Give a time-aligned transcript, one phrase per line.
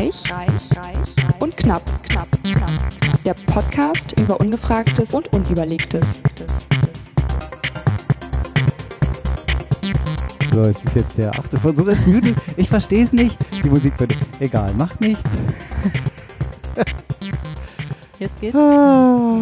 [0.00, 2.70] Reich, reich, reich und knapp, knapp, knapp.
[3.26, 6.18] Der Podcast über Ungefragtes und Unüberlegtes.
[10.54, 11.86] So, es ist jetzt der achte Versuch.
[11.86, 12.34] Es müde.
[12.56, 13.36] Ich verstehe es nicht.
[13.62, 14.14] Die Musik wird.
[14.40, 15.30] Egal, macht nichts.
[18.18, 18.56] Jetzt geht's.
[18.56, 19.38] Ah,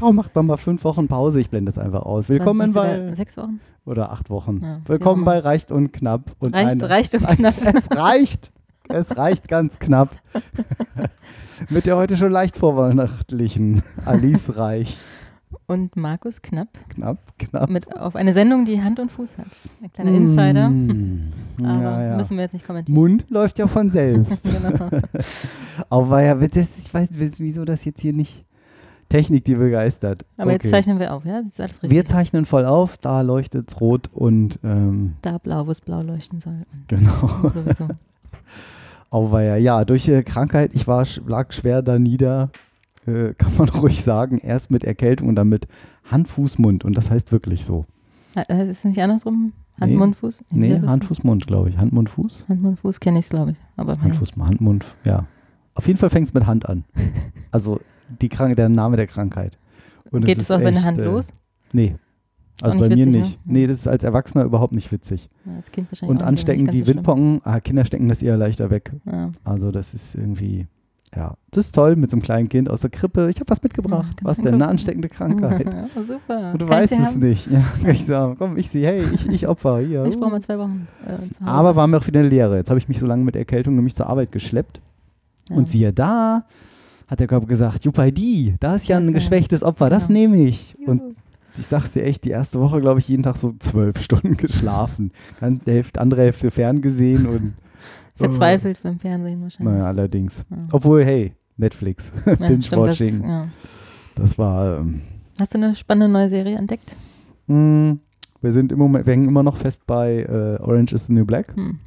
[0.00, 1.38] kaum macht man mal fünf Wochen Pause.
[1.38, 2.28] Ich blende es einfach aus.
[2.28, 3.14] Willkommen bei.
[3.14, 3.60] Sechs Wochen?
[3.84, 4.62] Oder acht Wochen.
[4.64, 5.38] Ja, Willkommen bei.
[5.38, 6.32] Reicht und Knapp.
[6.40, 7.54] Und Reicht, eine- reicht und knapp.
[7.72, 8.50] Es reicht.
[8.88, 10.10] Es reicht ganz knapp.
[11.70, 14.98] Mit der heute schon leicht vorweihnachtlichen Alice Reich.
[15.66, 17.68] Und Markus Knapp Knapp, knapp.
[17.68, 19.46] mit auf eine Sendung, die Hand und Fuß hat.
[19.82, 20.68] Ein kleiner Insider.
[20.70, 21.32] Mm.
[21.62, 22.16] Aber Ja, ja.
[22.16, 22.98] müssen wir jetzt nicht kommentieren.
[22.98, 24.44] Mund läuft ja von selbst.
[24.44, 24.88] genau.
[25.90, 28.44] Aber ja, das, ich weiß, wieso das jetzt hier nicht
[29.10, 30.24] Technik, die begeistert.
[30.38, 30.70] Aber jetzt Okay.
[30.70, 31.42] zeichnen wir auf, ja?
[31.42, 31.90] Das ist alles richtig.
[31.90, 36.00] Wir zeichnen voll auf, da leuchtet es rot und ähm, da blau, wo es blau
[36.00, 36.62] leuchten soll.
[36.88, 37.28] genau.
[37.52, 37.88] Sowieso.
[39.10, 42.50] Auweia, ja, durch äh, Krankheit, ich war, lag schwer da nieder,
[43.06, 44.38] äh, kann man ruhig sagen.
[44.38, 45.66] Erst mit Erkältung und dann mit
[46.10, 46.84] Hand, Fuß, Mund.
[46.84, 47.84] Und das heißt wirklich so.
[48.34, 49.52] Äh, Ist es nicht andersrum?
[49.80, 49.98] Hand, Nee.
[49.98, 50.38] Mund, Fuß?
[50.50, 50.78] Wie Nee?
[50.80, 51.78] Hand, Fuß, Mund, glaube ich.
[51.78, 52.46] Hand, Mund, Fuß?
[52.48, 53.56] Hand, Mund, Fuß kenne ich es, glaube ich.
[53.76, 55.26] Aber Hand, Fuß, Hand, Mund, ja.
[55.74, 56.84] Auf jeden Fall fängt es mit Hand an.
[57.50, 57.80] Also
[58.20, 59.58] die Krank der Name der Krankheit.
[60.10, 61.28] Und geht es auch bei der Hand äh, los?
[61.72, 61.96] Nee.
[62.62, 63.46] Also bei nicht mir witzig, nicht.
[63.46, 63.52] ne?
[63.52, 65.28] Nee, das ist als Erwachsener überhaupt nicht witzig.
[65.44, 66.86] Ja, als Kind wahrscheinlich Und nicht, anstecken wie so.
[66.86, 68.92] Windpocken, ah, Kinder stecken das eher leichter weg.
[69.04, 69.30] Ja.
[69.44, 70.66] Also das ist irgendwie,
[71.14, 73.28] ja, das ist toll mit so einem kleinen Kind aus der Krippe.
[73.30, 74.12] Ich habe was mitgebracht.
[74.20, 74.54] Ja, was denn?
[74.54, 75.66] Eine ansteckende Krankheit.
[75.66, 76.52] Ja, super.
[76.52, 77.20] Und du Kann weißt es haben?
[77.20, 77.50] nicht.
[77.50, 78.36] Ja, kann ich sagen.
[78.38, 79.80] Komm, ich sehe, hey, ich, ich Opfer.
[79.80, 80.04] Hier.
[80.06, 81.44] Ich brauche mal zwei Wochen äh.
[81.44, 82.56] Aber war mir auch wieder eine Lehre.
[82.56, 84.80] Jetzt habe ich mich so lange mit Erkältung nämlich zur Arbeit geschleppt.
[85.50, 85.56] Ja.
[85.56, 86.44] Und siehe da,
[87.08, 90.20] hat der Körper gesagt, Juppidi, da ist ja ein geschwächtes Opfer, das genau.
[90.20, 90.76] nehme ich.
[90.86, 91.16] Und.
[91.58, 95.12] Ich sag's dir echt, die erste Woche, glaube ich, jeden Tag so zwölf Stunden geschlafen.
[95.40, 97.54] Dann die Hälfte, andere Hälfte ferngesehen und
[98.16, 99.74] Verzweifelt beim Fernsehen wahrscheinlich.
[99.74, 100.44] Naja, allerdings.
[100.50, 100.56] Ja.
[100.72, 103.48] Obwohl, hey, Netflix, Ja, stimmt, das, Binge-Watching, ja.
[104.14, 104.78] das war.
[104.80, 105.00] Ähm,
[105.40, 106.94] Hast du eine spannende neue Serie entdeckt?
[107.46, 107.96] mh,
[108.40, 111.24] wir sind im Moment, wir hängen immer noch fest bei äh, Orange is the New
[111.24, 111.54] Black.
[111.56, 111.78] Hm.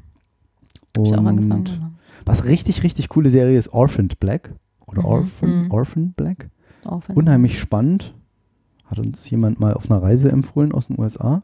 [0.97, 1.51] Hab ich auch angefangen.
[1.59, 1.91] Und aber
[2.25, 4.53] was richtig, richtig coole Serie ist Orphaned Black.
[4.87, 5.71] Oder Mhm, Orphan, mhm.
[5.71, 6.49] Orphan Black.
[6.85, 7.17] aufhören.
[7.17, 8.13] Unheimlich spannend.
[8.85, 11.41] Hat uns jemand mal auf einer Reise empfohlen aus den USA.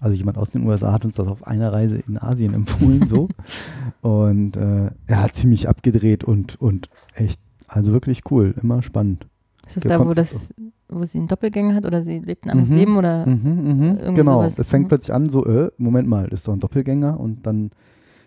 [0.00, 3.28] Also jemand aus den USA hat uns das auf einer Reise in Asien empfohlen, so.
[4.02, 9.26] und äh, er hat ziemlich abgedreht und, und echt, also wirklich cool, immer spannend.
[9.66, 10.54] Ist das da, wo, das,
[10.88, 12.76] wo sie einen Doppelgänger hat oder sie lebt ein anderes Mhm.
[12.76, 12.96] Leben?
[12.96, 13.82] Oder Mhm, mhm.
[13.98, 14.58] irgendwie Genau, sowas.
[14.58, 14.88] es fängt Mhm.
[14.88, 17.70] plötzlich an, so, äh, Moment mal, ist doch ein Doppelgänger und dann,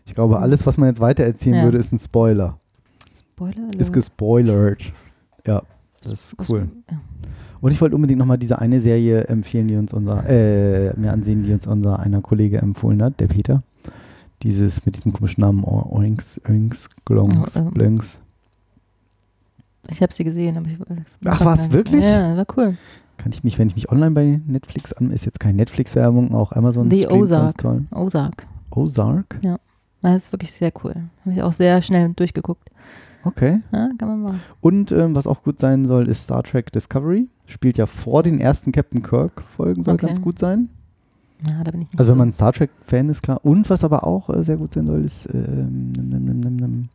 [0.06, 1.64] ich glaube, alles, was man jetzt weiter erzählen Ja.
[1.64, 2.60] würde, ist ein Spoiler.
[3.18, 3.70] Spoiler?
[3.78, 4.82] Ist gespoilert.
[5.48, 5.64] Ja,
[6.04, 6.68] das ist Was- cool.
[6.92, 7.00] Ja.
[7.62, 11.44] Und ich wollte unbedingt nochmal diese eine Serie empfehlen, die uns unser, äh, mir ansehen,
[11.44, 13.62] die uns unser einer Kollege empfohlen hat, der Peter.
[14.42, 17.72] Dieses mit diesem komischen Namen Oinks, Oinks, Glonks, Oh, ähm.
[17.72, 18.22] Blönks.
[19.90, 20.78] Ich habe sie gesehen, aber ich.
[21.26, 22.04] Ach, was, wirklich?
[22.04, 22.78] Ja, war cool.
[23.18, 26.52] Kann ich mich, wenn ich mich online bei Netflix an, ist jetzt keine Netflix-Werbung, auch
[26.54, 27.58] Amazon The streamt Ozark.
[27.60, 27.86] toll.
[27.92, 28.48] Ozark.
[28.72, 29.40] Ozark?
[30.02, 30.96] Das ist wirklich sehr cool.
[31.24, 32.70] Habe ich auch sehr schnell durchgeguckt.
[33.24, 33.60] Okay.
[33.72, 34.42] Ja, kann man machen.
[34.62, 37.28] Und ähm, was auch gut sein soll, ist Star Trek Discovery.
[37.52, 40.06] Spielt ja vor den ersten Captain Kirk-Folgen, soll Okay.
[40.08, 40.70] ganz gut sein.
[41.50, 42.12] Ja, da bin ich nicht Also so.
[42.14, 43.40] wenn man Star Trek-Fan ist, klar.
[43.44, 46.90] Und was aber auch äh, sehr gut sein soll, ist ähm, nimm, nimm, nimm.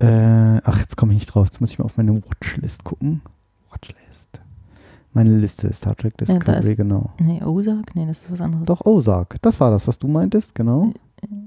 [0.00, 1.46] Äh, ach, jetzt komme ich nicht drauf.
[1.46, 3.22] Jetzt muss ich mal auf meine Watchlist gucken.
[3.70, 4.40] Watchlist.
[5.14, 7.10] Meine Liste ist Star Trek Discovery, ist- genau.
[7.18, 7.96] Nee, Ozark?
[7.96, 8.66] Nee, das ist was anderes.
[8.66, 9.36] Doch, Ozark.
[9.42, 10.92] Das war das, was du meintest, genau.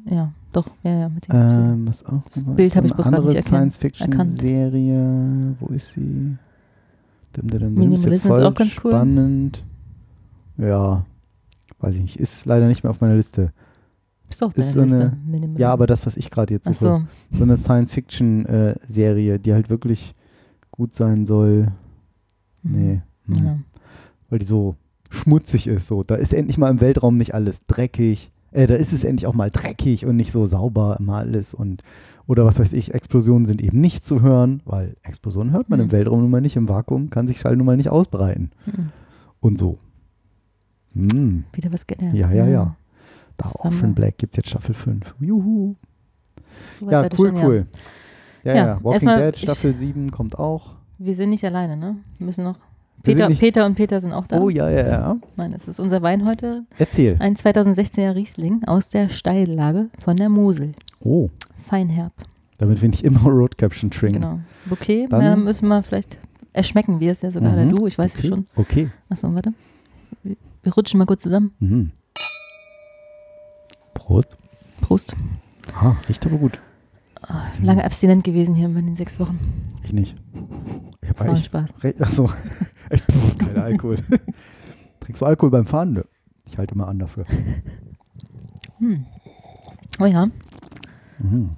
[0.09, 0.67] Ja, doch.
[0.83, 3.15] Ja, ja, mit dem Ähm, was auch Das Bild ist hab so ich bloß grad
[3.15, 5.55] andere nicht Science-Fiction-Serie.
[5.59, 6.37] Wo ist sie?
[7.35, 7.93] Dim, dim, dim.
[7.93, 8.91] Ist jetzt Minimalism ist voll auch ganz cool.
[8.91, 9.63] spannend.
[10.57, 11.05] Ja,
[11.79, 12.15] weiß ich nicht.
[12.17, 13.53] Ist leider nicht mehr auf meiner Liste.
[14.29, 15.61] Ist doch ist so eine- Liste.
[15.61, 17.03] Ja, aber das, was ich gerade jetzt suche, so.
[17.31, 20.15] so eine Science-Fiction-Serie, die halt wirklich
[20.71, 21.71] gut sein soll.
[22.63, 23.01] Nee.
[23.25, 23.37] Mhm.
[23.37, 23.45] hm.
[23.45, 23.59] Ja.
[24.29, 24.75] Weil die so
[25.09, 25.87] schmutzig ist.
[25.87, 26.03] So.
[26.03, 28.31] Da ist endlich mal im Weltraum nicht alles dreckig.
[28.51, 31.53] Äh, da ist es endlich auch mal dreckig und nicht so sauber immer alles.
[31.53, 31.83] Und,
[32.27, 35.87] oder was weiß ich, Explosionen sind eben nicht zu hören, weil Explosionen hört man im
[35.87, 35.91] Mhm.
[35.91, 38.51] Weltraum nun mal nicht, im Vakuum kann sich Schall nun mal nicht ausbreiten.
[38.65, 38.89] Mhm.
[39.39, 39.77] Und so.
[40.93, 41.45] Hm.
[41.53, 42.13] Wieder was gelernt.
[42.15, 42.75] Ja, ja, ja.
[43.37, 45.15] Da Das Orphan Black gibt es jetzt Staffel 5.
[45.19, 45.75] Juhu.
[46.73, 47.67] So Ja, cool, schon, cool.
[48.43, 48.75] Ja, Ja, ja.
[48.83, 50.75] Walking erstmal, Dead ich- Staffel 7 kommt auch.
[50.97, 51.95] Wir sind nicht alleine, ne?
[52.17, 52.59] Wir müssen noch.
[53.03, 54.39] Peter, Peter und Peter sind auch da.
[54.39, 55.17] Oh ja, ja, ja.
[55.35, 56.65] Nein, es ist unser Wein heute.
[56.77, 57.15] Erzähl.
[57.19, 60.73] Ein 2016er Riesling aus der Steillage von der Mosel.
[60.99, 61.29] Oh,
[61.65, 62.13] Feinherb.
[62.57, 64.21] damit wir nicht immer Road Caption trinken.
[64.21, 64.39] Genau.
[64.65, 66.19] Bouquet, Dann- ja, müssen wir vielleicht
[66.53, 67.55] erschmecken, wir es ja sogar.
[67.55, 67.75] Mhm.
[67.75, 68.27] Du, ich weiß okay.
[68.27, 68.45] schon.
[68.55, 68.89] Okay.
[69.09, 69.53] Achso, warte.
[70.23, 71.53] Wir wir rutschen mal kurz zusammen.
[71.59, 71.91] Mhm.
[73.93, 74.37] Prost.
[74.81, 75.15] Prost.
[75.75, 76.59] Ah, riecht aber gut.
[77.61, 79.39] Lange abstinent gewesen hier in den sechs Wochen.
[79.83, 80.15] Ich nicht.
[81.17, 81.69] Das war ein Spaß.
[81.99, 82.29] achso,
[82.89, 83.97] ich pff, kein Alkohol.
[84.99, 85.93] Trinkst du Alkohol beim Fahren?
[85.93, 86.03] Nö.
[86.45, 87.25] Ich halte immer an dafür.
[88.79, 89.05] Hm.
[89.99, 90.27] Oh ja,
[91.19, 91.51] Mhm.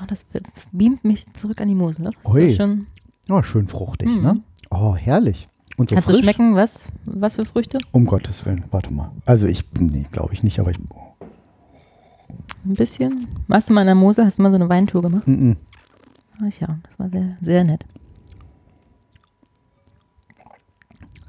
[0.00, 0.24] oh, das
[0.72, 2.04] beamt mich zurück an die Mosel.
[2.04, 2.50] Das Ui.
[2.50, 2.86] so schön.
[3.28, 4.22] Oh, schön fruchtig, Mhm.
[4.22, 4.40] ne?
[4.70, 5.48] Oh, herrlich.
[5.76, 6.16] Und so Kannst frisch.
[6.18, 7.78] du schmecken, was, was für Früchte?
[7.92, 9.12] Um Gottes Willen, warte mal.
[9.26, 10.78] Also ich, nee, glaube ich nicht, aber ich,
[12.64, 13.26] Ein bisschen.
[13.46, 14.24] Warst du mal in der Mosel?
[14.24, 15.26] Hast du mal so eine Weintour gemacht?
[15.28, 15.52] mm.
[16.40, 17.84] Ach ja, das war sehr, sehr nett.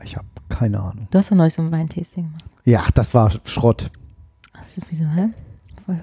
[0.03, 1.07] Ich habe keine Ahnung.
[1.11, 2.43] Du hast doch neulich so ein Weintasting gemacht.
[2.65, 3.91] Ja, das war Schrott.
[4.53, 5.29] Ach, so, wieso, hä?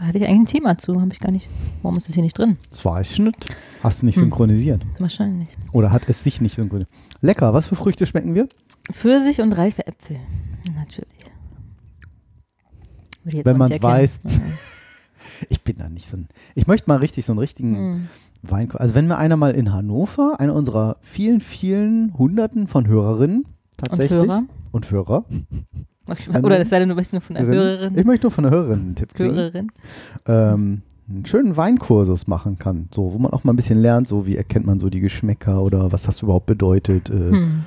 [0.00, 1.48] Hatte ich eigentlich ein Thema zu, habe ich gar nicht.
[1.82, 2.56] Warum ist das hier nicht drin?
[2.70, 3.54] Das war es nicht.
[3.84, 4.24] Hast du nicht Hm.
[4.24, 4.84] synchronisiert?
[4.98, 5.48] Wahrscheinlich.
[5.72, 6.90] Oder hat es sich nicht synchronisiert?
[7.20, 8.48] Lecker, was für Früchte schmecken wir?
[8.90, 10.16] Pfirsich und reife Äpfel.
[10.74, 11.08] Natürlich.
[13.24, 14.52] Wenn nicht man's erkennen.
[15.50, 16.28] Ich bin da nicht so ein.
[16.54, 18.08] Ich möchte mal richtig so einen richtigen Mhm.
[18.42, 18.70] Wein.
[18.72, 23.44] Also wenn wir einer mal in Hannover, einer unserer vielen, vielen Hunderten von Hörerinnen
[23.80, 24.42] Und tatsächlich Hörer?
[24.72, 25.24] und Hörer.
[26.42, 27.98] Oder es sei denn, du möchtest nur von der Hörerin.
[27.98, 29.34] Ich möchte nur von der Hörerin einen Tipp kriegen.
[29.34, 29.70] Hörerin.
[30.26, 34.26] ähm, einen schönen Weinkursus machen kann, so wo man auch mal ein bisschen lernt, so
[34.26, 37.10] wie erkennt man so die Geschmäcker oder was das überhaupt bedeutet.
[37.10, 37.64] Äh, Hm.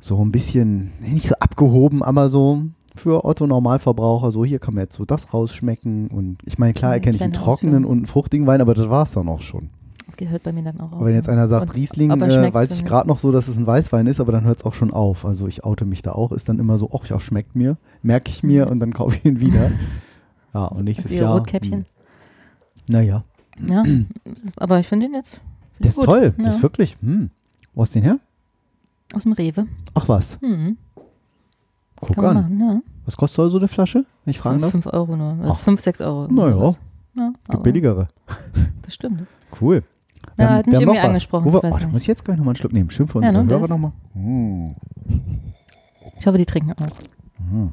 [0.00, 2.62] So ein bisschen, nicht so abgehoben, aber so
[2.94, 6.92] für Otto Normalverbraucher, so hier kann man jetzt so das rausschmecken und ich meine, klar
[6.92, 7.90] erkenne ich einen trockenen Ausführung.
[7.90, 9.70] und einen fruchtigen Wein, aber das war es dann auch schon.
[10.06, 10.98] Das gehört bei mir dann auch auf.
[10.98, 13.56] Aber wenn jetzt einer sagt Und Riesling, äh, weiß ich gerade noch so, dass es
[13.56, 15.24] ein Weißwein ist, aber dann hört es auch schon auf.
[15.24, 18.30] Also ich oute mich da auch, ist dann immer so, ach ja, schmeckt mir, merke
[18.30, 19.70] ich mir und dann kaufe ich ihn wieder.
[20.52, 21.34] Ja, und nächstes Ihre Jahr.
[21.38, 21.78] Rotkäppchen.
[21.80, 21.84] hm,
[22.88, 23.24] Naja,
[23.58, 23.82] Ja,
[24.56, 25.34] aber ich finde den jetzt.
[25.72, 26.04] find der ist gut.
[26.04, 26.44] toll, Ja.
[26.44, 27.30] der ist wirklich, hm.
[27.74, 28.18] Wo ist den her?
[29.14, 29.66] Aus dem Rewe.
[29.94, 30.76] Ach was, Hm.
[31.96, 32.34] guck Kann an.
[32.34, 32.80] machen, ja.
[33.06, 34.70] Was kostet so eine Flasche, wenn ich fragen darf?
[34.70, 35.30] 5 Euro nur.
[35.40, 35.58] Also Ach.
[35.58, 36.28] 5, 6 Euro.
[36.30, 36.48] Na
[37.16, 37.32] ja.
[37.50, 38.08] Gibt billigere.
[38.82, 39.22] Das stimmt.
[39.60, 39.82] Cool.
[40.36, 42.36] Ja, hat mich irgendwie angesprochen, Wo wir, ich weiß oh, da muss ich jetzt gleich
[42.36, 42.90] nochmal einen Schluck nehmen.
[42.90, 43.92] Schön für Ja, unsere ne, Hörer das- nochmal.
[44.14, 44.74] Hm.
[46.18, 46.86] Ich hoffe, die trinken auch.
[47.50, 47.72] Mhm.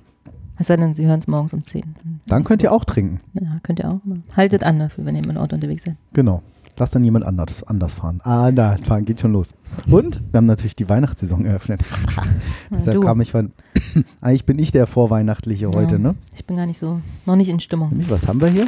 [0.58, 1.96] Es sei denn, sie hören es morgens um 10.
[2.28, 3.20] Dann könnt ihr auch trinken.
[3.34, 4.00] Ja, könnt ihr auch.
[4.38, 5.96] Haltet an dafür, wenn ihr mit dem Auto unterwegs seid.
[6.14, 6.44] Genau.
[6.78, 8.22] Lass dann jemand anders, anders fahren.
[8.24, 9.54] Ah, da fahren geht schon los.
[9.90, 11.82] Und wir haben natürlich die Weihnachtssaison eröffnet.
[12.72, 13.54] Deshalb du, kam ich von.
[14.22, 16.00] Eigentlich bin ich der Vorweihnachtliche heute, Ja.
[16.00, 16.16] ne?
[16.36, 17.92] ich bin gar nicht so, noch nicht in Stimmung.
[18.10, 18.68] Was haben wir hier?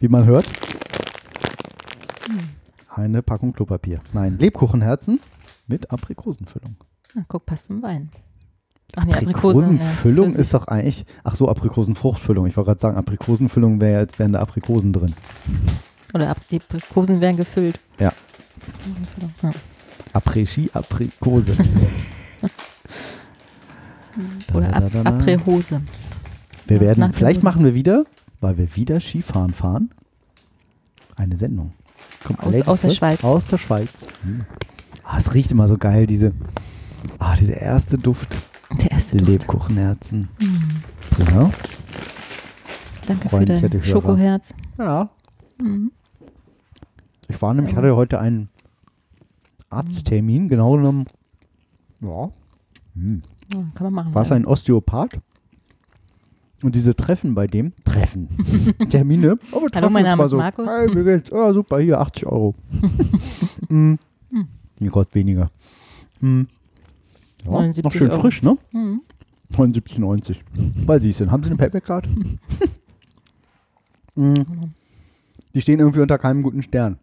[0.00, 0.44] Wie man hört.
[2.96, 4.00] Eine Packung Klopapier.
[4.12, 5.20] Nein, Lebkuchenherzen
[5.66, 6.76] mit Aprikosenfüllung.
[7.14, 8.10] Na, guck, passt zum Wein.
[8.96, 9.76] Ach nee, Aprikosen.
[9.80, 11.04] Aprikosenfüllung ja, ist doch eigentlich.
[11.24, 12.46] Ach so, Aprikosenfruchtfüllung.
[12.46, 15.14] Ich wollte gerade sagen, Aprikosenfüllung wäre jetzt wären da Aprikosen drin.
[16.12, 17.78] Oder Ap- die Aprikosen werden gefüllt.
[17.98, 18.12] Ja.
[18.68, 19.50] Aprikosenfüllung, Ja.
[20.12, 21.56] Après-Ski, Aprikose.
[24.54, 25.06] Oder Ap.
[25.06, 25.82] Aprehose.
[26.66, 28.04] Wir werden, vielleicht machen wir wieder,
[28.40, 29.90] weil wir wieder Skifahren fahren,
[31.16, 31.72] eine Sendung.
[32.24, 32.90] Komm, Aus- aus der.
[32.90, 33.22] Schweiz.
[33.24, 34.08] Aus der Schweiz.
[34.22, 34.44] Hm.
[35.02, 36.32] Ah, es riecht immer so geil, diese,
[37.18, 38.36] ah, dieser erste Duft,
[38.80, 39.30] Der erste die Duft.
[39.40, 40.28] Lebkuchenherzen.
[40.40, 40.68] Hm.
[41.18, 41.50] So.
[43.06, 43.82] Danke für sich ja dein die Hörer.
[43.84, 44.54] Schokoherz.
[44.78, 45.10] Ja.
[45.60, 45.92] Mhm.
[47.28, 48.48] Ich war nämlich, hatte heute einen
[49.70, 51.06] Arzttermin, genau genommen,
[52.00, 52.30] ja,
[52.94, 53.22] hm.
[53.52, 54.14] Ja, kann man machen.
[54.14, 54.36] war es ja.
[54.36, 55.18] ein Osteopath.
[56.62, 58.28] Und diese Treffen bei dem, Treffen,
[58.88, 59.38] Termine.
[59.52, 60.36] Oh, wir treffen mein Name ist so.
[60.36, 60.68] Markus.
[60.68, 61.30] Hey, mir geht's.
[61.30, 62.54] Ja, super, hier 80 Euro.
[63.68, 63.94] mm.
[64.30, 64.48] Hm.
[64.80, 65.50] Die kostet weniger.
[66.20, 66.46] Hm.
[67.44, 68.20] Ja, 79 noch schön Euro.
[68.20, 68.56] frisch, ne?
[68.72, 69.02] Mhm.
[69.52, 70.36] 79,90.
[70.86, 71.30] Weil sie es sind.
[71.30, 72.08] Haben sie eine Payback-Card?
[74.14, 74.42] mm.
[75.54, 76.98] Die stehen irgendwie unter keinem guten Stern.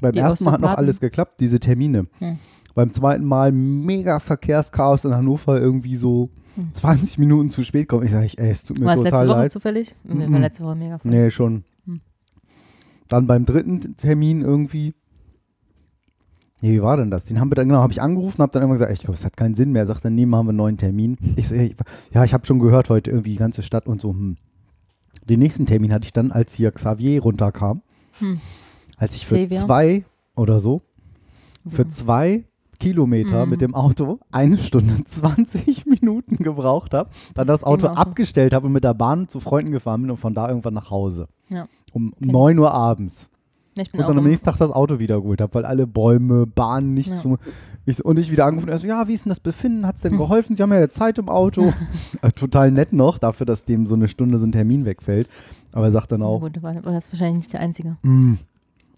[0.00, 2.06] Beim Die ersten Mal hat noch alles geklappt, diese Termine.
[2.18, 2.38] Hm.
[2.74, 6.72] Beim zweiten Mal mega Verkehrschaos in Hannover, irgendwie so Hm.
[6.72, 8.04] 20 Minuten zu spät kommen.
[8.04, 9.50] Ich sage, ey, es tut mir War es letzte total Woche leid.
[9.52, 9.94] zufällig?
[10.04, 10.32] Nee, Mhm.
[10.32, 11.10] war letzte Woche mega voll.
[11.10, 11.64] Nee, schon.
[11.86, 12.00] Hm.
[13.08, 14.94] Dann beim dritten Termin irgendwie.
[16.62, 17.24] Nee, wie war denn das?
[17.24, 19.24] Den haben wir dann, genau, habe ich angerufen, habe dann irgendwann gesagt, ich glaube, es
[19.24, 19.82] hat keinen Sinn mehr.
[19.82, 21.18] Er sagt dann, nee, machen wir einen neuen Termin.
[21.36, 21.76] Ich so, ey,
[22.14, 24.10] ja, ich habe schon gehört heute irgendwie die ganze Stadt und so.
[24.12, 24.36] Hm.
[25.28, 27.82] Den nächsten Termin hatte ich dann, als hier Xavier runterkam.
[28.18, 28.40] Hm.
[28.96, 29.58] Als ich für Xavier?
[29.60, 30.80] zwei oder so,
[31.68, 31.90] für Mhm.
[31.90, 32.44] zwei
[32.78, 33.50] Kilometer Mhm.
[33.50, 38.66] mit dem Auto eine Stunde 20 Minuten gebraucht habe, dann das, Das Auto abgestellt habe
[38.66, 41.28] und mit der Bahn zu Freunden gefahren bin und von da irgendwann nach Hause.
[41.48, 41.66] Ja.
[41.92, 42.26] Um ich.
[42.26, 43.28] 9 Uhr abends.
[43.92, 47.24] Und dann am nächsten Tag das Auto wieder geholt habe, weil alle Bäume, Bahnen, nichts.
[47.24, 47.36] Ja.
[47.84, 49.86] Ich, und ich wieder angerufen, er so, ja, wie ist denn das Befinden?
[49.86, 50.18] Hat es denn Hm.
[50.26, 50.56] geholfen?
[50.56, 51.72] Sie haben ja jetzt Zeit im Auto.
[52.22, 55.28] Äh, Total nett noch, dafür, dass dem so eine Stunde so ein Termin wegfällt.
[55.72, 57.96] Aber er sagt dann Ja, auch, gut, war, war das wahrscheinlich nicht der Einzige.
[58.02, 58.34] Mm.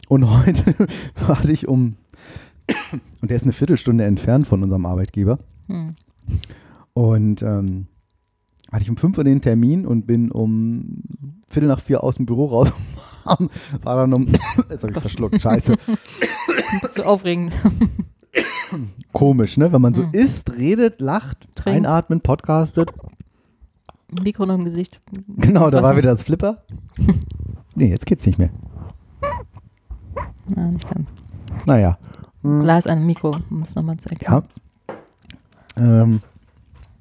[0.09, 0.63] Und heute
[1.27, 1.97] hatte ich um,
[3.21, 5.39] und der ist eine Viertelstunde entfernt von unserem Arbeitgeber.
[5.69, 5.95] Hm.
[6.95, 7.87] Und ähm,
[8.73, 11.03] hatte ich um 5 Uhr den Termin und bin um
[11.51, 12.73] Viertel nach vier aus dem Büro raus.
[13.83, 14.27] War dann um.
[14.71, 15.77] Jetzt habe ich verschluckt, scheiße.
[16.81, 17.53] Bist du aufregend.
[19.13, 19.73] Komisch, ne?
[19.73, 20.11] Wenn man so Hm.
[20.13, 21.79] isst, redet, lacht, Trinkt.
[21.87, 22.91] einatmet, podcastet.
[24.23, 25.01] Mikro noch im Gesicht.
[25.37, 26.63] Genau, Das da war wieder das Flipper.
[27.75, 28.51] Nee, jetzt geht's nicht mehr.
[30.57, 31.13] Ja, nicht ganz.
[31.67, 31.99] Naja.
[32.49, 32.63] Hm.
[32.63, 34.45] Glas an Mikro, um es nochmal zu erklären.
[35.77, 36.03] Ja.
[36.03, 36.21] Ähm,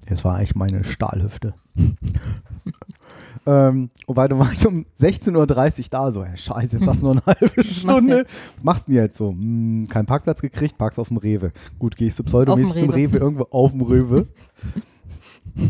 [0.07, 1.53] das war eigentlich meine Stahlhüfte.
[3.45, 5.35] ähm, und weiter war ich um 16.30
[5.79, 8.25] Uhr da, so, hey, scheiße, jetzt hast du noch eine halbe Stunde.
[8.55, 9.29] Was machst du denn jetzt so?
[9.29, 11.51] Hm, keinen Parkplatz gekriegt, parkst auf dem Rewe.
[11.79, 13.13] Gut, gehst du pseudomäßig dem zum Rewe.
[13.13, 14.27] Rewe, irgendwo auf dem Rewe.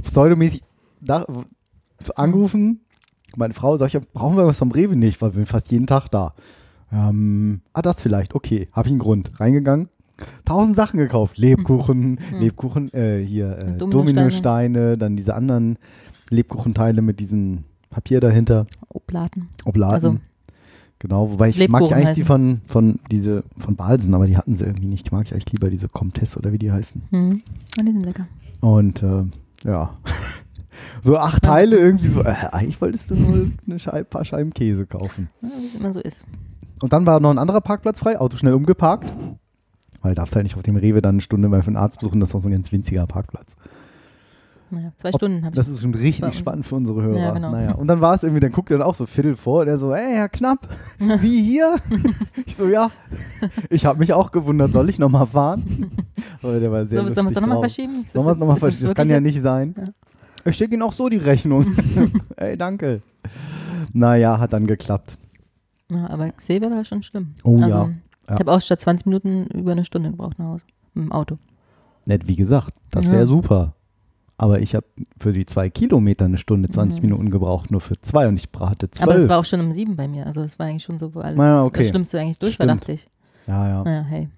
[0.04, 0.64] pseudomäßig
[1.02, 1.26] da,
[2.16, 2.82] angerufen,
[3.36, 5.88] meine Frau, sag ich, brauchen wir was vom Rewe nicht, weil wir sind fast jeden
[5.88, 6.34] Tag da.
[6.92, 9.40] Ähm, ah, das vielleicht, okay, habe ich einen Grund.
[9.40, 9.90] Reingegangen,
[10.46, 11.38] tausend Sachen gekauft.
[11.38, 14.98] Lebkuchen, Lebkuchen, äh, hier äh, Dominosteine.
[14.98, 15.78] Dann diese anderen
[16.30, 19.50] Lebkuchenteile mit diesem Papier dahinter, Oblaten.
[19.66, 19.94] Obladen.
[19.94, 20.18] Also-
[21.00, 22.26] genau, wobei ich mag Lebkuchen ja eigentlich die heißen.
[22.26, 25.10] von, von diese von Balsen, aber die hatten sie irgendwie nicht.
[25.10, 27.04] Die mag ich eigentlich lieber diese Comtesse oder wie die heißen.
[27.10, 27.42] Hm.
[27.80, 28.28] Ah, die sind lecker.
[28.62, 29.24] Und äh,
[29.66, 29.98] ja.
[31.02, 35.30] So acht Teile irgendwie so, äh, eigentlich wolltest du nur Scheibe, paar Scheiben Käse kaufen.
[35.42, 36.24] Ja, wie es immer so ist.
[36.82, 39.14] Und dann war noch ein anderer Parkplatz frei, Auto schnell umgeparkt.
[40.02, 42.20] Weil darfst halt nicht auf dem Rewe dann eine Stunde mal für einen Arzt besuchen,
[42.20, 43.56] das ist auch so ein ganz winziger Parkplatz.
[44.70, 45.56] Naja, zwei Stunden habe ich.
[45.56, 47.20] Das ist schon richtig spannend für unsere Hörer.
[47.20, 47.52] Ja, genau.
[47.52, 47.76] naja.
[47.76, 49.78] Und dann war es irgendwie, dann guckt er dann auch so Viertel vor und er
[49.78, 50.68] so, ey, Herr Knapp,
[51.22, 51.78] Sie hier?
[52.46, 52.92] ich so, ja.
[53.70, 55.92] Ich habe mich auch gewundert, soll ich nochmal fahren?
[56.44, 58.06] Aber der war sehr so, lustig sollen wir es doch nochmal verschieben?
[58.12, 58.88] Sollen wir es nochmal verschieben?
[58.88, 59.74] Das kann ja nicht sein.
[59.78, 59.84] Ja.
[60.46, 61.66] Ich schicke Ihnen auch so die Rechnung.
[62.36, 63.02] ey, danke.
[63.94, 65.18] Naja, hat dann geklappt.
[65.92, 67.36] Ja, aber Xavier war schon schlimm.
[67.44, 67.90] Oh also, ja.
[68.24, 68.40] Ich Ja.
[68.40, 70.66] habe auch statt 20 Minuten über eine Stunde gebraucht nach Hause.
[70.94, 71.38] Mit dem Auto.
[72.06, 73.14] Nett, wie gesagt, das Ja.
[73.14, 73.74] wäre super.
[74.40, 74.86] Aber ich habe
[75.18, 78.48] für die zwei Kilometer eine Stunde 20 Ja, Minuten gebraucht, nur für zwei und ich
[78.60, 79.10] hatte zwölf.
[79.10, 80.26] Aber das war auch schon um sieben bei mir.
[80.28, 81.84] Also das war eigentlich schon so, wo alles ja, okay.
[81.84, 82.82] das Schlimmste eigentlich durch war, Stimmt.
[82.82, 83.08] dachte ich.
[83.48, 83.84] ja, ja.
[83.84, 84.30] Naja, hey.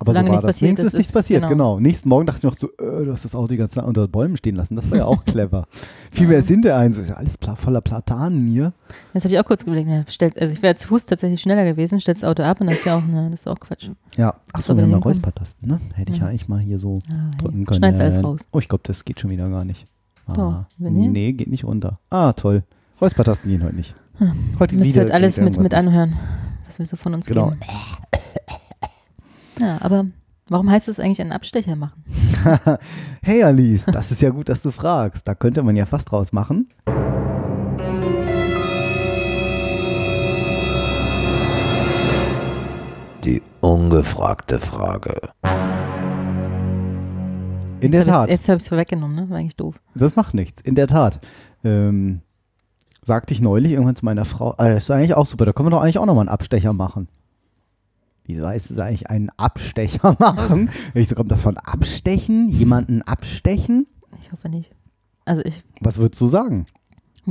[0.00, 0.48] Aber Solange so war nichts das.
[0.48, 1.74] passiert Wenigstens ist, nichts ist- passiert, genau.
[1.76, 1.80] genau.
[1.80, 4.08] Nächsten Morgen dachte ich noch so, äh, du hast das Auto die ganze Zeit unter
[4.08, 4.74] Bäumen stehen lassen.
[4.76, 5.66] Das war ja auch clever.
[6.10, 8.72] Fiel mir erst hinterher ein, so ist alles voller Platanen hier.
[9.14, 11.64] Jetzt habe ich auch kurz überlegt, ja, stellt, also ich wäre zu Fuß tatsächlich schneller
[11.64, 13.88] gewesen, stellst das Auto ab und dann ist ja auch, ne, das ist auch Quatsch.
[14.16, 15.04] Ja, Das achso, wir haben noch.
[15.04, 15.80] Räuspertasten, ne?
[15.94, 17.78] Hätte ich ja eigentlich mal hier so Ah, drücken können.
[17.78, 18.40] Schneid's alles raus.
[18.52, 19.86] Oh, ich glaube, das geht schon wieder gar nicht.
[20.26, 21.98] Ah, Doch, nee, geht nicht runter.
[22.10, 22.64] Ah, toll.
[23.00, 23.94] Räuspertasten gehen heute nicht.
[24.58, 26.16] Heute Ihr müsst wieder halt alles mit, mit anhören,
[26.66, 27.50] was wir so von uns Genau.
[27.50, 27.60] geben.
[29.64, 30.04] Ja, aber
[30.48, 32.04] warum heißt es eigentlich einen Abstecher machen?
[33.22, 35.26] Hey Alice, das ist ja gut, dass du fragst.
[35.26, 36.68] Da könnte man ja fast draus machen.
[43.24, 45.30] Die ungefragte Frage.
[47.80, 48.28] In der Jetzt Tat.
[48.28, 49.30] Jetzt habe ich es vorweggenommen, ne?
[49.30, 49.76] War eigentlich doof.
[49.94, 50.60] Das macht nichts.
[50.60, 51.20] In der Tat.
[51.64, 52.20] Ähm,
[53.02, 55.68] sagte ich neulich irgendwann zu meiner Frau, ah, das ist eigentlich auch super, da können
[55.68, 57.08] wir doch eigentlich auch nochmal einen Abstecher machen.
[58.26, 60.70] Wieso heißt es eigentlich einen Abstecher machen?
[60.94, 62.48] Ich so, kommt das von Abstechen?
[62.48, 63.86] Jemanden abstechen?
[64.22, 64.70] Ich hoffe nicht.
[65.26, 66.66] Also ich Was würdest du sagen?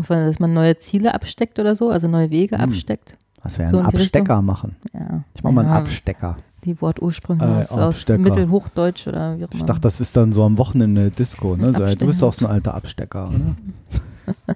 [0.08, 2.64] dass man neue Ziele absteckt oder so, also neue Wege Hm.
[2.64, 3.16] absteckt.
[3.44, 4.76] Was wir So einen Abstecker machen.
[4.94, 5.24] Ja.
[5.36, 6.38] Ich mach mal einen Ja, Abstecker.
[6.64, 8.20] Die Wortursprünge Äh, aus, Abstecker.
[8.20, 9.60] Mittelhochdeutsch oder wie auch immer.
[9.60, 11.56] Ich dachte, das ist dann so am Wochenende Disco.
[11.58, 11.74] Ne?
[11.74, 14.56] So, du bist doch so ein alter Abstecker, oder?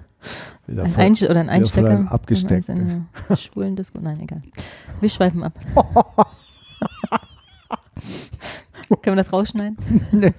[0.68, 1.90] Ein Einst oder ein Einstecker.
[1.90, 2.68] ein abgesteckt.
[2.68, 3.98] In einer schwulen Disco.
[4.00, 4.42] Nein, egal.
[5.00, 5.54] Wir schweifen ab.
[9.02, 9.76] Können wir das rausschneiden?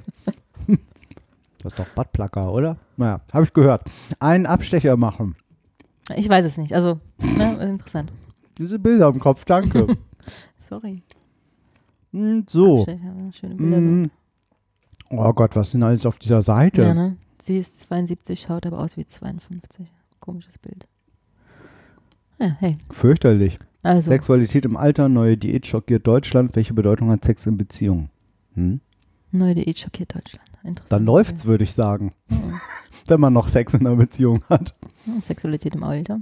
[1.61, 2.77] Das ist doch Buttplugger, oder?
[2.95, 3.83] Naja, habe ich gehört.
[4.21, 5.35] Einen Abstecher machen.
[6.15, 6.73] Ich weiß es nicht.
[6.73, 8.13] Also, ne, interessant.
[8.57, 9.97] Diese Bilder im Kopf, danke.
[10.57, 11.03] Sorry.
[12.13, 12.79] Hm, so.
[12.79, 13.77] Abstecher, Schöne Bilder.
[13.81, 14.11] Mm.
[15.09, 16.81] Oh Gott, was ist denn alles auf dieser Seite?
[16.83, 17.17] Ja, ne?
[17.41, 19.85] Sie ist 72, schaut aber aus wie 52.
[20.19, 20.87] Komisches Bild.
[22.39, 22.77] Ja, hey.
[22.89, 23.59] Fürchterlich.
[23.83, 26.55] Also, Sexualität im Alter, neue Diät schockiert Deutschland.
[26.55, 28.09] Welche Bedeutung hat Sex in Beziehungen?
[28.53, 28.81] Hm?
[29.31, 30.49] neue Diät schockiert Deutschland.
[30.63, 30.91] Interessant.
[30.91, 32.13] Dann läuft's, würde ich sagen.
[32.29, 32.37] Ja.
[33.07, 34.75] Wenn man noch Sex in einer Beziehung hat.
[35.05, 36.19] Ja, Sexualität im Alter.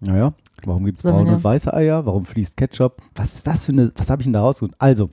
[0.00, 2.04] Naja, warum gibt es braune und weiße Eier?
[2.04, 3.00] Warum fließt Ketchup?
[3.14, 4.74] Was ist das für eine, was habe ich denn da rausgeholt?
[4.78, 5.10] Also,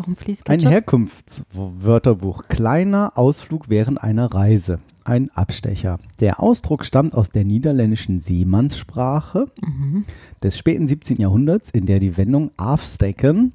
[0.00, 0.60] Warum fließt ein?
[0.60, 2.48] Herkunftswörterbuch.
[2.48, 4.78] Kleiner Ausflug während einer Reise.
[5.04, 5.98] Ein Abstecher.
[6.20, 10.06] Der Ausdruck stammt aus der niederländischen Seemannssprache Mhm.
[10.42, 11.20] des späten 17.
[11.20, 13.52] Jahrhunderts, in der die Wendung afsteken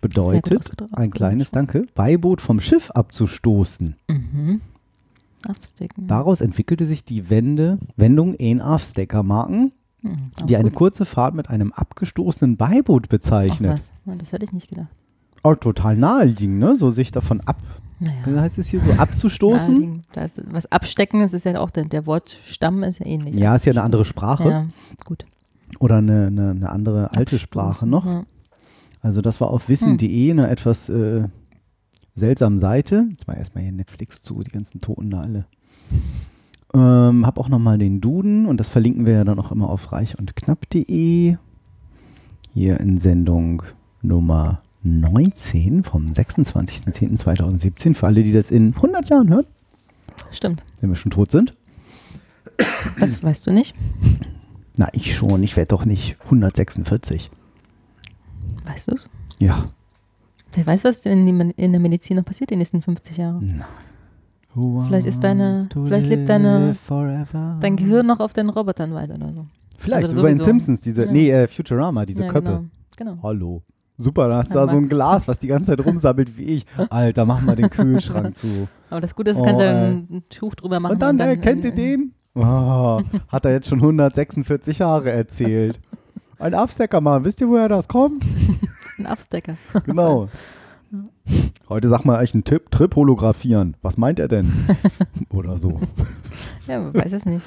[0.00, 1.52] bedeutet, ein kleines.
[1.52, 3.94] Danke, Beiboot vom Schiff abzustoßen.
[4.08, 4.60] Mhm.
[5.46, 6.08] Absticken.
[6.08, 9.70] Daraus entwickelte sich die Wende, Wendung ein Afstecker marken
[10.02, 13.70] Mhm, die eine kurze Fahrt mit einem abgestoßenen Beiboot Ach bezeichnet.
[13.72, 14.88] was, Na, das hätte ich nicht gedacht.
[15.42, 16.76] Oh, total naheliegend, ne?
[16.76, 17.58] So sich davon ab,
[18.00, 18.40] Naja.
[18.40, 18.90] heißt es hier so?
[18.92, 19.80] Abzustoßen?
[19.80, 23.06] Ja, die, da ist was abstecken, das ist ja auch der, der Wortstamm ist ja
[23.06, 23.34] ähnlich.
[23.36, 24.48] Ja, ist ja eine andere Sprache.
[24.48, 24.66] Ja,
[25.04, 25.24] gut.
[25.78, 28.06] Oder eine, eine, eine andere alte Sprache noch.
[28.06, 28.24] Ja.
[29.02, 31.28] Also das war auf wissen.de eine etwas äh,
[32.14, 33.06] seltsame Seite.
[33.10, 35.46] Jetzt mal erstmal hier Netflix zu, die ganzen Toten da alle.
[36.74, 39.92] Ähm, hab auch nochmal den Duden und das verlinken wir ja dann auch immer auf
[39.92, 41.36] reich und knapp.de.
[42.52, 43.62] Hier in Sendung
[44.02, 47.94] Nummer 19 vom 26.10.2017.
[47.94, 49.46] Für alle, die das in 100 Jahren hören,
[50.32, 50.62] Stimmt.
[50.80, 51.52] wenn wir schon tot sind.
[53.00, 53.74] Das weißt du nicht.
[54.78, 55.42] Na, ich schon.
[55.42, 57.30] Ich werde doch nicht 146.
[58.64, 59.08] Weißt du es?
[59.38, 59.66] Ja.
[60.52, 63.40] Wer weiß, was in, der Medizin noch passiert die nächsten 50 Jahre.
[64.86, 67.58] Vielleicht ist deine- vielleicht lebt deine- Forever.
[67.60, 69.46] Dein Gehirn noch auf den Robotern weiter oder so.
[69.76, 70.40] Vielleicht, Also so bei den.
[70.40, 71.12] Simpsons, diese, Ja.
[71.12, 72.64] nee, äh, Futurama, diese ja, Köppe.
[72.96, 73.12] Genau.
[73.12, 73.22] genau.
[73.22, 73.62] Hallo.
[73.98, 74.88] Super, da hast du Ja, da so ein.
[74.88, 76.66] Glas, was die ganze Zeit rumsammelt wie ich.
[76.90, 78.68] Alter, mach mal den Kühlschrank zu.
[78.90, 79.86] Aber das Gute ist, du Oh, kannst ja ey.
[79.92, 80.92] ein, ein Tuch drüber machen.
[80.94, 82.12] Und dann, äh, kennt ihr den?
[82.34, 85.80] Oh, hat er jetzt schon 146 Jahre erzählt.
[86.38, 87.24] Ein Abstecker, Mann.
[87.24, 88.22] Wisst ihr, woher das kommt?
[88.98, 89.56] Ein Abstecker.
[89.84, 90.28] Genau.
[91.68, 93.76] Heute sagt man eigentlich einen Tipp, Trip holographieren.
[93.82, 94.52] Was meint er denn?
[95.30, 95.80] Oder so.
[96.68, 97.42] Ja, man weiß es nicht.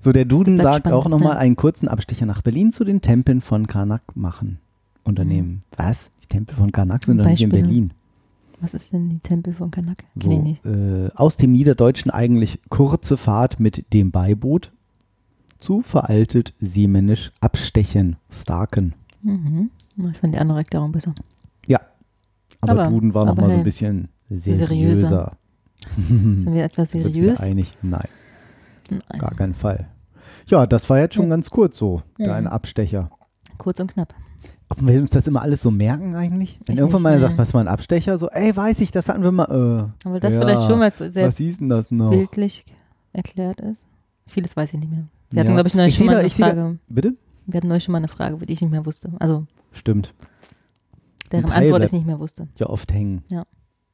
[0.00, 1.38] So, der Duden sagt spannend, auch nochmal ja.
[1.38, 4.60] einen kurzen Abstecher nach Berlin zu den Tempeln von Karnak machen.
[5.04, 5.60] Unternehmen.
[5.76, 6.10] Was?
[6.22, 7.66] Die Tempel von Karnak sind doch nicht in Beispiele.
[7.68, 7.92] Berlin.
[8.60, 9.98] Was ist denn die Tempel von Kanak?
[9.98, 10.64] Kenn ich So, nicht.
[10.66, 14.70] äh, aus dem Niederdeutschen eigentlich kurze Fahrt mit dem Beiboot
[15.58, 18.94] zu veraltet seemännisch abstechen, starken.
[19.22, 19.70] Mhm.
[19.96, 21.14] Na, Ich fand die andere Erklärung besser.
[21.66, 21.80] Ja.
[22.60, 24.66] Aber, Aber- Duden war aber nochmal so ein bisschen Seriöser.
[24.68, 25.32] seriöser.
[25.96, 27.40] Sind wir etwas Sind wir uns seriös?
[27.40, 27.76] einig?
[27.82, 28.06] Nein,
[28.90, 29.18] Nein.
[29.18, 29.88] gar keinen Fall.
[30.46, 33.10] Ja, das war jetzt schon ganz kurz so, dein Abstecher.
[33.58, 34.14] Kurz und knapp.
[34.72, 36.58] Ob wir uns das immer alles so merken eigentlich?
[36.64, 38.16] Wenn Ich irgendwann mal sagt, was war ein Abstecher?
[38.16, 39.92] So, ey, weiß ich, das hatten wir mal.
[40.04, 40.40] Aber das Ja.
[40.40, 42.08] vielleicht schon, Äh, sehr was hieß denn das noch?
[42.10, 42.64] bildlich
[43.12, 43.86] erklärt ist.
[44.26, 45.04] Vieles weiß ich nicht mehr.
[45.30, 45.56] Wir hatten, Ja.
[45.56, 46.78] glaube ich, neulich Ich schon mal da- eine seh da- Frage.
[46.88, 47.14] Bitte?
[47.46, 49.10] Wir hatten neulich schon mal eine Frage, die ich nicht mehr wusste.
[49.18, 50.14] Also, Stimmt.
[51.32, 52.48] deren Antwort ich nicht mehr wusste.
[52.58, 53.24] ja oft hängen.
[53.30, 53.44] Ja.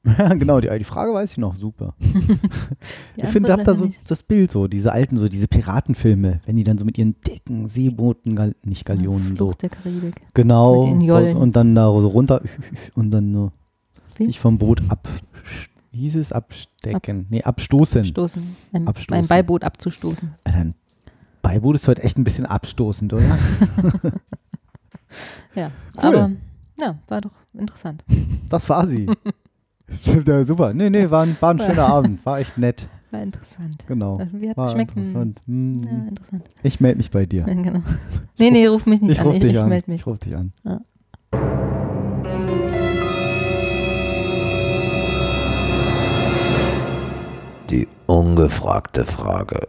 [0.04, 1.94] Ja, genau, die, die Frage weiß ich noch, super.
[3.16, 4.08] Ich finde, habt da so nicht.
[4.08, 7.68] das Bild, so diese alten, so diese Piratenfilme, wenn die dann so mit ihren dicken
[7.68, 10.14] Seebooten, Gal nicht Galeonen, so, Fluch der Karibik.
[10.34, 12.42] genau, raus und dann da so runter
[12.94, 13.52] und dann so
[14.16, 14.26] Wie?
[14.26, 15.08] sich vom Boot ab,
[15.90, 18.04] wie hieß es, abstecken, nee, abstoßen.
[18.04, 18.56] Stoßen.
[18.72, 19.24] Ein, Abstoßen.
[19.24, 20.34] ein Beiboot abzustoßen.
[20.44, 20.74] Ein
[21.42, 23.38] Beiboot ist heute echt ein bisschen abstoßend, oder?
[25.54, 25.70] Ja.
[25.96, 26.16] Cool.
[26.16, 26.30] Aber,
[26.80, 28.04] ja, war doch interessant.
[28.48, 29.08] Das war sie.
[30.26, 33.84] ja, super, nee, nee, war ein, war ein schöner Abend, war echt nett, War interessant.
[33.86, 34.18] genau.
[34.32, 34.90] Wie hat es War geschmeckt?
[34.92, 35.40] interessant.
[35.46, 35.82] Hm.
[35.82, 36.42] Ja, interessant.
[36.62, 37.46] Ich melde mich bei dir.
[37.48, 37.80] Ja, genau.
[38.38, 39.26] Nee, nee, ruf mich nicht Ich an.
[39.26, 39.68] rufe Ich, dich ich an.
[39.68, 40.00] melde mich.
[40.00, 40.52] Ich rufe dich an.
[40.64, 40.80] Ja.
[47.70, 49.60] Die ungefragte Frage.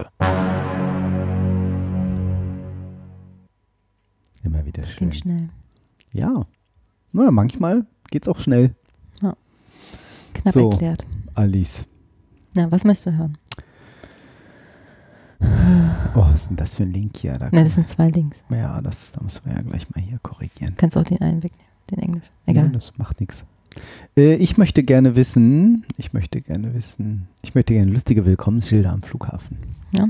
[4.44, 5.10] Immer wieder Das schön.
[5.10, 5.50] ging schnell.
[6.14, 6.34] Ja.
[7.12, 8.76] Naja, manchmal geht's auch schnell,
[10.34, 10.70] Knapp So.
[10.72, 11.06] erklärt.
[11.36, 11.86] Alice.
[12.56, 13.38] Na, was möchtest du hören?
[16.16, 17.38] Oh, was ist denn das für ein Link hier?
[17.38, 18.44] Da Ne, das sind zwei Links.
[18.50, 20.74] ja, das da müssen wir ja gleich mal hier korrigieren.
[20.76, 22.24] Kannst auch den einen wegnehmen, den Englisch.
[22.46, 22.70] Ja, Egal.
[22.70, 23.46] das macht nichts.
[24.18, 29.04] Äh, ich möchte gerne wissen, ich möchte gerne wissen, ich möchte gerne lustige Willkommensschilder am
[29.04, 29.58] Flughafen.
[29.98, 30.08] Ja.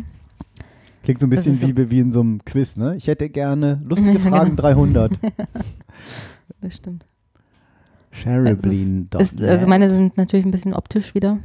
[1.04, 2.96] Klingt so ein bisschen so- wie, wie in so einem Quiz, ne?
[2.96, 4.62] Ich hätte gerne lustige Ja, Fragen genau.
[4.74, 5.12] 300.
[6.62, 7.06] Das stimmt.
[8.12, 9.10] Cheryblin.
[9.18, 11.38] Ist, also meine sind natürlich ein bisschen optisch wieder.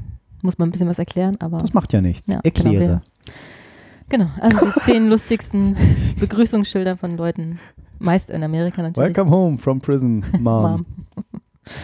[0.42, 2.31] Muss man ein bisschen was erklären, aber Das macht ja nichts.
[2.31, 3.03] Ja, Erkläre.
[4.09, 4.31] genau, genau.
[4.40, 5.77] Also die zehn lustigsten
[6.20, 7.59] Begrüßungsschilder von Leuten,
[7.98, 9.16] meist in Amerika natürlich.
[9.16, 10.62] Welcome home from prison, Mom.
[10.62, 10.87] Mom.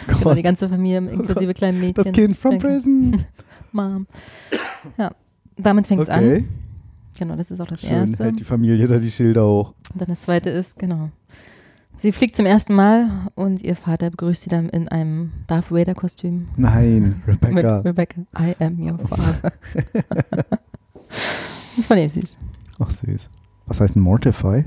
[0.08, 2.04] Genau, die ganze Familie inklusive kleinen Mädchen.
[2.04, 3.24] das Kind from prison.
[3.72, 4.06] Mom.
[4.98, 5.10] Ja,
[5.56, 6.36] damit fängt es Okay.
[6.36, 6.48] an.
[7.18, 8.24] Genau, das ist auch das Schön, Erste.
[8.24, 9.72] hält die Familie da die Schilder hoch.
[9.92, 11.08] Und dann das Zweite ist, genau.
[12.00, 16.48] Sie fliegt zum ersten Mal und ihr Vater begrüßt sie dann in einem Darth Vader-Kostüm.
[16.56, 17.80] Nein, Rebecca.
[17.80, 19.52] Rebecca, I am your father.
[21.76, 22.38] das fand ich süß.
[22.78, 23.28] Ach süß.
[23.66, 24.64] Was heißt mortify?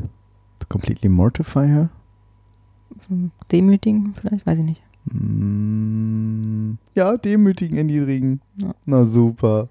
[0.59, 1.89] To completely mortify her?
[3.51, 4.83] Demütigen vielleicht, weiß ich nicht.
[5.05, 8.41] Mm, ja, demütigen, erniedrigen.
[8.61, 8.75] Ja.
[8.85, 9.69] Na super.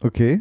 [0.00, 0.40] Okay,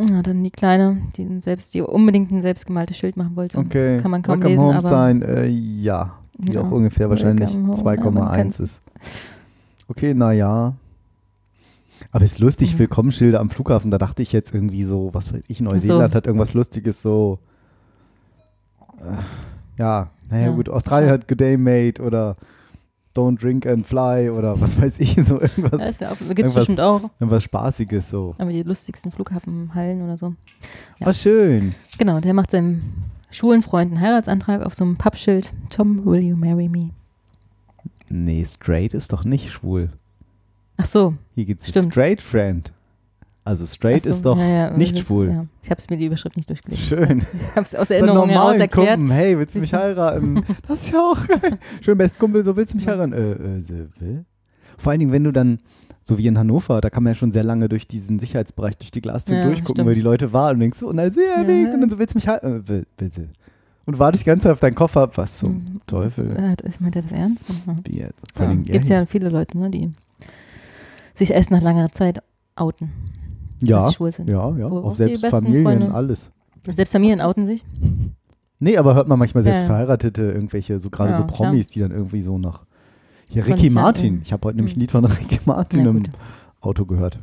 [0.00, 3.58] Ja, dann die Kleine, die selbst, die unbedingt ein selbstgemaltes Schild machen wollte.
[3.58, 3.98] okay.
[4.00, 6.18] Kann man kaum Welcome lesen, home aber sein, äh, ja.
[6.36, 6.62] Die Ja.
[6.62, 8.82] auch ungefähr wahrscheinlich Welcome home, ja, man 2,1 kann's- ist.
[9.86, 10.74] Okay, naja.
[12.10, 12.78] Aber ist lustig, Mhm.
[12.80, 13.90] Willkommensschilder am Flughafen.
[13.92, 15.74] Da dachte ich jetzt irgendwie so, was weiß ich, Ach so.
[15.74, 17.38] Neuseeland hat irgendwas Lustiges so.
[18.98, 19.16] Äh,
[19.78, 20.52] ja, naja, Ja.
[20.52, 22.34] gut, Australien hat Good Day Mate oder
[23.14, 25.98] Don't Drink and Fly oder was weiß ich, so irgendwas.
[26.00, 27.02] Ja, das auch- gibt es bestimmt auch.
[27.20, 28.34] Irgendwas Spaßiges so.
[28.38, 30.34] Aber die lustigsten Flughafenhallen oder so.
[30.98, 31.06] Ja.
[31.08, 31.70] Ah, schön.
[31.98, 32.82] Genau, der macht seinem
[33.30, 35.52] schwulen Freund einen Heiratsantrag auf so einem Pappschild.
[35.70, 36.90] Tom, will you marry me?
[38.08, 39.90] Nee, straight ist doch nicht schwul.
[40.76, 41.14] Ach so.
[41.34, 41.92] Hier geht's Stimmt.
[41.92, 42.72] straight friend.
[43.46, 45.28] Also straight so, ist doch ja, ja, nicht ist- schwul.
[45.28, 45.46] Ja.
[45.62, 46.82] Ich habe es mir die Überschrift nicht durchgelesen.
[46.82, 47.18] Schön.
[47.18, 48.96] Ich habe es aus Erinnerung heraus erklärt.
[48.98, 49.14] Kumpel.
[49.14, 50.42] Hey, willst du mich heiraten?
[50.66, 51.58] Das ist ja auch geil.
[51.82, 53.12] Schön, best Kumpel, so willst du mich heiraten?
[53.12, 54.24] Äh, äh, will?
[54.78, 55.58] Vor allen Dingen, wenn du dann,
[56.02, 58.90] so wie in Hannover, da kann man ja schon sehr lange durch diesen Sicherheitsbereich, durch
[58.90, 59.88] die Glastür durchgucken, stimmt.
[59.88, 62.14] weil die Leute warten und denkst so, und wie er Ja, und dann so, willst
[62.14, 62.60] du mich heiraten?
[62.64, 63.28] Äh, will, will sie.
[63.86, 65.10] Und wartest die ganze Zeit auf deinen Koffer.
[65.16, 65.80] Was zum Mhm.
[65.86, 66.34] Teufel?
[66.34, 67.44] Ja, das- meint er das ernst?
[67.66, 67.76] Ja.
[67.84, 68.22] Wie jetzt?
[68.34, 68.54] Vor Ja.
[68.54, 69.92] Gibt es ja viele Leute, ne, die
[71.12, 72.22] sich erst nach langer Zeit
[72.56, 72.90] outen,
[73.62, 74.28] ja, schwul sind.
[74.28, 76.30] ja, ja, Wo auch selbst Familien, Freunde- alles.
[76.62, 77.64] Selbst Familien outen sich.
[78.58, 79.66] Nee, aber hört man manchmal selbst Ja.
[79.66, 81.36] Verheiratete, irgendwelche, so gerade Ja, so klar.
[81.50, 82.64] Promis, die dann irgendwie so nach.
[83.28, 84.20] Hier, 20 Ricky Martin.
[84.24, 84.80] Ich habe heute nämlich ein Hm.
[84.80, 86.02] Lied von Ricky Martin im.
[86.60, 87.18] Auto gehört.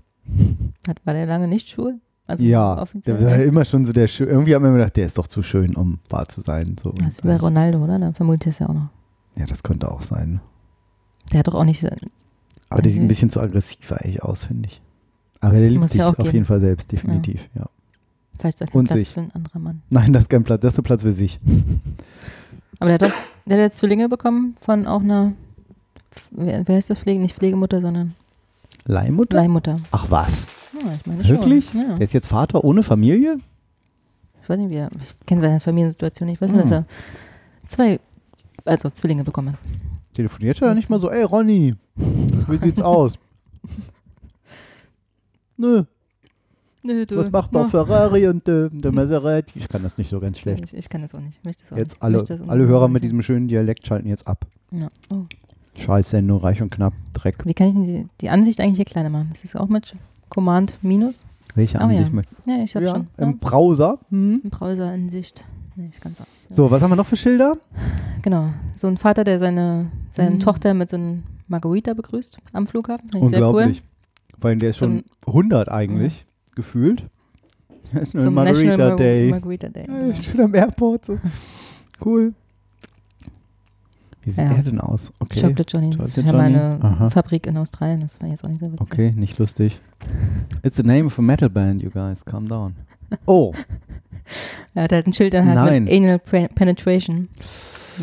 [0.87, 1.99] Hat, war der lange nicht schwul?
[2.27, 4.27] Also ja, der war ja immer schon so der schön.
[4.29, 6.75] Irgendwie haben wir gedacht, der ist doch zu schön, um wahr zu sein.
[6.81, 6.91] So.
[6.91, 7.97] Das ist wie bei Ronaldo, oder?
[7.97, 8.89] Da vermutet es ja auch noch.
[9.37, 10.39] ja, das könnte auch sein.
[11.33, 11.87] Der hat doch auch nicht so.
[12.69, 14.81] Aber der sieht ein bisschen zu aggressiv eigentlich aus, finde ich.
[15.41, 16.31] Aber der liebt Muss sich ja auf geben.
[16.31, 17.49] jeden Fall selbst, definitiv.
[17.55, 17.65] Ja.
[18.37, 19.13] Vielleicht ist das Und kein Platz sich.
[19.13, 19.81] für ein anderer Mann.
[19.89, 21.39] Nein, das ist kein Platz, das ist so Platz für sich.
[22.79, 25.33] Aber der hat doch, der hat jetzt Zwillinge bekommen von auch einer,
[26.31, 27.19] wer, wer heißt das Pflege?
[27.21, 28.15] Nicht Pflegemutter, sondern
[28.85, 29.35] Leihmutter?
[29.37, 29.77] Leihmutter.
[29.91, 30.47] Ach was?
[30.83, 31.73] Ja, ich meine Wirklich?
[31.73, 31.95] Ja.
[31.95, 33.37] Der ist jetzt Vater ohne Familie?
[34.41, 36.37] Ich weiß nicht, wie er, ich kenne seine Familiensituation nicht.
[36.37, 36.77] Ich weiß nur, dass Hm.
[36.77, 36.85] er
[37.67, 37.99] zwei,
[38.65, 39.59] also Zwillinge bekommen hat.
[40.13, 43.17] Telefoniert er da nicht mal so, ey Ronny, wie sieht's aus?
[45.61, 45.83] Nö,
[46.83, 47.15] Nö, du.
[47.17, 49.59] was macht doch Ferrari und äh, der Maserati?
[49.59, 50.65] Ich kann das nicht so ganz schlecht.
[50.65, 51.37] Ich, ich kann das auch nicht.
[51.37, 51.97] Ich möchte das auch Jetzt nicht.
[51.97, 54.45] Ich alle, das alle Hörer mit diesem schönen Dialekt schalten jetzt ab.
[54.71, 54.87] Ja.
[55.11, 55.23] Oh.
[55.77, 57.45] Scheiß Sendung, reich und knapp, Dreck.
[57.45, 59.29] Wie kann ich denn die, die Ansicht eigentlich hier kleiner machen?
[59.31, 59.95] Das ist auch mit
[60.29, 61.25] Command Minus?
[61.55, 62.09] Welche Oh, Ansicht ja.
[62.15, 63.07] möchte Ja, ich habe ja, schon.
[63.17, 63.35] Im Ja.
[63.39, 63.99] Browser.
[64.09, 64.39] Hm.
[64.43, 65.43] Im Browser-Ansicht.
[65.75, 66.25] Nee, ich kann's auch.
[66.25, 66.53] nicht.
[66.53, 67.57] So, was haben wir noch für Schilder?
[68.21, 68.49] Genau.
[68.75, 70.39] So ein Vater, der seine, seine Mhm.
[70.39, 73.09] Tochter mit so einem Margarita begrüßt am Flughafen.
[73.09, 73.75] Finde ich sehr cool.
[74.41, 76.25] Weil der ist schon 100 eigentlich,
[76.55, 77.05] gefühlt.
[77.93, 79.29] Das ist nur Zum Margarita National Day.
[79.31, 79.85] Margarita Day.
[79.85, 80.15] Ja, genau.
[80.17, 81.19] ich bin am Airport so.
[82.05, 82.33] Cool.
[84.23, 84.55] Wie sieht Ja.
[84.55, 85.11] er denn aus?
[85.19, 85.41] Okay.
[85.41, 85.89] Chocolate Johnny.
[85.89, 87.09] Das ist Chocolate ja meine Aha.
[87.09, 87.99] Fabrik in Australien.
[87.99, 88.87] Das war jetzt auch nicht sehr witzig.
[88.89, 89.81] Okay, nicht lustig.
[90.63, 92.23] It's the name of a metal band, you guys.
[92.23, 92.75] Calm down.
[93.25, 93.53] Oh,
[94.73, 95.83] Er hat halt ein Schild dann halt Nein.
[95.83, 97.27] mit Anal Penetration.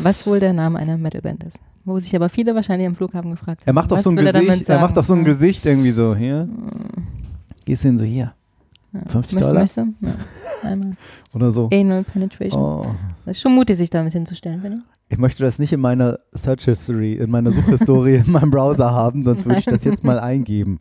[0.03, 1.57] Was wohl der Name einer Metalband ist.
[1.85, 3.67] Wo sich aber viele wahrscheinlich am Flughafen gefragt haben.
[3.67, 4.69] er macht doch so ein will er Gesicht.
[4.69, 5.23] Er, macht doch so ein.
[5.23, 6.15] Gesicht irgendwie so.
[6.15, 6.45] Hier.
[6.45, 7.07] Mm,
[7.65, 8.33] Gehst du hin so hier.
[8.93, 8.99] ja.
[9.07, 9.61] 50 Möchtest, Dollar?
[9.61, 10.05] möchtest du?
[10.05, 10.69] Ja.
[10.69, 10.91] Einmal.
[11.33, 11.69] Oder so.
[11.73, 12.61] Anal Penetration.
[12.61, 12.85] Oh.
[13.25, 14.83] Das ist schon mutig, sich damit hinzustellen, finde ich.
[15.11, 19.23] Ich möchte das nicht in meiner Search History, in meiner Suchhistorie in meinem Browser haben,
[19.23, 20.77] sonst würde ich das jetzt mal eingeben.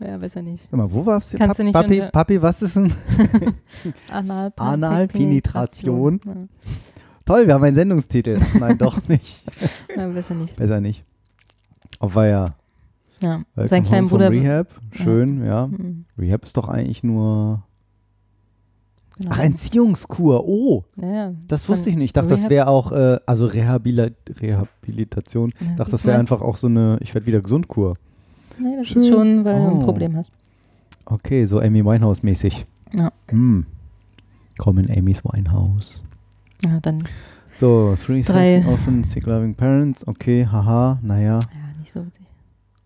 [0.00, 0.62] Ja, besser nicht.
[0.70, 1.34] Sag mal, wo war's?
[1.36, 2.92] Kannst du nicht Papi, Papi, was ist denn?
[4.10, 6.20] Anal Analpenetration.
[6.20, 6.48] Penetration.
[7.30, 8.40] Toll, wir haben einen Sendungstitel.
[8.58, 9.44] Nein, doch nicht.
[9.94, 10.56] Ja, ja, besser nicht.
[10.56, 11.04] Besser nicht.
[12.00, 12.44] Auf war ja.
[13.22, 13.42] Ja.
[13.54, 14.30] Welcome Sein kleiner Bruder.
[14.32, 14.66] Rehab.
[14.90, 15.68] Schön, ja.
[15.68, 17.62] Mhm, Rehab ist doch eigentlich nur.
[19.16, 19.30] genau.
[19.32, 20.44] Ach, Entziehungskur.
[20.44, 21.32] Oh, Ja, ja.
[21.46, 22.06] das Von wusste ich nicht.
[22.06, 25.52] Ich dachte, das Rehab- wäre auch, äh, also Rehabilita Rehabilitation.
[25.60, 27.94] Ja, Ich dachte, das du wäre einfach auch so eine, ich werde wieder gesund Kur.
[28.58, 29.02] Nee, das Schön.
[29.02, 29.74] ist schon, weil du Oh.
[29.74, 30.32] ein Problem hast.
[31.04, 32.66] Okay, so Amy Winehouse-mäßig.
[32.98, 33.12] Ja.
[33.28, 33.66] Hm.
[34.58, 36.02] Komm in Amy's Winehouse.
[36.64, 37.02] Ja, dann,
[37.54, 38.64] So, Three Drei.
[38.66, 40.06] Often Sick Loving Parents.
[40.06, 41.38] Okay, haha, naja.
[41.40, 42.26] ja, nicht so witzig.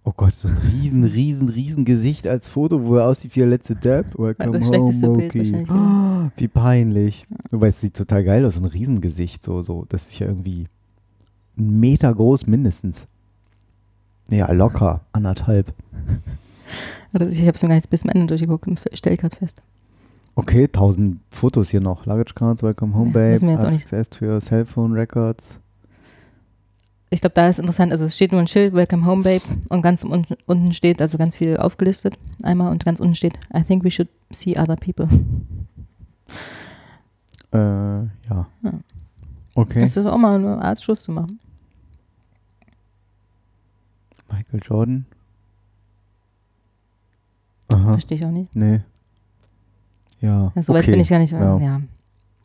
[0.06, 3.48] Oh Gott, so ein riesen, riesen, riesen Gesicht als Foto, wo er aussieht wie der
[3.48, 4.18] letzte Depp.
[4.18, 5.64] Welcome das home, Moki.
[5.66, 7.26] Oh, wie peinlich.
[7.50, 9.42] Wobei es sieht total geil aus, so ein Riesengesicht.
[9.42, 9.86] So, so.
[9.88, 10.66] Das ist ja irgendwie
[11.56, 13.06] ein Meter groß mindestens.
[14.30, 15.72] Ja, locker, anderthalb.
[17.12, 19.62] Also ich habe es noch gar nicht bis zum Ende durchgeguckt und stelle gerade fest.
[20.36, 22.06] Okay, tausend Fotos hier noch.
[22.06, 23.58] Luggage Cards, Welcome Home, Ja, Babe.
[23.66, 25.60] auch nicht- Access to your Cellphone Records.
[27.10, 29.82] Ich glaube, da ist interessant, also es steht nur ein Schild, Welcome Home Babe, und
[29.82, 33.84] ganz unten, unten steht, also ganz viel aufgelistet, einmal, und ganz unten steht, I think
[33.84, 35.08] we should see other people.
[37.52, 38.08] Äh, ja.
[38.62, 38.72] Ja.
[39.54, 39.82] Okay.
[39.82, 41.38] Das ist auch mal eine Art Schluss zu machen.
[44.28, 45.06] Michael Jordan.
[47.72, 48.56] Aha, Verstehe ich auch nicht.
[48.56, 48.80] nee.
[50.20, 50.92] Ja, Ja, Soweit okay.
[50.92, 51.32] bin ich gar nicht.
[51.32, 51.58] Ja.
[51.58, 51.80] Ja.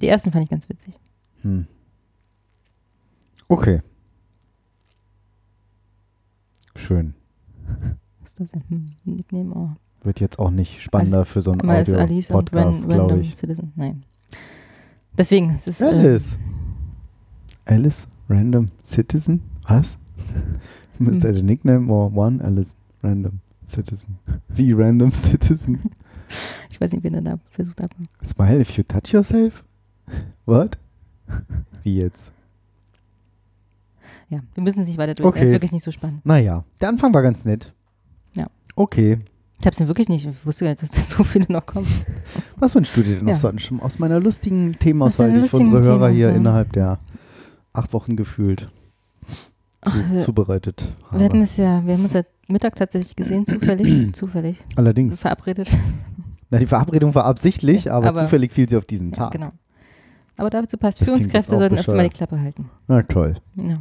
[0.02, 0.98] Die ersten fand ich ganz witzig.
[1.42, 1.66] Hm.
[3.48, 3.82] Okay.
[6.76, 7.14] Schön.
[8.22, 8.64] Was ist das denn?
[8.70, 9.54] Hm, Nickname?
[9.56, 9.70] Oh.
[10.04, 13.36] Wird jetzt auch nicht spannender für so einen Audio-Podcast, glaube Random ich.
[13.36, 13.74] Citizen.
[13.76, 14.04] Nein.
[15.18, 15.82] Deswegen, es ist.
[15.82, 16.38] Äh, Alice.
[17.66, 19.42] Alice, Random Citizen?
[19.68, 19.98] Was?
[21.00, 21.34] Mr.
[21.34, 24.18] the Nickname or one Alice Random Citizen?
[24.48, 25.80] Wie Random Citizen?
[26.72, 27.92] Ich weiß nicht, wen er da versucht hat.
[28.24, 29.64] Smile if you touch yourself?
[30.46, 30.78] What?
[31.84, 32.32] Wie jetzt?
[34.30, 35.28] Ja, wir müssen es nicht weiter durch.
[35.28, 35.40] Okay.
[35.40, 36.24] Er ist wirklich nicht so spannend.
[36.26, 37.74] Naja, der Anfang war ganz nett.
[38.34, 38.48] Ja.
[38.76, 39.20] Okay.
[39.60, 40.26] Ich habe es wirklich nicht.
[40.26, 41.88] Ich wusste gar nicht, dass da so viele noch kommen.
[42.58, 43.38] Was wünschst du dir denn noch Ja.
[43.38, 46.36] so an- schon aus meiner lustigen Themenauswahl, die ich für unsere Hörer hier Themenauswahl.
[46.40, 47.00] innerhalb der
[47.74, 48.70] acht Wochen gefühlt
[49.82, 51.44] Ach, zu, wir, zubereitet wir hatten habe?
[51.44, 54.14] es ja, wir haben uns ja Mittag tatsächlich gesehen, zufällig.
[54.16, 54.64] zufällig.
[54.76, 55.20] Allerdings.
[55.20, 55.70] Verabredet.
[56.50, 59.32] Na, die Verabredung war absichtlich, aber, aber- zufällig fiel sie auf diesen Ja, Tag.
[59.32, 59.52] genau.
[60.38, 61.02] Aber dazu passt.
[61.02, 62.10] Das Führungskräfte sollten öfter mal die.
[62.16, 62.70] Klappe halten.
[62.88, 63.36] Na toll.
[63.56, 63.80] Ja.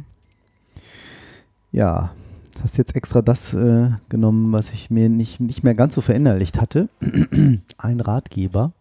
[1.71, 2.11] Ja,
[2.55, 6.01] du hast jetzt extra das äh, genommen, was ich mir nicht, nicht mehr ganz so
[6.01, 6.89] verinnerlicht hatte.
[7.77, 8.71] Ein Ratgeber.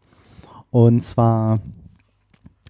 [0.70, 1.60] Und zwar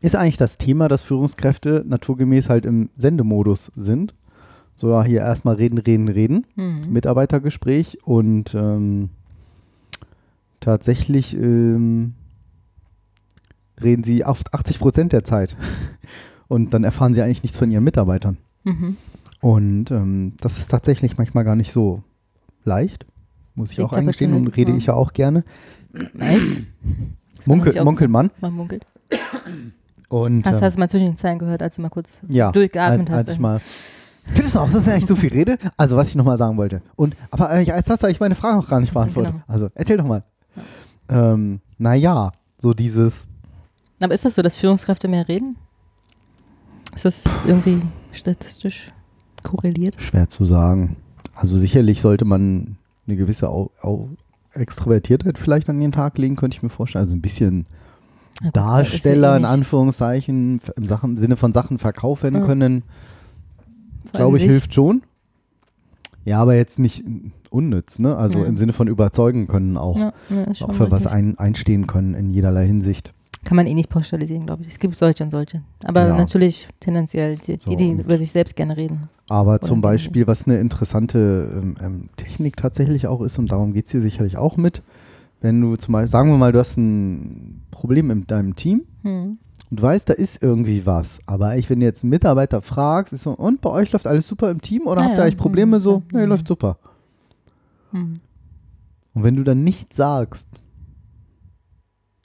[0.01, 4.15] ist eigentlich das Thema, dass Führungskräfte naturgemäß halt im Sendemodus sind.
[4.75, 6.47] So, ja, hier erstmal reden, reden, reden.
[6.55, 6.83] Mhm.
[6.93, 9.11] Mitarbeitergespräch und ähm,
[10.61, 12.15] tatsächlich ähm,
[13.83, 15.57] reden sie oft 80 Prozent der Zeit.
[16.49, 18.39] Und dann erfahren sie eigentlich nichts von ihren Mitarbeitern.
[18.65, 18.97] Mhm.
[19.41, 22.03] Und ähm, das ist tatsächlich manchmal gar nicht so
[22.65, 23.07] leicht,
[23.55, 24.79] muss ich Liegt auch eingestehen und rede ja.
[24.79, 25.45] ich ja auch gerne.
[26.19, 26.63] Echt?
[27.47, 28.31] Munkel, ich auch- Munkelmann.
[28.41, 28.85] Man munkelt.
[30.09, 33.11] Und Hast, ähm, du mal zwischen den Zeilen gehört, als du mal kurz ja, durchgeatmet
[33.11, 33.35] als, als hast?
[33.35, 33.61] ich mal.
[34.33, 35.59] Findest du auch, dass ich eigentlich so viel rede?
[35.77, 36.83] Also, was ich nochmal sagen wollte.
[36.97, 39.33] Und, aber äh, jetzt hast du eigentlich meine Frage noch gar nicht beantwortet.
[39.33, 39.45] Genau.
[39.47, 40.25] Also, erzähl doch mal.
[41.09, 43.27] Ähm, naja, so dieses,
[44.03, 45.57] Aber ist das so, dass Führungskräfte mehr reden?
[46.95, 47.81] Ist das irgendwie
[48.13, 48.93] statistisch
[49.43, 49.97] korreliert?
[50.01, 50.97] schwer zu sagen.
[51.35, 54.09] Also, sicherlich sollte man eine gewisse Au Au
[54.53, 57.05] Extrovertiertheit vielleicht an den Tag legen, könnte ich mir vorstellen.
[57.05, 57.67] Also, ein bisschen
[58.43, 62.45] gut, Darsteller in Anführungszeichen im, Sachen, im Sinne von Sachen verkaufen Ja.
[62.45, 62.83] können,
[64.13, 65.03] glaube ich, hilft schon.
[66.25, 67.05] Ja, aber jetzt nicht
[67.51, 68.17] unnütz, ne?
[68.17, 68.47] Also Ja.
[68.47, 69.97] im Sinne von überzeugen können auch.
[69.99, 71.13] Ja, ja, auch für was richtig.
[71.13, 73.13] ein, einstehen können in jederlei Hinsicht.
[73.45, 74.69] Kann man eh nicht pauschalisieren, glaube ich.
[74.69, 75.63] Es gibt solche und solche.
[75.85, 79.09] Aber natürlich tendenziell die, So, die, die über sich selbst gerne reden.
[79.29, 79.81] Aber zum.
[79.81, 84.01] Beispiel, was eine interessante ähm, ähm, Technik tatsächlich auch ist, und darum geht es hier
[84.01, 84.83] sicherlich auch mit,
[85.41, 89.39] wenn du zum Beispiel, sagen wir mal, du hast ein Problem in deinem Team Hm.
[89.71, 91.21] und weißt, da ist irgendwie was.
[91.27, 94.27] Aber ich, wenn du jetzt einen Mitarbeiter fragst, ist so, und bei euch läuft alles
[94.27, 96.03] super im Team oder Ja, habt ihr eigentlich Probleme Hm, so?
[96.13, 96.79] Nee, läuft super.
[97.93, 98.21] Hm.
[99.15, 100.49] Und wenn du dann nichts sagst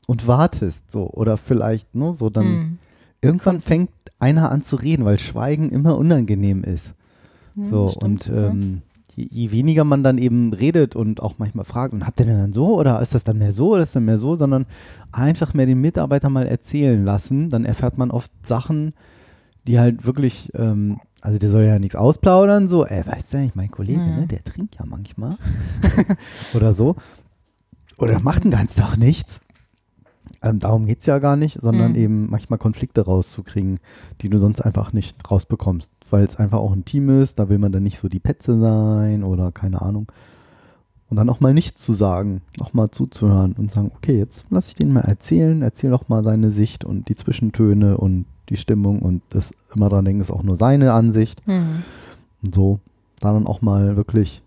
[0.07, 2.77] und wartest, so, oder vielleicht, ne, so dann Hm.
[3.21, 6.93] irgendwann fängt einer an zu reden, weil Schweigen immer unangenehm ist.
[7.55, 8.49] Hm, So, stimmt, und ja.
[8.49, 8.81] ähm,
[9.15, 12.37] je, je weniger man dann eben redet und auch manchmal fragt, und habt ihr denn
[12.39, 14.65] dann so oder ist das dann mehr so oder ist das dann mehr so, sondern
[15.11, 18.93] einfach mehr den Mitarbeiter mal erzählen lassen, dann erfährt man oft Sachen,
[19.67, 23.55] die halt wirklich, ähm, also der soll ja nichts ausplaudern, so, ey, weißt du eigentlich,
[23.55, 24.15] mein Kollege, Mhm.
[24.15, 25.37] ne, der trinkt ja manchmal
[26.53, 26.95] oder so.
[27.97, 29.39] Oder macht den ganzen Tag nichts.
[30.41, 31.97] Ähm, darum geht es ja gar nicht, sondern Mhm.
[31.97, 33.79] eben manchmal Konflikte rauszukriegen,
[34.21, 37.57] die du sonst einfach nicht rausbekommst, weil es einfach auch ein Team ist, da will
[37.59, 40.11] man dann nicht so die Petze sein oder keine Ahnung.
[41.09, 44.67] Und dann auch mal nichts zu sagen, auch mal zuzuhören und sagen, okay, jetzt lass
[44.67, 48.99] ich den mal erzählen, erzähl doch mal seine Sicht und die Zwischentöne und die Stimmung
[48.99, 51.83] und das immer dran denken, ist auch nur seine Ansicht Hm.
[52.43, 52.79] und so.
[53.19, 54.41] Da dann auch mal wirklich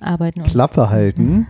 [0.00, 1.46] Arbeiten Klappe halten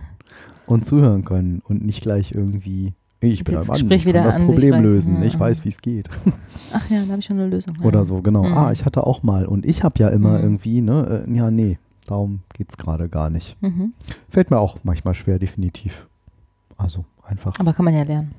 [0.65, 4.73] und zuhören können und nicht gleich irgendwie, ich bin Mann, Gespräch ich kann das Problem
[4.75, 6.09] reißen, lösen, ja, ich weiß, wie es geht.
[6.73, 7.75] Ach ja, da habe ich schon eine Lösung.
[7.79, 7.85] Ja.
[7.85, 8.43] Oder so, genau.
[8.45, 8.53] Mhm.
[8.57, 10.43] Ah, ich hatte auch mal und ich habe ja immer Mhm.
[10.43, 11.77] irgendwie, ne, äh, ja, nee,
[12.07, 13.61] darum geht es gerade gar nicht.
[13.61, 13.93] Mhm.
[14.29, 16.07] Fällt mir auch manchmal schwer, definitiv.
[16.77, 17.53] Also einfach.
[17.59, 18.31] Aber kann man ja lernen.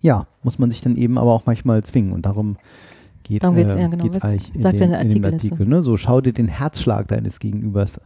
[0.00, 2.56] Ja, muss man sich dann eben aber auch manchmal zwingen und darum
[3.24, 4.04] geht Darum geht's, äh, ja, genau.
[4.04, 5.52] geht's eigentlich in, sagt den, der in dem Artikel?
[5.52, 5.66] Artikel.
[5.66, 5.82] Ne?
[5.82, 8.00] So, schau dir den Herzschlag deines Gegenübers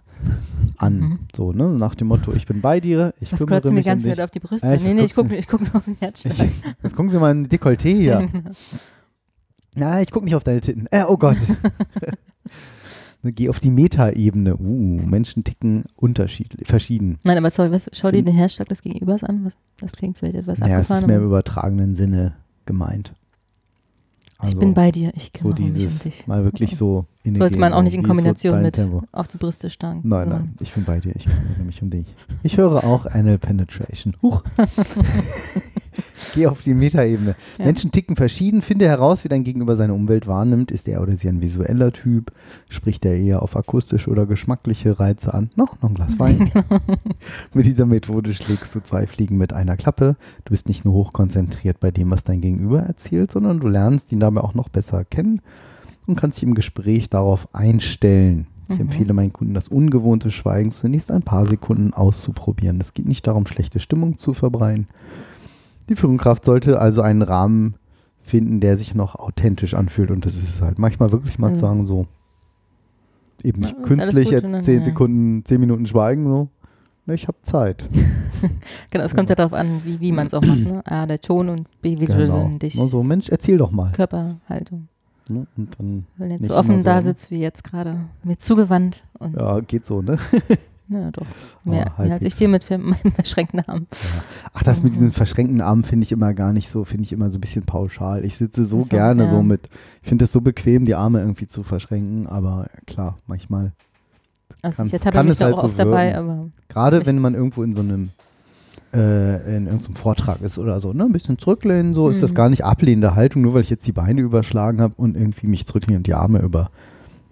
[0.76, 0.98] an.
[0.98, 1.18] Mhm.
[1.34, 1.68] So, ne?
[1.68, 3.90] Nach dem Motto, ich bin bei dir, ich Was kümmere klotzt du mir mich um
[3.90, 4.12] ganz dich.
[4.14, 4.74] Zeit auf die Brüste?
[4.74, 6.34] Ich- nee, nee, ich gucke ich guck nur auf den Herzschlag.
[6.38, 6.50] Ich,
[6.82, 8.28] jetzt gucken Sie mal in Dekolleté hier.
[9.76, 10.86] Nein, ich gucke nicht auf deine Titten.
[10.90, 11.36] Äh, oh Gott.
[13.24, 14.56] Ne, Geh auf die Metaebene.
[14.56, 17.18] Uh, Menschen ticken unterschiedlich, verschieden.
[17.24, 19.46] Nein, aber sorry, was, schau dir den Herzschlag des Gegenübers an.
[19.46, 21.06] Was, das klingt vielleicht etwas Naja, es ist abgefahren.
[21.08, 23.14] mehr im übertragenen Sinne gemeint.
[24.46, 26.26] ich bin bei dir, ich so kümmere mich um dieses, dich.
[26.26, 29.02] mal wirklich so in Sollte man auch nicht in Kombination dein mit Tempo?
[29.10, 30.00] auf die Brüste starren.
[30.02, 32.06] Nein, nein, ich bin bei dir, ich kümmere mich um dich.
[32.42, 34.14] Ich höre auch eine Penetration.
[34.20, 34.42] Huch.
[36.34, 37.36] Geh auf die Metaebene.
[37.58, 37.64] Ja.
[37.64, 38.62] Menschen ticken verschieden.
[38.62, 40.70] Finde heraus, wie dein Gegenüber seine Umwelt wahrnimmt.
[40.70, 42.32] Ist er oder sie ein visueller Typ?
[42.68, 45.50] Spricht er eher auf akustische oder geschmackliche Reize an?
[45.56, 46.50] Noch, noch ein Glas Wein.
[47.54, 50.16] mit dieser Methode schlägst du zwei Fliegen mit einer Klappe.
[50.44, 54.20] Du bist nicht nur hochkonzentriert bei dem, was dein Gegenüber erzählt, sondern du lernst ihn
[54.20, 55.40] dabei auch noch besser kennen
[56.06, 58.46] und kannst dich im Gespräch darauf einstellen.
[58.68, 58.80] Ich Mhm.
[58.82, 62.80] empfehle meinen Kunden, das ungewohnte Schweigen zunächst ein paar Sekunden auszuprobieren.
[62.80, 64.86] Es geht nicht darum, schlechte Stimmung zu verbreiten.
[65.88, 67.74] Die Führungskraft sollte also einen Rahmen
[68.22, 70.10] finden, der sich noch authentisch anfühlt.
[70.10, 70.78] Und das ist es halt.
[70.78, 72.06] Manchmal wirklich mal zu sagen, so
[73.42, 74.82] eben nicht künstlich jetzt dann, zehn.
[74.82, 76.48] Sekunden, zehn Minuten Schweigen, so.
[77.06, 77.88] Ne, ich habe Zeit.
[78.90, 80.58] Genau, es kommt ja darauf an, wie, wie man es auch macht.
[80.58, 80.82] Ne?
[80.84, 82.48] A, der Ton und B, wie Genau.
[82.48, 83.90] du dich, so, Mensch, erzähl doch mal.
[83.92, 84.88] Körperhaltung.
[85.30, 85.46] Ne?
[85.56, 87.02] Und dann, Wenn du jetzt so offen da ne?
[87.02, 89.00] sitzt wie jetzt gerade, mir zugewandt
[89.34, 90.18] ja, geht so, ne?
[90.88, 91.26] na doch,
[91.62, 93.86] Aber mehr, mehr als ich dir mit meinen verschränkten Armen.
[94.52, 94.96] Ach, das mit Mhm.
[94.96, 97.64] diesen verschränkten Armen finde ich immer gar nicht so, finde ich immer so ein bisschen
[97.64, 98.24] pauschal.
[98.24, 99.28] Ich sitze so so, gerne ja.
[99.28, 99.68] so mit,
[100.02, 103.72] ich finde es so bequem, die Arme irgendwie zu verschränken, aber klar, manchmal.
[104.62, 107.18] Also Kann's- ich kann mich es da halt auch so oft dabei, aber Gerade wenn
[107.18, 108.10] man irgendwo in so einem,
[108.92, 112.34] äh, in irgendeinem Vortrag ist oder so, ne, ein bisschen zurücklehnen, so ist das Mhm.
[112.36, 115.66] gar nicht ablehnende Haltung, nur weil ich jetzt die Beine überschlagen habe und irgendwie mich
[115.66, 116.70] zurücklehne und die Arme über,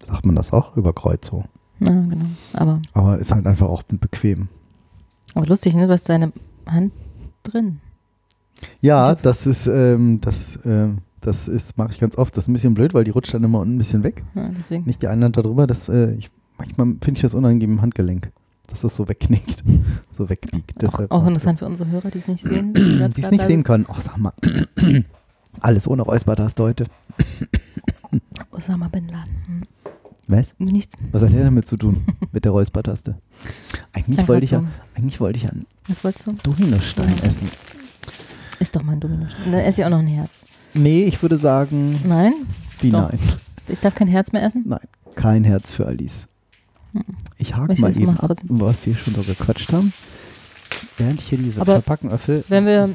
[0.06, 1.44] sagt man das auch, über Kreuz so.
[1.78, 2.26] Na genau.
[2.52, 4.48] Aber, Aber ist halt einfach auch bequem.
[5.34, 5.86] aber lustig, ne?
[5.86, 6.32] Du hast deine
[6.66, 6.92] Hand
[7.42, 7.80] drin.
[8.80, 12.36] Ja, das ist, ähm, das, ähm, das ist, mache ich ganz oft.
[12.36, 14.22] Das ist ein bisschen blöd, weil die rutscht dann immer unten ein bisschen weg.
[14.34, 14.84] Ja, deswegen.
[14.84, 15.66] Nicht die eine Hand da drüber.
[15.66, 18.30] Das, äh, ich, manchmal finde ich das unangenehm im Handgelenk,
[18.68, 19.64] dass das so wegknickt,
[20.16, 20.74] so wegbiegt.
[20.76, 22.72] Auch, Deshalb auch interessant für unsere Hörer, die es nicht sehen.
[22.74, 23.14] das.
[23.14, 23.86] Die es nicht sehen können.
[23.88, 24.32] Ach, sag mal.
[25.60, 26.84] Alles ohne Räuspertaste heute.
[28.52, 29.66] Osama Bin Laden.
[30.32, 30.54] Was?
[30.58, 30.96] Nichts.
[31.12, 32.04] Was hat der damit zu tun?
[32.32, 33.16] Mit der Räuspertaste?
[33.92, 34.64] Eigentlich wollte ich, ja,
[34.94, 35.66] eigentlich wollte ich ja einen?
[36.42, 37.24] Dominostein Ja.
[37.24, 37.50] essen.
[38.58, 39.26] Ist doch mal ein Domino.
[39.44, 40.44] Dann esse ich auch noch ein Herz.
[40.74, 42.32] Nee, ich würde sagen, Nein?
[42.80, 43.10] wie Doch.
[43.10, 43.18] nein.
[43.68, 44.64] Ich darf kein Herz mehr essen?
[44.66, 44.80] Nein,
[45.14, 46.28] kein Herz für Alice.
[46.92, 47.04] Hm.
[47.38, 48.60] Ich hake mal eben ab, trotzdem.
[48.60, 49.92] was wir schon so gequatscht haben.
[50.98, 52.44] Während ich hier diese Aber Verpackenöffel.
[52.48, 52.90] Wenn wir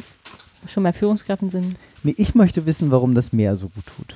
[0.67, 4.15] schon bei Führungskräften sind, Nee, ich möchte wissen, warum das Meer so gut tut.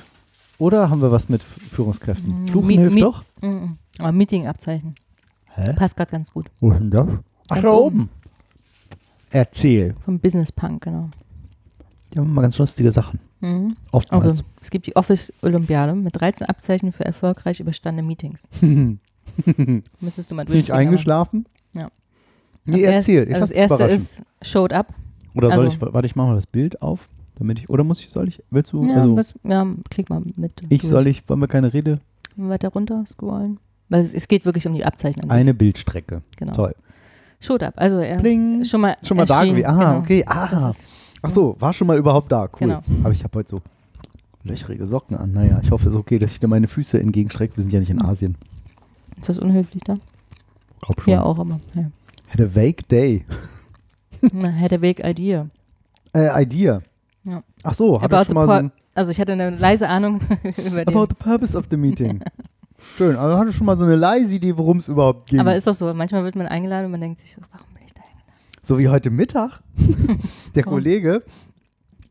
[0.62, 2.44] Oder haben wir was mit Führungskräften?
[2.44, 3.24] Mm, Fluchen Mi- hilft Mi- doch.
[3.42, 3.78] mm, mm.
[4.00, 4.94] aber Meetingabzeichen.
[5.56, 5.74] Hä?
[5.74, 6.52] Passt gerade ganz gut.
[6.60, 7.08] Wo ist denn das?
[7.50, 8.00] Ach, Ganz da oben.
[8.02, 8.10] oben.
[9.32, 9.96] Erzähl.
[10.06, 11.10] Vom Business Punk, genau.
[12.14, 13.20] Die haben immer ganz lustige Sachen.
[13.40, 13.76] Mhm.
[13.92, 14.26] Oftmals.
[14.26, 18.44] Also, es gibt die Office-Olympiade mit 13 Abzeichen für erfolgreich überstandene Meetings.
[18.60, 19.00] Bin
[20.00, 20.72] Müsstest du mal ich durchgehen.
[20.74, 21.46] aber eingeschlafen?
[21.74, 21.90] Ja.
[22.66, 23.24] Nee, das erzähl.
[23.30, 24.94] Ich also das erste ist Showed Up.
[25.34, 27.08] Oder soll also- ich, warte, ich mache mal das Bild auf,
[27.42, 30.22] damit ich, oder muss ich, soll ich, willst du, Ja, also, was, ja, klick mal
[30.36, 30.62] mit.
[30.70, 32.00] ich, soll ich, wollen wir keine Rede?
[32.36, 33.60] Weiter runter scrollen.
[33.90, 35.16] Weil es, es geht wirklich um die sich.
[35.28, 36.22] Eine Bildstrecke.
[36.38, 36.54] Genau.
[36.54, 36.76] Toll.
[37.40, 37.74] Showed Up.
[37.78, 38.64] Also er Bling.
[38.64, 39.66] schon mal Schon mal da gewesen.
[39.66, 40.00] Ah, genau.
[40.00, 40.24] okay.
[40.28, 40.70] Ah.
[40.70, 40.88] ist,
[41.24, 42.44] Ach so, war schon mal überhaupt da.
[42.44, 42.60] Cool.
[42.60, 42.82] Genau.
[43.04, 43.62] Aber ich habe heute so
[44.44, 45.32] löchrige Socken an.
[45.32, 47.58] Naja, ich hoffe, es ist okay, dass ich dir meine Füße entgegenstrecke.
[47.58, 48.38] Wir sind ja nicht in Asien.
[49.20, 49.98] ist das unhöflich da?
[50.82, 51.14] Glaub schon.
[51.14, 51.90] Ja, auch, aber ja.
[52.30, 53.26] Had a vague day.
[54.32, 55.48] Na, had a vague idea.
[56.14, 56.82] Äh, idea.
[57.24, 57.44] Ja.
[57.64, 60.22] Ach so, hatte About schon mal so ein, Also ich hatte eine leise Ahnung
[60.58, 61.08] über About den.
[61.10, 62.22] the purpose of the meeting.
[62.98, 65.40] Schön, also hatte schon mal so eine leise Idee, worum es überhaupt ging.
[65.40, 67.84] Aber ist doch so, manchmal wird man eingeladen und man denkt sich so, warum bin
[67.86, 68.42] ich da eingeladen?
[68.64, 69.62] So wie heute Mittag.
[70.56, 70.64] Der?
[70.64, 71.24] Kollege,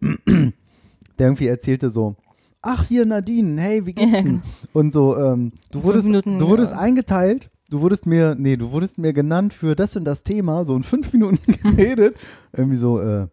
[0.00, 2.16] der irgendwie erzählte so,
[2.62, 4.42] ach hier Nadine, hey, wie geht's denn?
[4.72, 6.78] Und so, ähm, du wurdest, Minuten, du wurdest ja.
[6.78, 10.74] eingeteilt, du wurdest mir, nee, du wurdest mir genannt für das und das Thema, so
[10.76, 12.16] in fünf Minuten geredet.
[12.52, 13.26] Irgendwie so, äh,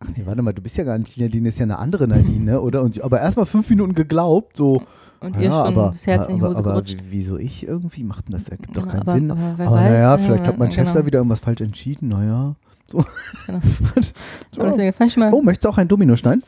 [0.00, 2.44] ach nee, warte mal, du bist ja gar nicht Nadine, ist ja eine andere Nadine,
[2.52, 2.60] ne?
[2.60, 2.82] Oder?
[2.82, 4.82] Und, aber erstmal fünf Minuten geglaubt, so,
[5.20, 6.96] Und ja, ihr schon aber, das Herz in die aber, Hose aber gerutscht.
[7.04, 8.02] wie- wieso ich irgendwie?
[8.04, 9.30] Macht denn das, ergibt doch keinen aber, Sinn.
[9.30, 11.00] Aber, Aber weiß, naja, ja, vielleicht hat mein Chef genau.
[11.00, 12.54] da wieder irgendwas falsch entschieden, naja.
[12.90, 13.04] So.
[13.46, 13.60] Genau.
[14.52, 14.60] so.
[14.62, 16.42] Aber Oh, möchtest du auch einen Dominostein?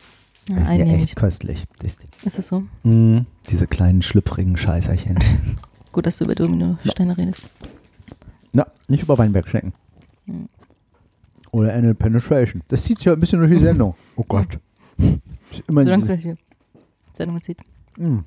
[0.48, 1.64] ja, Das ist ja echt köstlich.
[1.80, 2.64] Das- Ist das so?
[2.82, 3.18] Mm,
[3.50, 5.18] diese kleinen schlüpfrigen Scheißerchen.
[5.92, 7.42] Gut, dass du über Dominosteine redest.
[8.54, 9.72] Na, nicht über Weinbergschnecken.
[10.26, 10.48] Hm.
[11.52, 12.62] Oder Anal Penetration.
[12.68, 13.94] Das zieht sich ja ein bisschen durch die Sendung.
[14.16, 14.58] Oh Gott.
[15.68, 17.58] Immer Solange es diese, durch die Sendung zieht.
[17.98, 18.18] mm.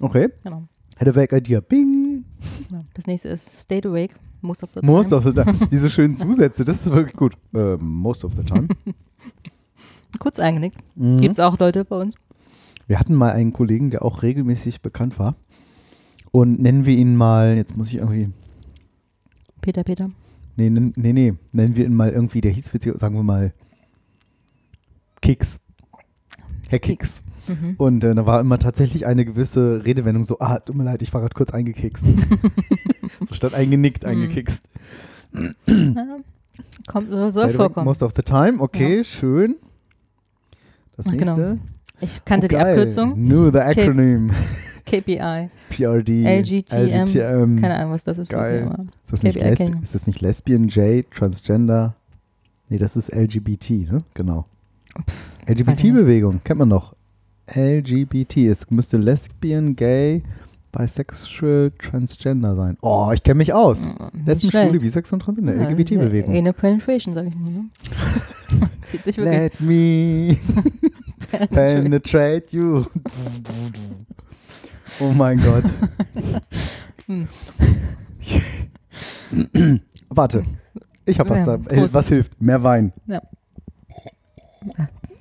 [0.00, 0.28] Okay.
[0.42, 0.64] Genau.
[0.98, 1.60] Had a vague idea.
[1.60, 2.24] Bing.
[2.70, 2.84] Ja.
[2.94, 4.14] Das nächste ist Stayed Awake.
[4.40, 5.16] Most of the Most time.
[5.18, 5.68] of the time.
[5.70, 7.34] Diese schönen Zusätze, das ist wirklich gut.
[7.54, 8.68] Äh, most of the time.
[10.18, 10.78] Kurz eingenickt.
[10.96, 11.16] Mhm.
[11.18, 12.14] Gibt es auch Leute bei uns?
[12.86, 15.36] Wir hatten mal einen Kollegen, der auch regelmäßig bekannt war.
[16.32, 18.30] Und nennen wir ihn mal, jetzt muss ich irgendwie,
[19.60, 20.08] Peter, Peter.
[20.56, 23.52] Nee, nee, nee, nennen wir ihn mal irgendwie, der hieß sagen wir mal
[25.20, 25.60] Kicks.
[26.68, 27.22] Herr Kicks.
[27.48, 27.74] Mhm.
[27.76, 31.12] Und äh, da war immer tatsächlich eine gewisse Redewendung so, ah, tut mir leid, ich
[31.12, 32.04] war gerade kurz eingekickst.
[33.28, 34.08] so statt eingenickt, Mhm.
[34.08, 34.62] eingekickst.
[35.32, 36.18] Ja.
[36.86, 37.84] Kommt, soll, way, vorkommen.
[37.84, 39.56] Most of the time, okay, schön.
[40.96, 41.36] Das Ach, genau.
[41.36, 41.58] nächste.
[42.00, 42.56] Ich kannte oh, die.
[42.56, 43.14] Abkürzung.
[43.14, 44.32] Knew the acronym.
[44.92, 45.48] KPI.
[45.70, 46.24] PRD.
[46.26, 46.76] LGTM.
[46.76, 47.60] LGTM.
[47.60, 48.28] Keine Ahnung, was das ist.
[48.28, 48.70] Geil.
[49.04, 51.96] Ist das, nicht KPI ist das nicht Lesbian, J, Transgender?
[52.68, 54.02] Nee, das ist LGBT, ne?
[54.14, 54.46] Genau.
[55.46, 56.94] LGBT-Bewegung, kennt man noch.
[57.50, 60.22] LGBT, es müsste Lesbian, Gay,
[60.70, 62.76] bisexual, transgender sein.
[62.82, 63.84] Oh, ich kenne mich aus.
[64.12, 64.50] Nicht Lesben.
[64.50, 66.34] Schwule, Bisexual und Transgender, Ja, LGBT-Bewegung.
[66.34, 67.50] Eine Penetration, sag ich mal.
[67.50, 67.64] Ne?
[68.82, 69.36] Zieht sich wirklich.
[69.36, 70.36] Let me
[71.48, 72.84] penetrate you.
[75.00, 75.64] oh mein Gott.
[77.06, 77.26] Hm.
[80.08, 80.44] Warte.
[81.04, 81.58] Ich habe was Ja, da.
[81.58, 81.94] Prost.
[81.94, 82.40] was hilft?
[82.40, 82.92] Mehr Wein.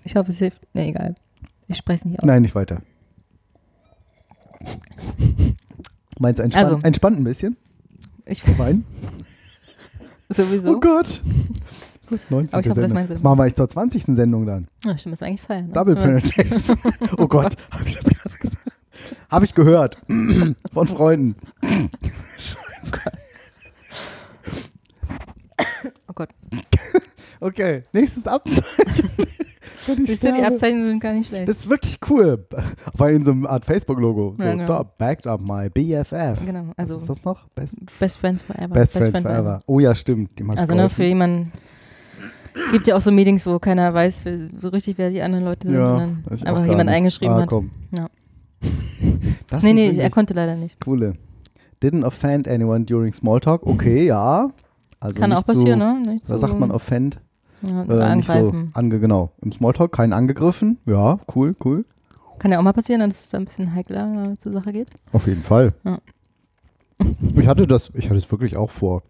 [0.03, 0.61] Ich hoffe, es hilft.
[0.74, 1.15] Nee, egal.
[1.67, 2.26] Ich spreche nicht aus.
[2.28, 2.82] Nein, nicht weiter.
[6.19, 6.80] Meinst du entspannt, Also.
[6.84, 7.57] entspannt ein bisschen?
[8.26, 8.86] Ich, Wein?
[10.30, 10.76] sowieso.
[10.76, 11.22] Oh Gott.
[12.09, 12.53] Gut, 19.
[12.53, 12.93] Aber ich hoffe, das Sendung.
[12.93, 14.03] meinst du Das machen wir echt zur 20.
[14.03, 14.67] Sendung dann.
[14.86, 15.65] Ja, stimmt, das war eigentlich feiern.
[15.67, 15.74] Ne?
[15.74, 15.95] Double.
[15.95, 16.78] Penetration.
[17.17, 18.51] Oh Gott, habe ich das gerade gesagt?
[19.32, 19.98] Habe ich gehört.
[20.74, 21.36] Von Freunden.
[26.08, 26.30] Oh Gott.
[27.40, 28.64] Okay, nächstes Abzeichen.
[29.88, 30.44] Ich Siehst du, die.
[30.44, 31.50] Abzeichen sind gar nicht schlecht.
[31.50, 32.46] Das ist wirklich cool.
[32.96, 34.36] Vor allem in so einer Art Facebook-Logo.
[34.38, 34.66] So, Ja, genau.
[34.68, 36.46] da, backed up my BFF.
[36.46, 37.48] genau, Was also ist das noch?
[37.56, 38.68] Best, Best Friends Forever.
[38.68, 39.60] Best Friends Forever.
[39.66, 40.38] Oh ja, stimmt.
[40.38, 41.52] Die mag Also ne, für jemanden
[42.72, 45.68] gibt ja auch so Meetings, wo keiner weiß, wer, so richtig, wer die anderen Leute
[45.68, 45.76] sind.
[45.76, 47.50] ja, auch einfach gar jemand eingeschrieben ah, hat.
[47.50, 47.72] Komm.
[47.98, 48.08] Ja.
[49.49, 50.80] Das Nee, nee, er konnte leider nicht.
[50.80, 51.14] coole.
[51.84, 53.66] Didn't offend anyone during Smalltalk.
[53.66, 54.49] Okay, ja.
[54.99, 56.14] Also Kann auch passieren, so, ne?
[56.14, 57.20] Nicht Was so, sagt man offend?
[57.64, 58.72] Ja, Äh, nicht so angreifen.
[58.74, 59.32] ange, genau.
[59.41, 60.78] Im Smalltalk keinen angegriffen.
[60.86, 61.86] Ja, cool, cool.
[62.39, 64.88] Kann ja auch mal passieren, dass es ein bisschen heikler äh, zur Sache geht.
[65.12, 65.74] Auf jeden Fall.
[65.84, 65.97] Ja.
[67.36, 69.01] Ich hatte das, ich hatte es wirklich auch vor,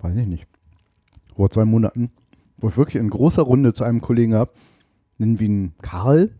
[0.00, 0.46] weiß ich nicht,
[1.36, 2.10] vor zwei Monaten,
[2.58, 4.50] wo ich wirklich in großer Runde zu einem Kollegen habe,
[5.18, 6.30] nennen wir ihn Karl.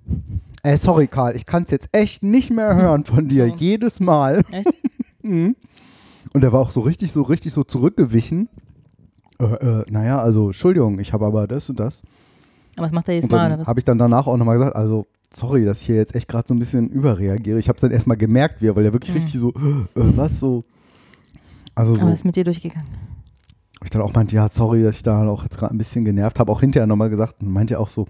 [0.63, 3.57] Äh, sorry, Karl, ich kann es jetzt echt nicht mehr hören von dir, Oh.
[3.57, 4.43] jedes Mal.
[4.51, 4.69] Echt?
[5.23, 5.55] Mhm.
[6.33, 8.49] Und er war auch so richtig, so richtig so zurückgewichen.
[9.39, 12.01] Äh, äh, naja, also, Entschuldigung, ich habe aber das und das.
[12.79, 13.59] Aber das macht er jedes Und Mal.
[13.59, 13.69] was?
[13.69, 16.49] habe ich dann danach auch nochmal gesagt, also sorry, dass ich hier jetzt echt gerade
[16.49, 17.59] so ein bisschen überreagiere.
[17.59, 19.21] Ich habe es dann erstmal gemerkt, wie er, weil er wirklich Mhm.
[19.21, 20.65] richtig so, äh, was so.
[21.75, 22.89] Also so, Aber ist mit dir durchgegangen.
[23.85, 26.39] ich dann auch meinte, ja, sorry, dass ich da auch jetzt gerade ein bisschen genervt
[26.39, 26.51] habe.
[26.51, 28.07] Auch hinterher nochmal gesagt und meinte auch so,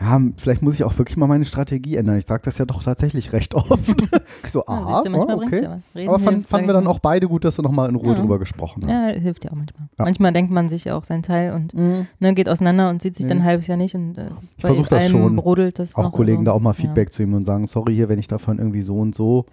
[0.00, 2.18] ja, vielleicht muss ich auch wirklich mal meine Strategie ändern.
[2.18, 3.70] Ich sage das ja doch tatsächlich recht oft.
[4.44, 5.62] ich so, Ja, aha, du, manchmal oh, okay.
[5.62, 8.20] ja Aber fand, fanden wir dann auch beide gut, dass wir nochmal in Ruhe Ja.
[8.20, 8.90] drüber gesprochen haben.
[8.90, 9.88] Ja, hilft ja auch manchmal.
[9.98, 10.04] Ja.
[10.04, 12.06] Manchmal denkt man sich ja auch seinen Teil und Mhm.
[12.20, 13.42] ne, geht auseinander und sieht sich dann Mhm.
[13.44, 14.26] ein halbes Jahr nicht und äh,
[14.56, 15.36] Ich bei versuch das schon.
[15.36, 16.74] brodelt das Auch Kollegen da auch mal ja.
[16.74, 19.46] Feedback zu ihm und sagen, sorry hier, wenn ich davon irgendwie so und so,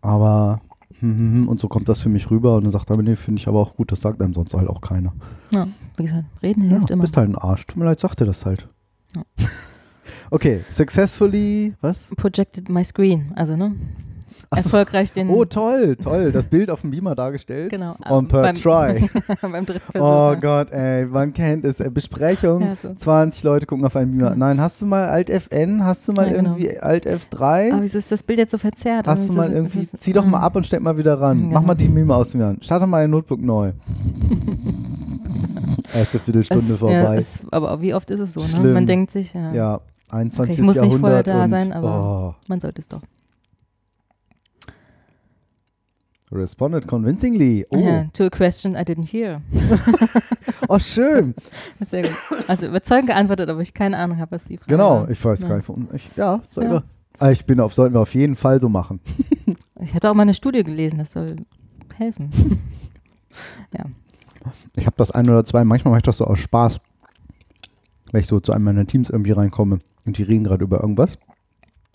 [0.00, 0.60] aber
[0.98, 3.16] hm, hm, hm, und so kommt das für mich rüber und dann sagt er, nee,
[3.16, 5.12] finde ich aber auch gut, das sagt einem sonst halt auch keiner.
[5.52, 7.02] Ja, wie gesagt, reden Ja, hilft immer.
[7.02, 7.66] bist halt ein Arsch.
[7.66, 8.68] Tut mir leid, sagt er das halt.
[9.14, 9.22] Ja.
[10.30, 12.10] Okay, successfully, was?
[12.16, 13.74] Projected my screen, also ne,
[14.50, 17.70] Ach erfolgreich den, Oh, toll, toll, das Bild auf dem Beamer dargestellt.
[17.70, 19.08] genau, On per beim, try.
[19.42, 19.98] beim dritten.
[19.98, 20.34] Oh ja.
[20.34, 21.80] Gott, ey, man kennt es.
[21.80, 22.92] Äh, Besprechung, Ja, so.
[22.94, 24.36] 20 Leute gucken auf einen Beamer.
[24.36, 25.84] Nein, hast du mal Alt FN?
[25.84, 26.50] Hast du mal Ja, genau.
[26.56, 27.72] irgendwie Alt F3?
[27.72, 29.06] Aber wieso ist das Bild jetzt so verzerrt?
[29.08, 31.18] Hast Also du mal das- irgendwie, das- zieh doch mal ab und steck mal wieder
[31.20, 31.38] ran.
[31.38, 31.46] Ja.
[31.54, 32.54] Mach mal die Meme aus dem Jahr.
[32.60, 33.72] Starte mal dein Notebook neu.
[35.94, 36.94] Erste Viertelstunde es, vorbei.
[36.94, 38.40] Ja, es, aber wie oft ist es so?
[38.40, 38.46] Ne?
[38.48, 38.72] Schlimm.
[38.74, 40.52] Man denkt sich, ja, ja, 21.
[40.52, 41.00] Okay, ich muss nicht Jahrhundert.
[41.00, 43.02] vorher da und, sein, aber- man sollte es doch.
[46.32, 47.64] Oh, responded convincingly.
[47.70, 49.40] Oh, Ja, to a question I didn't hear.
[50.68, 51.34] oh schön.
[51.80, 52.10] Sehr gut.
[52.48, 55.10] Also überzeugend geantwortet, aber ich keine Ahnung habe, was die Frage Genau, war.
[55.10, 55.48] ich weiß Ja.
[55.48, 55.68] gar nicht.
[55.94, 56.76] Ich, ja, sollten Ja.
[56.78, 56.84] wir.
[57.18, 59.00] Ah, Ich bin auf, sollten wir auf jeden Fall so machen.
[59.80, 61.36] Ich hatte auch mal eine Studie gelesen, das soll
[61.96, 62.30] helfen.
[64.76, 66.78] Ich habe das ein oder zwei, manchmal mache ich das so aus Spaß.
[68.16, 71.18] Wenn ich so zu einem meiner Teams irgendwie reinkomme und die reden gerade über irgendwas.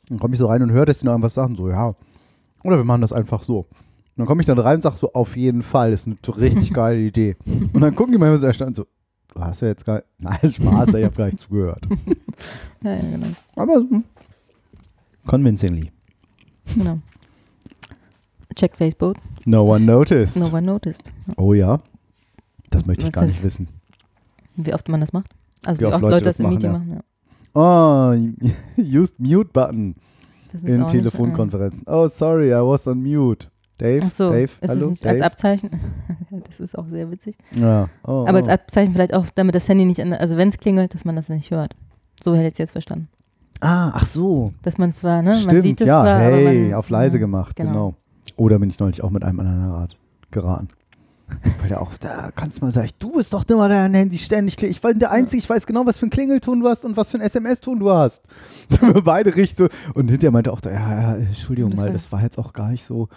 [0.08, 1.56] Dann komme ich so rein und höre, dass die noch irgendwas sagen.
[1.56, 1.96] So, ja.
[2.64, 3.62] Oder wir machen das einfach so.
[3.62, 3.68] Und
[4.18, 6.74] dann komme ich dann rein und sage so, auf jeden Fall, das ist eine richtig
[6.76, 7.38] geile Idee.
[7.74, 8.86] Und dann gucken die manchmal so erstaunt so,
[9.34, 11.88] du hast ja jetzt gar Nein, Spaß, ich habe gar nicht zugehört.
[12.84, 13.28] Ja, ja, genau.
[13.56, 14.04] Aber hm.
[15.26, 15.92] convincingly.
[16.76, 17.00] genau.
[18.56, 19.18] Check Facebook.
[19.46, 20.38] No one noticed.
[20.38, 21.12] No one noticed.
[21.38, 21.80] Oh ja.
[22.70, 23.70] Das möchte ich Was gar nicht wissen.
[24.56, 25.34] Wie oft man das macht?
[25.66, 26.78] Also Wie oft Leute Leute das das im machen, Meeting ja.
[26.78, 26.92] machen.
[26.92, 27.02] Ja.
[27.54, 29.96] Oh, used mute button
[30.64, 31.84] in Telefonkonferenzen.
[31.88, 33.48] Oh, sorry, I was on mute.
[33.78, 35.14] Dave, Ach so, Dave, ist hallo, es nicht Dave.
[35.14, 35.72] als Abzeichen?
[36.48, 37.36] das ist auch sehr witzig.
[37.52, 37.90] ja.
[38.04, 38.52] oh, Aber als oh.
[38.52, 41.30] Abzeichen vielleicht auch, damit das Handy nicht, an, also wenn es klingelt, dass man das
[41.30, 41.76] nicht hört.
[42.22, 43.08] So hätte ich es jetzt verstanden.
[43.60, 44.52] Ah, ach so.
[44.62, 46.02] Dass man zwar, ne, man Stimmt, sieht es ja.
[46.02, 47.72] zwar, hey, man, auf leise ja, gemacht, genau.
[47.72, 47.96] genau.
[48.36, 49.98] Oder bin ich neulich auch mit einem anderen Rat
[50.30, 50.70] geraten.
[51.60, 54.62] Weil der auch, da kannst du mal sagen, du bist doch immer dein Handy ständig.
[54.64, 57.12] Ich bin der Einzige, ich weiß genau, was für ein Klingelton du hast und was
[57.12, 58.22] für ein SMS-Ton du hast.
[58.70, 59.92] Sind wir beide richtig so.
[59.94, 62.54] Und hinterher meinte auch, der, ja, ja, Entschuldigung Das mal, war- das war jetzt auch
[62.54, 63.10] gar nicht so.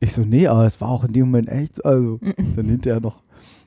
[0.00, 1.82] Ich so, nee, aber es war auch in dem Moment echt, so.
[1.84, 2.18] also
[2.56, 3.22] dann hinterher noch.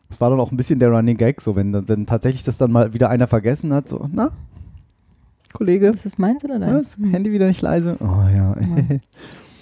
[0.09, 2.71] Es war dann auch ein bisschen der Running Gag, so wenn, dann- tatsächlich das dann
[2.71, 4.31] mal wieder einer vergessen hat, so, na,
[5.53, 6.97] Kollege, Das ist meins oder deins?
[6.99, 7.11] was?
[7.11, 7.97] Handy wieder nicht leise?
[7.99, 8.55] Oh ja.
[8.55, 8.55] Ja,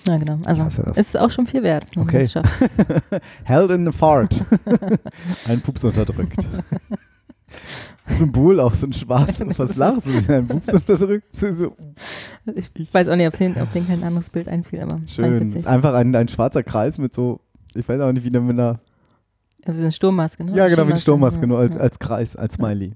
[0.06, 0.40] genau.
[0.46, 1.86] Also ist auch schon viel wert.
[1.96, 2.28] wenn man Okay.
[3.44, 4.34] Held in the fart.
[5.48, 6.48] ein Pups unterdrückt.
[8.08, 9.40] Symbol auch so ein schwarz.
[9.58, 10.34] Was lachst du?
[10.34, 11.26] Ein Pups unterdrückt?
[12.78, 15.48] Ich weiß auch nicht, ob den, ob den kein anderes Bild einfiel, aber Schön.
[15.50, 17.42] Ist einfach ein, ein schwarzer Kreis mit so,
[17.74, 18.80] ich weiß auch nicht, wie der mit einer,
[19.66, 20.56] Ja, wie so eine Sturmmaske, ne?
[20.56, 21.82] ja genau, wie eine Sturmmaske, nur als, Ja.
[21.82, 22.94] als Kreis, als Smiley.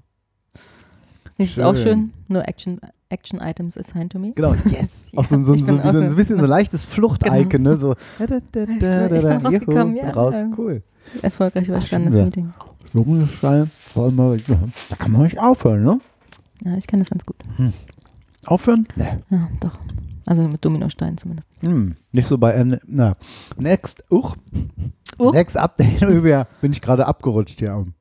[1.38, 1.82] Das ist auch schön.
[1.82, 2.12] schön.
[2.28, 2.80] No action,
[3.10, 4.32] action items assigned to me.
[4.34, 5.06] Genau, yes.
[5.16, 7.76] Auch so, so, ich so, so, auch ein so- bisschen so leichtes Flucht-Icon, ne?
[7.76, 10.82] So, da, da, da, da, bin rausgekommen, ja, raus, cool.
[11.22, 12.24] Erfolgreich überstanden, das.
[12.24, 12.52] Meeting.
[12.92, 13.66] Ja,
[14.90, 16.00] da kann man nicht aufhören, ne?
[16.64, 17.36] Ja, ich kenne das ganz gut.
[18.46, 18.84] Aufhören?
[18.96, 19.22] Ne.
[19.30, 19.78] Ja, doch.
[20.26, 21.48] Also mit Dominosteinen zumindest.
[21.60, 23.16] Hm, nicht so bei, N- na,
[23.58, 24.36] next, uch,
[25.18, 25.32] Uch.
[25.32, 26.00] next Update,
[26.60, 27.94] bin ich gerade abgerutscht hier am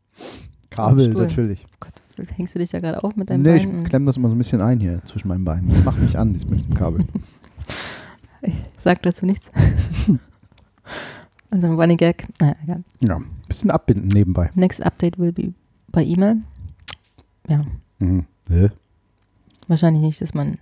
[0.70, 1.66] Kabel, natürlich.
[1.66, 1.99] Oh Gott,
[2.36, 3.84] hängst du dich da gerade auf mit deinem Nee, ich Bein?
[3.86, 5.70] klemm das immer so ein bisschen ein hier zwischen meinen Beinen.
[5.70, 7.02] Das macht mich an, das mit dem Kabel.
[8.42, 8.54] Ich
[8.84, 9.52] sag dazu nichts.
[11.52, 12.26] also ein Running Gag.
[12.40, 12.84] Naja, egal.
[13.02, 14.50] Ja, ein bisschen abbinden nebenbei.
[14.56, 15.54] Next update will be
[15.92, 16.38] by E-Mail.
[17.50, 17.60] Ja,
[18.00, 18.26] Mhm.
[18.50, 18.70] Hä?
[19.68, 20.58] wahrscheinlich nicht, dass man,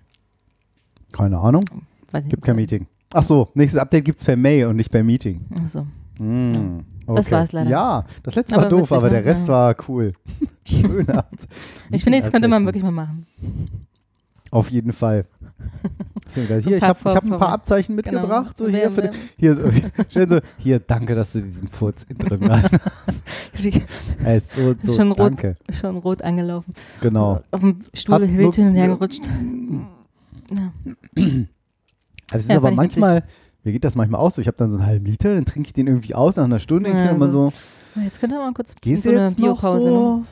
[1.11, 1.63] Keine Ahnung,
[2.11, 2.87] weiß ich gibt kein Meeting.
[3.13, 5.45] Ach so, nächstes Update gibt's per Mail und nicht per Meeting.
[5.61, 5.85] Achso.
[6.19, 7.31] Mm, Das okay.
[7.31, 7.69] war's leider.
[7.69, 9.13] Ja, das letzte Aber war doof, witzig, aber ne?
[9.13, 9.53] der Rest Ja.
[9.53, 10.13] war cool.
[10.65, 11.07] Schön.
[11.91, 13.25] Ich finde, das könnte man wirklich mal machen.
[14.51, 15.25] Auf jeden Fall.
[16.25, 18.11] Deswegen, hier, So ich habe hab ein paar Abzeichen Genau.
[18.21, 18.57] mitgebracht.
[18.57, 19.63] So Wer- hier, für, hier, so,
[20.09, 23.23] schön so, hier, danke, dass du diesen Furz in drin hast.
[24.23, 25.19] Ey, ist so, so, schon rot.
[25.19, 25.55] danke.
[25.79, 26.73] Schon rot angelaufen.
[27.01, 27.41] Genau.
[27.51, 29.25] Auf dem Stuhl hin und her gerutscht.
[30.57, 30.71] Ja.
[31.15, 33.23] Aber es ist Ja, aber manchmal,
[33.67, 35.67] mir geht das manchmal auch so, ich habe dann so einen halben Liter, dann trinke
[35.67, 36.89] ich den irgendwie aus nach einer Stunde.
[36.89, 37.51] Ich Ja, immer so.
[38.01, 40.19] Jetzt könnt ihr mal kurz gehst so jetzt noch so?
[40.19, 40.25] Ne?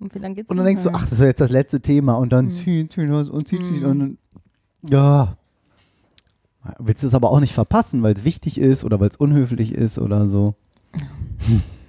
[0.00, 2.14] Und wie lange geht's Und dann denkst du, ach, das war jetzt das letzte Thema.
[2.14, 2.50] Und dann Mhm.
[2.50, 3.86] ziehen, ziehen und zieht sich Mhm.
[3.86, 4.18] und dann,
[4.90, 5.36] ja.
[6.78, 9.72] Willst du es aber auch nicht verpassen, weil es wichtig ist oder weil es unhöflich
[9.72, 10.54] ist oder so.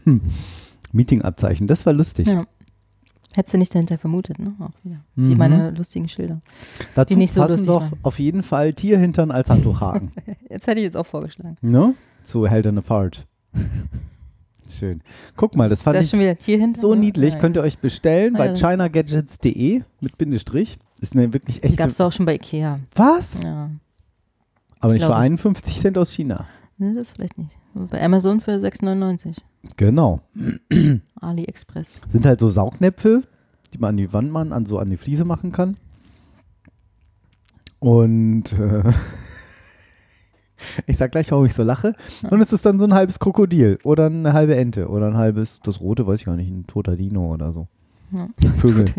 [0.05, 0.21] Hm.
[0.93, 2.27] Meeting-Abzeichen, das war lustig.
[2.27, 2.45] Ja.
[3.35, 4.53] Hättest du nicht dahinter vermutet, ne?
[4.59, 4.97] Auch wieder.
[5.15, 5.37] Wie Mhm.
[5.37, 6.41] meine lustigen Schilder.
[6.95, 7.99] Dazu die so passen doch waren.
[8.03, 10.11] auf jeden Fall Tierhintern als Handtuchhaken.
[10.49, 11.57] Jetzt hätte ich jetzt auch vorgeschlagen.
[11.61, 11.95] ne?
[12.23, 13.25] Zu Held in a Fart.
[14.79, 15.01] Schön.
[15.35, 16.11] Guck mal, das fand da ist ich
[16.79, 17.01] so ne?
[17.01, 17.33] niedlich.
[17.35, 20.77] Ja, Könnt ihr euch bestellen bei ja, das- chinagadgets.de mit Bindestrich.
[21.01, 21.77] Ist eine wirklich Das echte.
[21.77, 22.79] gab es auch schon bei Ikea.
[22.95, 23.37] Was?
[23.43, 23.69] Ja.
[24.79, 25.23] Aber nicht für Glaub ich.
[25.25, 26.45] 51 Cent aus China.
[26.77, 27.51] Nee, das vielleicht nicht.
[27.73, 29.35] Bei Amazon für 6,99.
[29.77, 30.21] Genau.
[31.21, 31.91] AliExpress.
[32.07, 33.23] Sind halt so Saugnäpfe,
[33.73, 35.77] die man an die Wand machen, an so an die Fliese machen kann.
[37.79, 38.83] Und äh,
[40.87, 41.93] ich sag gleich, warum ich so lache.
[42.29, 45.59] Und es ist dann so ein halbes Krokodil oder eine halbe Ente oder ein halbes,
[45.63, 47.67] das rote weiß ich gar nicht, ein toter Dino oder so.
[48.11, 48.27] Ja.
[48.57, 48.85] Vögel.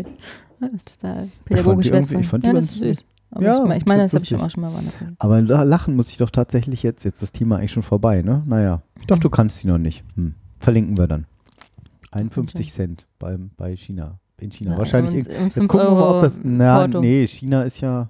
[0.59, 2.21] Das ist total pädagogisch irgendwie- wertvoll.
[2.21, 3.05] ich fand die ja, das ist süß.
[3.29, 4.97] Aber Ja, ich, ich ich meine, fand's das habe ich schon auch schon mal woanders
[4.97, 5.15] gesehen.
[5.19, 7.03] Aber la- lachen muss ich doch tatsächlich jetzt.
[7.03, 8.41] Jetzt ist das Thema eigentlich schon vorbei, ne?
[8.47, 8.81] Naja.
[8.99, 10.03] Ich dachte, du kannst die noch nicht.
[10.15, 10.33] Hm.
[10.59, 11.25] Verlinken wir dann.
[12.11, 14.19] 51 Cent beim, bei China.
[14.39, 14.71] In China.
[14.71, 15.13] Ja, Wahrscheinlich.
[15.25, 16.39] Jetzt gucken wir mal, ob Euro das.
[16.43, 17.01] Na, Porto.
[17.01, 18.09] nee, China ist ja.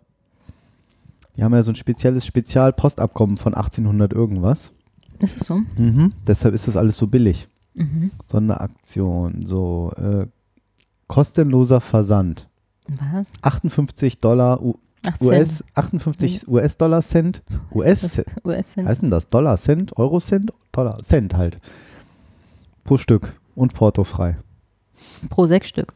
[1.38, 4.72] Die haben ja so ein spezielles Spezialpostabkommen von 1800 irgendwas.
[5.20, 5.60] Ist es so?
[5.78, 6.14] Mhm.
[6.26, 7.48] Deshalb ist das alles so billig.
[7.76, 8.12] Mhm.
[8.28, 10.26] Sonderaktion, so äh,
[11.08, 12.50] kostenloser Versand.
[12.88, 13.34] Was?
[13.42, 14.76] 58 Dollar U
[15.06, 17.42] Ach, US, 58 US-Dollar Cent.
[17.72, 18.88] US, US sind.
[18.88, 19.30] heißt denn das?
[19.30, 20.52] Dollar, Cent, Euro, Cent?
[20.72, 21.60] Dollar, Cent halt.
[22.88, 24.38] Pro Stück und portofrei.
[25.30, 25.94] Pro sechs Stück.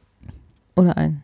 [0.75, 1.21] Oder ein.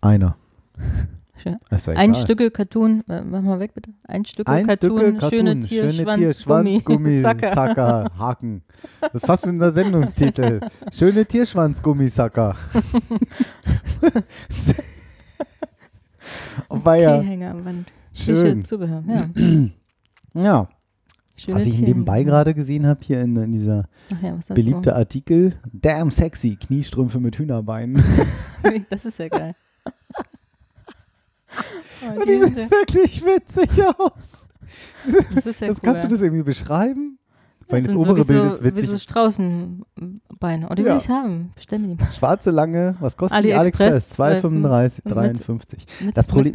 [0.00, 0.36] Einer.
[1.42, 1.56] Ja
[1.94, 2.22] Ein egal.
[2.22, 3.88] Stücke Cartoon, mach mal weg bitte.
[4.06, 7.48] Ein Stücke Ein Cartoon, Stücke Cartoon, schöne Tier, schöne Schwanz, Tier, Schwanz, Gummi, Sacker.
[7.54, 8.62] Sacker, Haken.
[9.00, 10.60] Das ist fast wie unser Sendungstitel.
[10.92, 12.56] Schöne Tierschwanz, Gummi, Sacker.
[16.68, 17.88] War Keyhänger am Wand.
[18.12, 18.62] schön.
[18.62, 19.02] Zubehör.
[19.06, 19.28] Ja.
[20.34, 20.68] Ja,
[21.40, 21.88] Schöne was ich Tierhänger.
[21.88, 23.86] nebenbei gerade gesehen habe hier in, in dieser
[24.22, 25.54] ja, beliebte Artikel.
[25.72, 27.96] Damn sexy, Kniestrümpfe mit Hühnerbeinen.
[27.96, 28.70] so?
[28.90, 29.54] Das ist ja geil.
[32.02, 34.46] Oh, Und die sehen ja- wirklich witzig aus.
[35.34, 35.80] das ist ja das cool.
[35.82, 36.08] kannst du ja.
[36.08, 37.18] das irgendwie beschreiben?
[37.68, 38.88] Weil das das obere wirklich Bild so, ist Wie witzig.
[38.90, 40.68] so Straußenbeine.
[40.70, 40.92] Oh, die Ja.
[40.92, 41.52] will ich haben.
[41.54, 42.12] Bestell mir die mal.
[42.12, 44.44] Schwarze Lange, was kostet die AliExpress, AliExpress?
[44.44, 45.86] 2,35, mit- 53.
[46.04, 46.54] Mit, Das Problem-.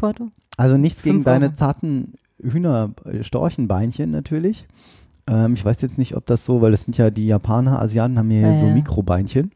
[0.58, 2.14] Also nichts gegen deine zarten
[2.52, 4.66] Hühner-Storchenbeinchen natürlich.
[5.28, 8.18] Ähm, ich weiß jetzt nicht, ob das so, weil das sind ja die Japaner, Asiaten
[8.18, 8.74] haben ja, Ja, so ja.
[8.74, 9.52] Mikrobeinchen.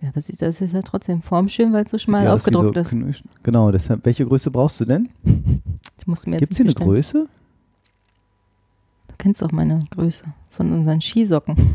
[0.00, 3.22] Ja, das ist, das ist ja trotzdem formschön, weil es so schmal aufgedruckt so ist.
[3.42, 5.08] Genau, deshalb, welche Größe brauchst du denn?
[5.24, 6.74] Gibt es hier eine.
[6.74, 7.26] Größe?
[9.08, 11.56] Du kennst auch meine Größe von unseren Skisocken.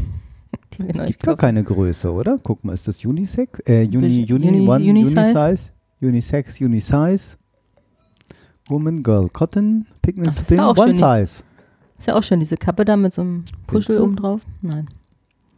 [0.87, 2.37] Es gibt gar keine Größe, oder?
[2.41, 3.59] Guck mal, ist das Unisex?
[3.65, 4.25] Äh, Uni.
[4.31, 5.19] Uni, Uni- One, Unisize?
[5.19, 5.71] Unisize?
[6.01, 7.37] Unisex, Unisize.
[8.69, 11.43] Woman, Girl, Cotton, Pigment Ach, Thin, One Size.
[11.97, 14.03] Ist ja auch schön, diese Kappe da mit so einem Puschel du?
[14.03, 14.41] oben drauf.
[14.61, 14.87] Nein.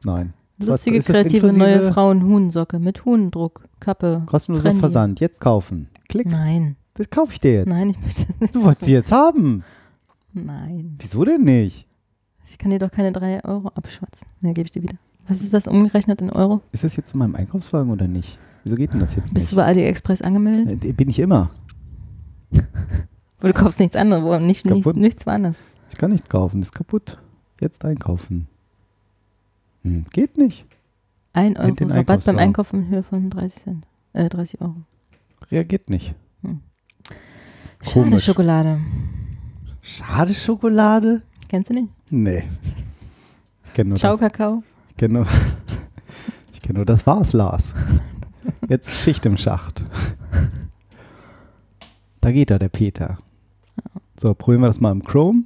[0.03, 0.33] Nein.
[0.63, 4.23] Lustige, das kreative neue Frauen-Huhnsocke mit Huhndruck, Kappe.
[4.27, 4.79] Kostenloser trendy.
[4.79, 5.19] Versand.
[5.19, 5.87] Jetzt kaufen.
[6.09, 6.29] Klick.
[6.31, 7.67] Nein, Das kaufe ich dir jetzt.
[7.69, 8.55] nein, ich möchte das nicht.
[8.55, 9.63] Du wolltest sie jetzt haben.
[10.33, 10.97] Nein.
[10.99, 11.87] Wieso denn nicht?
[12.45, 14.27] Ich kann dir doch keine drei Euro abschwatzen.
[14.41, 14.95] Ne, gebe ich dir wieder.
[15.27, 16.61] Was ist das umgerechnet in Euro?
[16.71, 18.37] Ist das jetzt in meinem Einkaufswagen oder nicht?
[18.63, 19.63] Wieso geht denn das jetzt Bist du nicht?
[19.63, 20.83] bei AliExpress angemeldet?
[20.83, 21.49] Äh, Bin ich immer.
[23.39, 25.63] Wo du kaufst nichts anderes, wo nicht, nicht, nichts woanders.
[25.89, 26.61] Ich kann nichts kaufen.
[26.61, 27.17] Ist kaputt.
[27.59, 28.47] Jetzt einkaufen.
[29.83, 30.65] Hm, geht nicht.
[31.33, 32.37] Ein Euro Rabatt beim.
[32.37, 33.87] Einkaufen in Höhe von 30 Cent.
[34.13, 34.75] Äh, 30 Euro.
[35.49, 36.13] Reagiert nicht.
[37.83, 38.25] Schade Komisch.
[38.25, 38.79] Schokolade.
[39.81, 41.23] Schade Schokolade?
[41.47, 41.89] Kennst du nicht?
[42.09, 42.43] Nee.
[43.65, 44.63] Ich kenne nur, Ciao das, Kakao.
[44.89, 45.25] ich kenn nur,
[46.53, 47.73] ich kenn nur das war's, Lars.
[48.69, 49.83] Jetzt Schicht im Schacht.
[52.21, 53.17] Da geht er, der Peter.
[54.19, 55.43] So, probieren wir das mal im Chrome.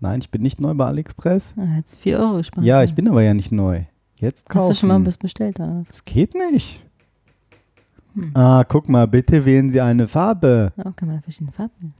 [0.00, 1.52] Nein, ich bin nicht neu bei AliExpress.
[1.58, 2.64] Ah, jetzt 4 Euro gespart.
[2.64, 3.82] Ja, ich bin aber ja nicht neu.
[4.16, 4.70] Jetzt kaufen.
[4.70, 5.88] Hast du schon mal was bestellt oder was?
[5.88, 6.84] Das geht nicht.
[8.14, 8.30] Hm.
[8.34, 10.72] Ah, guck mal, bitte wählen Sie eine Farbe.
[10.76, 11.94] Ja, kann man verschiedene Farben.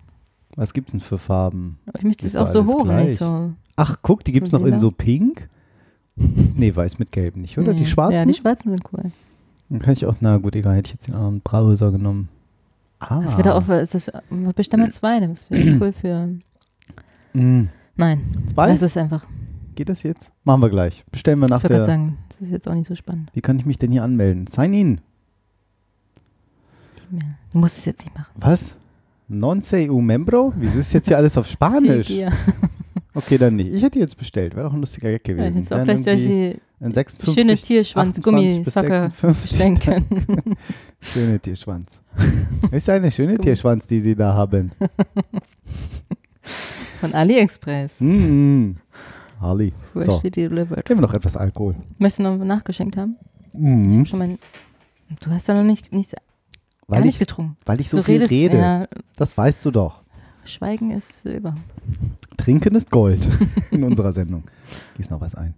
[0.56, 1.78] Was gibt's denn für Farben?
[1.86, 3.10] Aber ich möchte es auch so hoch, gleich.
[3.10, 3.52] nicht so.
[3.76, 5.48] Ach, guck, die gibt's noch in so pink.
[6.16, 7.72] Nee, weiß mit gelb nicht, oder?
[7.72, 7.86] Die Nee.
[7.86, 8.14] schwarzen?
[8.16, 9.10] Ja, die schwarzen sind cool.
[9.68, 12.28] Dann kann ich auch, na gut, egal, hätte ich jetzt den anderen Browser genommen.
[13.00, 13.20] Ah.
[13.22, 14.10] Das wäre auch, ist das,
[14.54, 16.28] bestell mal zwei, das wäre cool für.
[17.32, 17.68] Mm.
[17.96, 18.20] Nein,
[18.52, 18.68] Zwei?
[18.68, 19.26] das ist einfach.
[19.74, 20.30] Geht das jetzt?
[20.44, 21.04] Machen wir gleich.
[21.10, 21.84] Bestellen wir nach Ich der.
[21.84, 23.30] sagen, das ist jetzt auch nicht so spannend.
[23.34, 24.46] Wie kann ich mich denn hier anmelden?
[24.46, 24.90] Sign in.
[24.90, 25.00] Nicht
[27.12, 27.34] mehr.
[27.52, 28.32] Du musst es jetzt nicht machen.
[28.36, 28.76] Was?
[29.28, 30.52] Non sei un membro?
[30.56, 32.10] Wieso ist jetzt hier alles auf Spanisch?
[33.14, 33.72] Okay, dann nicht.
[33.72, 34.54] Ich hätte jetzt bestellt.
[34.56, 35.58] Wäre doch ein lustiger Gag Ja, gewesen.
[35.62, 36.04] jetzt auch gleich
[36.80, 39.42] ein 56, schöne 28 bis Tierschwanz-Gummisocker 56.
[39.42, 40.56] bestellen können.
[41.00, 42.00] Schöne Tierschwanz.
[42.70, 44.72] ist eine schöne Tierschwanz, die Sie da haben.
[47.00, 48.00] Von AliExpress.
[48.00, 48.72] Mm.
[49.40, 49.72] Ali.
[49.94, 50.88] So, delivered.
[50.88, 51.76] nehmen wir noch etwas Alkohol.
[51.98, 53.16] Möchtest du noch nachgeschenkt haben?
[53.52, 54.04] Mhm.
[54.06, 54.38] Schon mal,
[55.22, 56.20] du hast ja noch nicht, nicht gar
[56.88, 57.56] Weil, nicht ich, getrunken.
[57.64, 58.58] weil ich so du viel redest, rede.
[58.58, 60.02] Ja, Das weißt du doch.
[60.44, 61.54] Schweigen ist Silber.
[62.36, 63.26] Trinken ist Gold
[63.70, 64.44] in unserer Sendung.
[64.96, 65.54] Gieß noch was ein.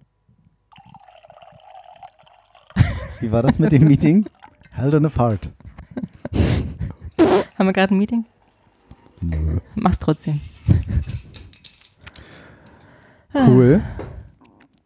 [3.22, 4.26] Wie war das mit dem Meeting?
[4.72, 5.48] Held on a fart.
[7.56, 8.24] Haben wir gerade ein Meeting?
[9.20, 9.58] Nö.
[9.76, 10.40] Mach's trotzdem.
[13.32, 13.80] Cool.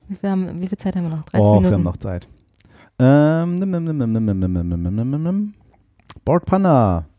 [0.09, 1.25] Wie viel, haben, wie viel Zeit haben wir noch?
[1.25, 1.65] 13 oh, Minuten.
[1.65, 2.29] wir haben noch Zeit.
[2.99, 3.59] Ähm,
[6.25, 6.45] Board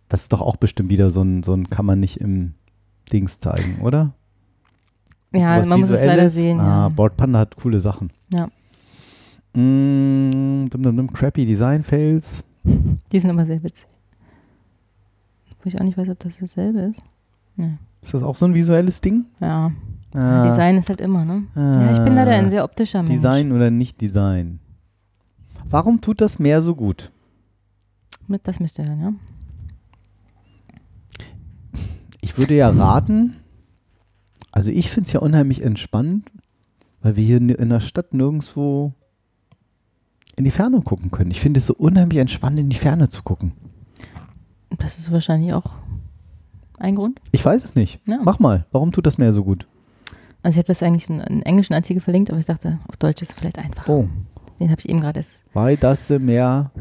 [0.08, 2.54] Das ist doch auch bestimmt wieder so ein, so ein kann man nicht im
[3.12, 4.14] Dings zeigen, oder?
[5.34, 6.60] Ja, man muss es leider sehen.
[6.60, 6.90] Ah, ja.
[6.90, 8.12] Board hat coole Sachen.
[8.32, 8.50] Ja.
[9.54, 12.44] Mm, dim, dim, dim, crappy Design Fails.
[13.12, 13.88] Die sind immer sehr witzig.
[15.64, 17.02] Wo ich auch nicht weiß, ob das dasselbe ist.
[17.56, 17.78] Nee.
[18.02, 19.26] Ist das auch so ein visuelles Ding?
[19.40, 19.72] Ja,
[20.14, 21.44] Ah, Design ist halt immer, ne?
[21.54, 23.14] ja, ich bin leider ein sehr optischer Mensch.
[23.14, 24.60] Design oder nicht Design?
[25.70, 27.12] Warum tut das mehr so gut?
[28.26, 29.14] Mit, das müsst ihr hören, ja?
[32.22, 33.36] Ich würde ja raten,
[34.52, 36.32] also ich finde es ja unheimlich entspannend,
[37.02, 38.94] weil wir hier in der Stadt nirgendwo
[40.38, 41.32] in die Ferne gucken können.
[41.32, 43.52] Ich finde es so unheimlich entspannend, in die Ferne zu gucken.
[44.78, 45.72] Das ist wahrscheinlich auch
[46.78, 47.20] ein Grund.
[47.32, 48.00] Ich weiß es nicht.
[48.08, 48.20] Ja.
[48.24, 48.66] Mach mal.
[48.72, 49.68] Warum tut das mehr so gut?
[50.44, 53.22] Also ich hatte das eigentlich in einen englischen Artikel verlinkt, aber ich dachte, auf Deutsch
[53.24, 53.92] ist es vielleicht einfacher.
[53.92, 54.08] Oh,
[54.60, 55.22] Den habe ich eben gerade
[55.54, 56.72] weil das mehr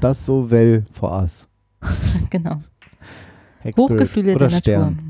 [0.00, 1.46] das so well for us.
[2.30, 2.62] genau.
[3.60, 4.80] Hexpirit Hochgefühle oder der Stern.
[4.80, 5.04] Natur.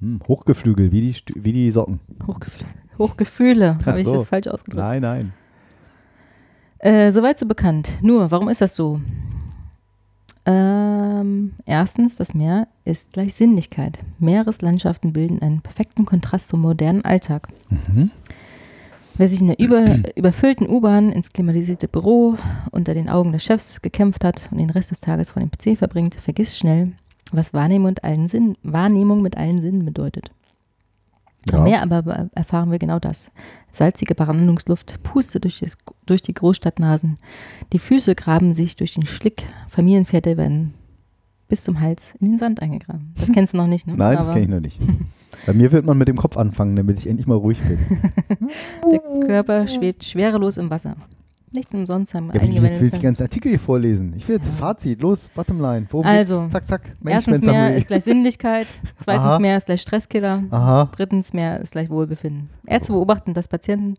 [0.00, 2.00] Hm, Hochgeflügel, wie die, wie die Socken.
[2.26, 2.66] Hochgefühle.
[2.98, 3.78] Hochgefühle.
[3.86, 4.14] Habe ich so.
[4.14, 4.84] das falsch ausgedrückt?
[4.84, 5.32] Nein, nein.
[6.82, 7.88] Äh, soweit so bekannt.
[8.02, 9.00] Nur, warum ist das so?
[10.44, 14.00] Ähm, erstens, das Meer ist gleich Sinnlichkeit.
[14.18, 17.46] Meereslandschaften bilden einen perfekten Kontrast zum modernen Alltag.
[17.70, 18.10] Mhm.
[19.16, 19.84] Wer sich in der über,
[20.16, 22.36] überfüllten U-Bahn ins klimatisierte Büro
[22.72, 25.78] unter den Augen des Chefs gekämpft hat und den Rest des Tages vor dem PC
[25.78, 26.92] verbringt, vergisst schnell,
[27.30, 30.32] was Wahrnehmung, mit allen Sinn, Wahrnehmung mit allen Sinnen bedeutet.
[31.52, 33.30] Am Meer aber be- erfahren wir genau das.
[33.72, 35.72] Salzige Brandungsluft pustet durch, das,
[36.06, 37.16] durch die Großstadtnasen.
[37.72, 39.42] Die Füße graben sich durch den Schlick.
[39.68, 40.74] Familienpferde werden
[41.48, 43.12] bis zum Hals in den Sand eingegraben.
[43.18, 43.94] Das kennst du noch nicht, ne?
[43.96, 44.80] Nein, das Aber kenne ich noch nicht.
[45.46, 47.78] Bei mir wird man mit dem Kopf anfangen, damit ich endlich mal ruhig bin.
[48.92, 50.96] Der Körper schwebt schwerelos im Wasser.
[51.54, 54.14] Nicht umsonst haben Ja, wie, einige jetzt will ich den ganzen Artikel hier vorlesen.
[54.16, 55.02] Ich will jetzt das Fazit.
[55.02, 55.86] Los, Bottomline.
[55.90, 56.52] Worum Also, geht's?
[56.54, 56.96] Zack, zack.
[57.04, 57.76] Erstens, Samuel.
[57.76, 58.66] ist gleich Sinnlichkeit.
[58.96, 59.38] Zweitens, Aha.
[59.38, 60.44] Meer ist gleich Stresskiller.
[60.50, 60.90] Aha.
[60.96, 62.48] Drittens, Meer ist gleich Wohlbefinden.
[62.66, 63.96] Ärzte beobachten, dass Patienten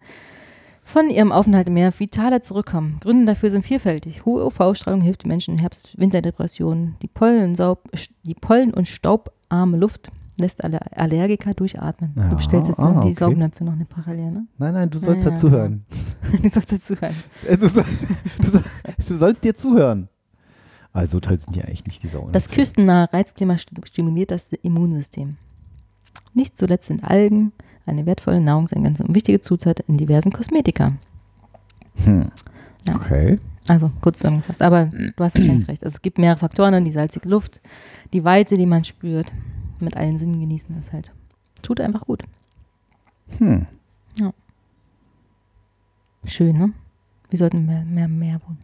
[0.84, 2.98] von ihrem Aufenthalt im Meer vitaler zurückkommen.
[3.02, 4.26] Gründe dafür sind vielfältig.
[4.26, 6.96] Hohe UV-Strahlung hilft den Menschen in Herbst-Winterdepressionen.
[7.02, 7.84] Die Pollen, Saub,
[8.26, 12.14] die Pollen- und staubarme Luft lässt alle Allergiker durchatmen.
[12.16, 13.14] Ja, du bestellst jetzt ah, die okay.
[13.14, 14.48] Saugnäpfe noch eine Parallel, ne?
[14.58, 15.86] Nein, nein, du sollst Ja, dazu ja, hören.
[16.44, 17.16] Die sollst du zuhören.
[17.48, 17.86] Äh, Du, soll,
[18.42, 18.64] du, soll,
[19.08, 20.10] du sollst dir zuhören.
[20.92, 22.32] Also toll sind die eigentlich nicht die Saugen.
[22.32, 25.38] Das küstennahe Reizklima st- stimuliert das Immunsystem.
[26.34, 27.52] Nicht zuletzt sind Algen
[27.86, 30.90] eine wertvolle Nahrungsergänzung und wichtige Zutat in diversen Kosmetika.
[32.04, 32.32] Hm.
[32.88, 32.96] Ja.
[32.96, 33.40] Okay.
[33.68, 35.84] Also kurz zusammengefasst, aber du hast wahrscheinlich recht.
[35.84, 37.62] Also es gibt mehrere Faktoren, die salzige Luft,
[38.14, 39.32] die Weite, die man spürt,
[39.84, 41.12] mit allen Sinnen genießen, das halt
[41.62, 42.24] tut einfach gut.
[43.38, 43.68] Hm.
[46.26, 46.74] Schön, ne?
[47.30, 48.58] Wir sollten mehr, mehr, mehr wohnen.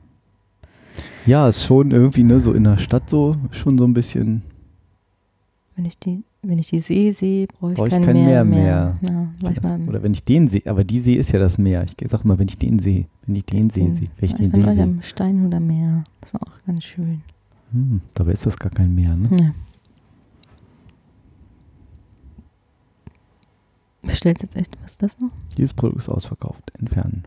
[1.25, 4.43] Ja, ist schon irgendwie, ne, so in der Stadt so, schon so ein bisschen.
[5.75, 8.43] Wenn ich die, wenn ich die See sehe, brauche ich, Brauch ich kein, kein Meer
[8.43, 9.11] Meer mehr.
[9.11, 11.83] Ja, manchmal, Oder wenn ich den sehe, aber die See ist ja das Meer.
[11.83, 14.51] Ich sag mal, wenn ich den sehe, wenn ich den See sehe, wenn ich den
[14.51, 14.83] See mal sehe.
[14.83, 16.03] am Stein oder Meer.
[16.21, 17.21] Das war auch ganz schön.
[17.71, 19.29] Hm, dabei ist das gar kein Meer, ne?
[19.39, 19.51] Ja.
[24.01, 25.31] Bestellst jetzt echt, was ist das noch?
[25.57, 26.71] Dieses Produkt ist ausverkauft.
[26.79, 27.25] Entfernen.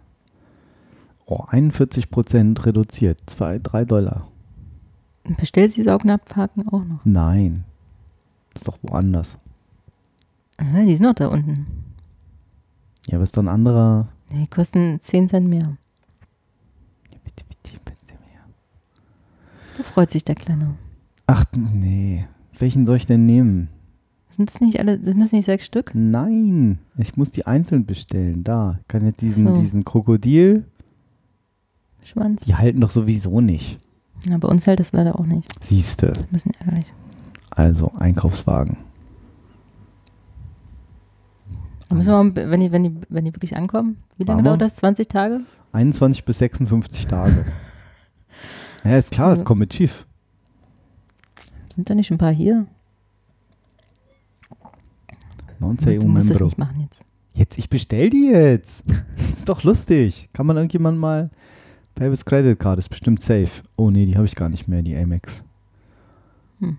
[1.26, 3.20] Oh, 41% reduziert.
[3.26, 4.28] 2, 3 Dollar.
[5.24, 7.00] Bestellst die Saugnapfhaken auch noch?
[7.04, 7.64] Nein.
[8.54, 9.38] Ist doch woanders.
[10.60, 11.66] Ja, die sind noch da unten.
[13.06, 14.08] Ja, aber ist doch ein anderer.
[14.30, 15.76] Die kosten 10 Cent mehr.
[17.24, 18.42] Bitte, bitte, bitte mehr.
[19.76, 20.76] Da freut sich der Kleine.
[21.26, 22.26] Ach, nee.
[22.58, 23.68] Welchen soll ich denn nehmen?
[24.32, 25.90] Sind das nicht alle, sind das nicht sechs Stück?
[25.94, 26.78] Nein.
[26.96, 28.44] Ich muss die einzeln bestellen.
[28.44, 28.78] Da.
[28.80, 29.60] Ich kann jetzt diesen, So.
[29.60, 30.64] diesen Krokodil.
[32.02, 32.42] Schwanz?
[32.46, 33.78] Die halten doch sowieso nicht.
[34.26, 35.48] Ja, bei uns hält das leider auch nicht.
[35.62, 36.14] Siehste.
[36.14, 36.94] Ein bisschen ärgerlich.
[37.50, 38.78] Also, Einkaufswagen.
[41.90, 44.76] Müssen wir mal, wenn die, wenn die, wenn die wirklich ankommen, wie lange dauert das?
[44.76, 45.40] 20 Tage?
[45.72, 47.44] 21 bis 56 Tage.
[48.84, 50.06] ja, ist klar, es Also- kommt mit Schiff.
[51.74, 52.66] Sind da nicht schon ein paar hier?
[55.62, 57.04] Non sei du musst das nicht machen jetzt.
[57.34, 58.84] Jetzt, ich bestell die jetzt.
[59.16, 60.28] ist doch lustig.
[60.32, 61.30] Kann man irgendjemand mal.
[61.94, 63.62] Pavis Credit Card ist bestimmt safe.
[63.76, 65.44] Oh nee, die habe ich gar nicht mehr, die Amex.
[66.58, 66.78] Hm.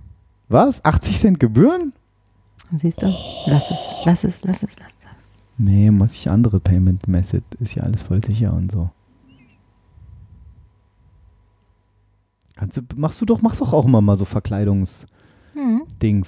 [0.49, 0.83] Was?
[0.83, 1.93] 80 Cent Gebühren?
[2.75, 3.05] Siehst du?
[3.45, 4.93] Lass es, lass es, lass es, lass es.
[5.57, 7.43] Nee, muss ich andere Payment Method.
[7.59, 8.89] Ist ja alles voll sicher und so.
[12.55, 15.07] Kannst du, machst du doch, machst doch auch immer mal so Verkleidungsdings
[15.53, 15.83] Hm.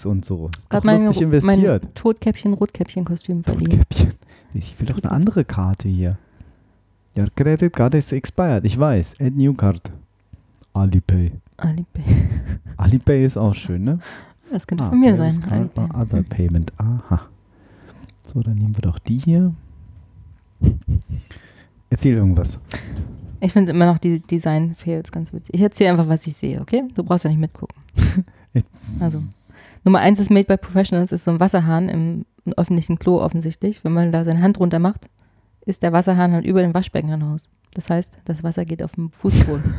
[0.05, 0.49] und so.
[0.55, 1.83] Ist doch mein, lustig investiert.
[1.83, 3.79] mein Totkäppchen, Rotkäppchen-Kostüm verliehen.
[3.79, 4.13] Rotkäppchen.
[4.53, 6.17] Ich will doch eine andere Karte hier.
[7.35, 8.65] Credit card is expired.
[8.65, 9.15] Ich weiß.
[9.19, 9.91] Add new card.
[10.73, 11.31] Alipay.
[11.57, 12.03] Alipay.
[12.77, 13.99] Alipay ist auch schön, ne?
[14.51, 15.33] Das könnte Ah, von mir sein.
[15.49, 15.89] Alipay.
[15.93, 16.73] Other Payment.
[16.77, 17.21] Aha.
[18.23, 19.53] So, dann nehmen wir doch die hier.
[21.89, 22.59] Erzähl irgendwas.
[23.39, 25.53] Ich finde immer noch die Design-Fails ganz witzig.
[25.53, 26.83] Ich erzähle einfach, was ich sehe, okay?
[26.95, 27.75] Du brauchst ja nicht mitgucken.
[28.99, 29.21] Also,
[29.83, 33.83] Nummer eins ist Made by Professionals, ist so ein Wasserhahn im, im öffentlichen Klo offensichtlich.
[33.83, 35.09] Wenn man da seine Hand runter macht,
[35.65, 37.49] ist der Wasserhahn halt über dem Waschbecken hinaus.
[37.73, 39.73] Das heißt, das Wasser geht auf den Fußboden.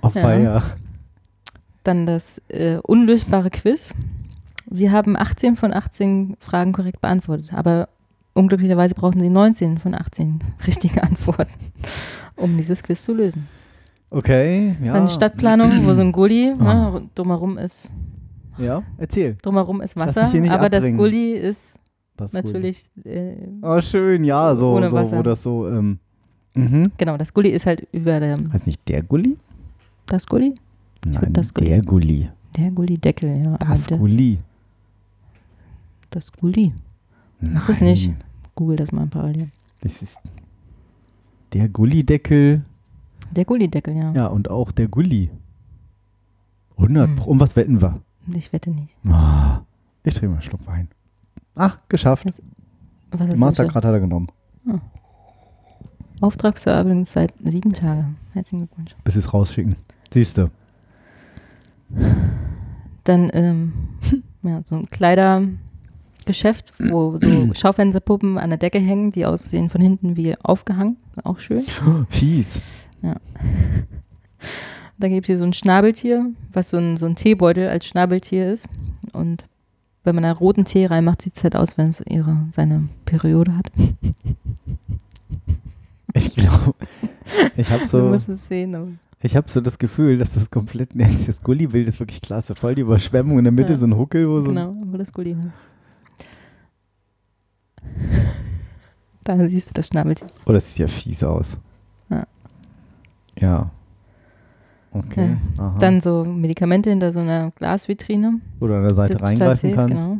[0.00, 0.20] Auf Ja.
[0.22, 0.62] Feier.
[1.82, 3.92] Dann das äh, unlösbare Quiz.
[4.70, 7.90] Sie haben 18 von 18 Fragen korrekt beantwortet, aber
[8.32, 11.52] unglücklicherweise brauchen Sie 19 von 18 richtige Antworten,
[12.36, 13.46] um dieses Quiz zu lösen.
[14.16, 14.92] Okay, ja.
[14.92, 16.90] Dann Stadtplanung, wo so ein Gully, Ah.
[16.90, 17.90] ne, drumherum ist,
[18.58, 19.36] Ja, erzähl.
[19.42, 20.98] drumherum ist Wasser, aber das abbringen.
[20.98, 21.74] Gully ist
[22.16, 22.52] Das ist gut.
[22.52, 25.18] natürlich, äh, Oh, schön, ja, so, Ohne so Wasser.
[25.18, 25.98] wo das so, ähm,
[26.54, 26.92] mhm.
[26.96, 29.34] genau, das Gully ist halt über dem, Heißt nicht der Gulli?
[30.06, 30.54] das Gully?
[31.04, 31.68] Nein, das Gulli.
[31.70, 32.30] der Gulli.
[32.56, 33.56] Der Gully-Deckel, ja.
[33.58, 34.38] Das der, Gulli.
[36.10, 36.72] das Gully.
[37.40, 38.12] Das ist nicht.
[38.54, 39.48] Google das mal parallel.
[39.80, 40.18] Das ist
[41.52, 42.62] der Gullideckel.
[43.34, 44.12] Der Gully-Deckel, ja.
[44.12, 45.30] Ja, und auch der Gulli.
[46.76, 47.16] 100 Hm.
[47.16, 47.30] Pro.
[47.30, 48.00] Um was wetten wir?
[48.32, 48.88] Ich wette nicht.
[49.06, 49.60] Ah,
[50.02, 50.88] ich trinke mal einen Schluck Wein.
[51.56, 52.26] Ah, geschafft.
[52.26, 52.36] Was
[53.28, 54.28] du Mastercard hat er genommen.
[54.64, 54.82] bestellt?
[56.20, 58.16] Auftragsverarbeitung seit sieben Tagen.
[58.32, 58.92] Herzlichen Glückwunsch.
[59.04, 59.76] Bis sie es rausschicken.
[60.12, 60.50] Siehst du.
[63.04, 63.72] Dann ähm,
[64.42, 70.16] ja, so ein Kleidergeschäft, wo so Schaufensterpuppen an der Decke hängen, die aussehen von hinten
[70.16, 70.96] wie aufgehangen.
[71.24, 71.64] Auch schön.
[72.08, 72.60] Fies.
[74.98, 78.50] Dann gibt es hier so ein Schnabeltier, was so ein, so ein Teebeutel als Schnabeltier
[78.52, 78.68] ist.
[79.12, 79.46] Und
[80.04, 83.56] wenn man da roten Tee reinmacht, sieht es halt aus, wenn es ihre, seine Periode
[83.56, 83.70] hat.
[86.12, 86.74] Ich glaube,
[87.56, 88.74] ich habe Du so, musst es sehen.
[88.74, 88.88] aber-
[89.20, 90.90] ich habe so das Gefühl, dass das komplett,
[91.26, 92.54] das Gulli-Bild ist wirklich klasse.
[92.54, 93.78] Voll die Überschwemmung in der Mitte, Ja.
[93.78, 95.48] so ein Huckel, wo so Genau, wo das Gulli hat.
[99.24, 100.26] Da siehst du das Schnabeltier.
[100.44, 101.56] Oh, das sieht ja fies aus.
[102.10, 102.26] Ja.
[103.38, 103.70] Ja.
[104.92, 105.36] Okay.
[105.58, 105.76] Aha.
[105.78, 108.40] Dann so Medikamente hinter so einer Glasvitrine.
[108.60, 110.06] Wo du an der Seite Das reingreifen total kannst.
[110.06, 110.18] Genau.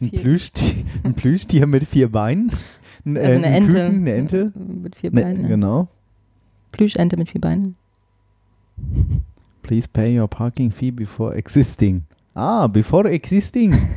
[0.00, 2.50] Ein, Plüschtier, ein Plüschtier mit vier Beinen.
[3.04, 3.72] Ein, Also äh, eine ein Ente.
[3.84, 4.52] Küken, eine Ente.
[4.54, 5.42] Mit vier Ne, Beinen.
[5.42, 5.48] ja.
[5.48, 5.88] Genau.
[6.72, 7.76] Plüschente mit vier Beinen.
[9.62, 12.02] Please pay your parking fee before existing.
[12.34, 13.74] Ah, before existing.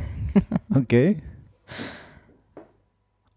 [0.74, 1.16] Okay.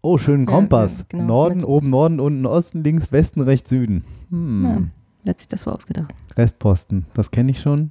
[0.02, 0.98] Oh, schönen Ja, Kompass.
[1.00, 1.24] ja, genau.
[1.24, 4.04] Norden, Mit- oben Norden, unten Osten, links Westen, rechts Süden.
[4.30, 4.64] Hm.
[4.64, 4.82] Ja,
[5.24, 6.12] wer hat sich das so ausgedacht?
[6.36, 7.90] Restposten, das kenne ich schon.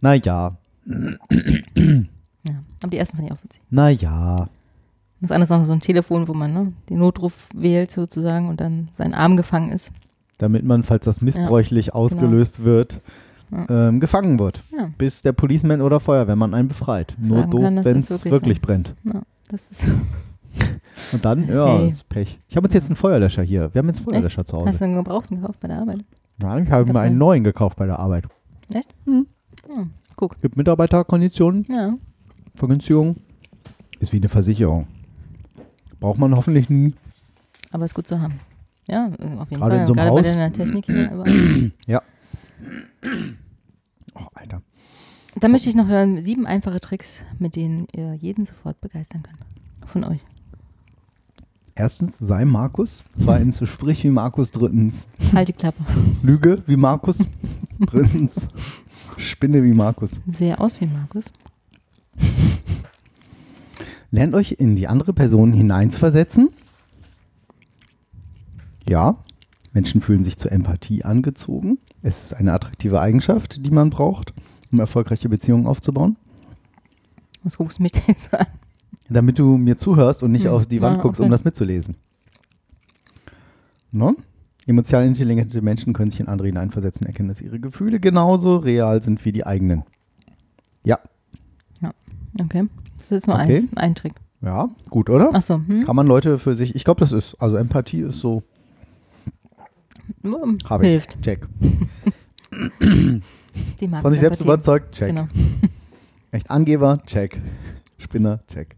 [0.00, 0.56] Naja,
[0.86, 2.54] Ja.
[2.82, 3.60] Aber die ersten fand ich auch witzig.
[3.70, 4.48] naja.
[5.22, 8.58] Das andere ist noch so ein Telefon, wo man ne, den Notruf wählt sozusagen und
[8.58, 9.90] dann sein Arm gefangen ist.
[10.38, 13.02] Damit man, falls das missbräuchlich ausgelöst wird,
[13.50, 13.88] Ja.
[13.88, 14.62] ähm, gefangen wird.
[14.74, 17.14] Ja, Bis der Policeman oder Feuerwehrmann einen befreit.
[17.18, 18.62] Nur Sagen doof, wenn es wirklich wirklich so.
[18.62, 18.94] brennt.
[19.04, 19.84] ja das ist.
[21.12, 21.88] Und dann, ja, Hey.
[21.88, 22.38] ist Pech.
[22.48, 23.72] Ich habe uns jetzt einen Feuerlöscher hier.
[23.74, 24.68] Wir haben jetzt einen Feuerlöscher zu Hause.
[24.68, 26.04] Hast du einen gebrauchten gekauft bei der Arbeit?
[26.38, 27.18] Nein, ich habe mir einen ja.
[27.18, 28.24] neuen gekauft bei der Arbeit.
[29.04, 29.26] Hm,
[30.42, 31.94] Gibt Mitarbeiterkonditionen, ja.
[32.54, 33.16] Vergünstigung.
[33.98, 34.86] Ist wie eine Versicherung.
[35.98, 36.94] Braucht man hoffentlich nie.
[37.70, 38.34] Aber ist gut zu haben.
[38.86, 39.86] Ja, auf jeden Gerade in Fall.
[39.86, 40.22] so einem Gerade bei Haus.
[40.22, 41.12] der Technik hier.
[41.12, 41.24] Aber
[44.14, 44.62] Oh, Alter.
[45.38, 49.38] da möchte ich noch hören, sieben einfache Tricks, mit denen ihr jeden sofort begeistern könnt.
[49.86, 50.20] Von euch.
[51.74, 53.04] Erstens, sei Markus.
[53.18, 54.50] Zweitens, sprich wie Markus.
[54.50, 55.82] Drittens, Halt die Klappe.
[56.22, 57.18] lüge wie Markus.
[57.78, 58.34] Drittens,
[59.16, 60.10] spinne wie Markus.
[60.26, 61.26] Sehe aus wie Markus.
[64.10, 66.48] Lernt euch in die andere Person hineinzuversetzen.
[68.88, 69.14] Ja,
[69.72, 71.78] Menschen fühlen sich zur Empathie angezogen.
[72.02, 74.34] Es ist eine attraktive Eigenschaft, die man braucht,
[74.72, 76.16] um erfolgreiche Beziehungen aufzubauen.
[77.44, 78.46] Was guckst du mich denn jetzt an?
[79.10, 81.26] Damit du mir zuhörst und nicht Hm, auf die Wand ah, guckst, okay.
[81.26, 81.96] um das mitzulesen.
[83.92, 84.14] Ne?
[84.66, 89.24] Emotional intelligente Menschen können sich in andere hineinversetzen, erkennen, dass ihre Gefühle genauso real sind
[89.24, 89.82] wie die eigenen.
[90.84, 90.98] Ja,
[92.40, 92.68] Okay.
[92.94, 93.56] Das ist jetzt nur Okay.
[93.56, 94.12] eins, ein Trick.
[94.40, 95.34] ja, gut, oder?
[95.34, 95.82] Achso, hm?
[95.84, 98.44] Kann man Leute für sich, ich glaube, das ist, also Empathie ist so,
[100.22, 100.90] Hm, habe ich.
[100.92, 101.20] Hilft.
[101.22, 101.48] Check.
[104.02, 105.08] Von sich selbst überzeugt, check.
[105.08, 105.26] Genau.
[106.30, 107.40] Echt Angeber, check.
[107.98, 108.76] Spinner, check.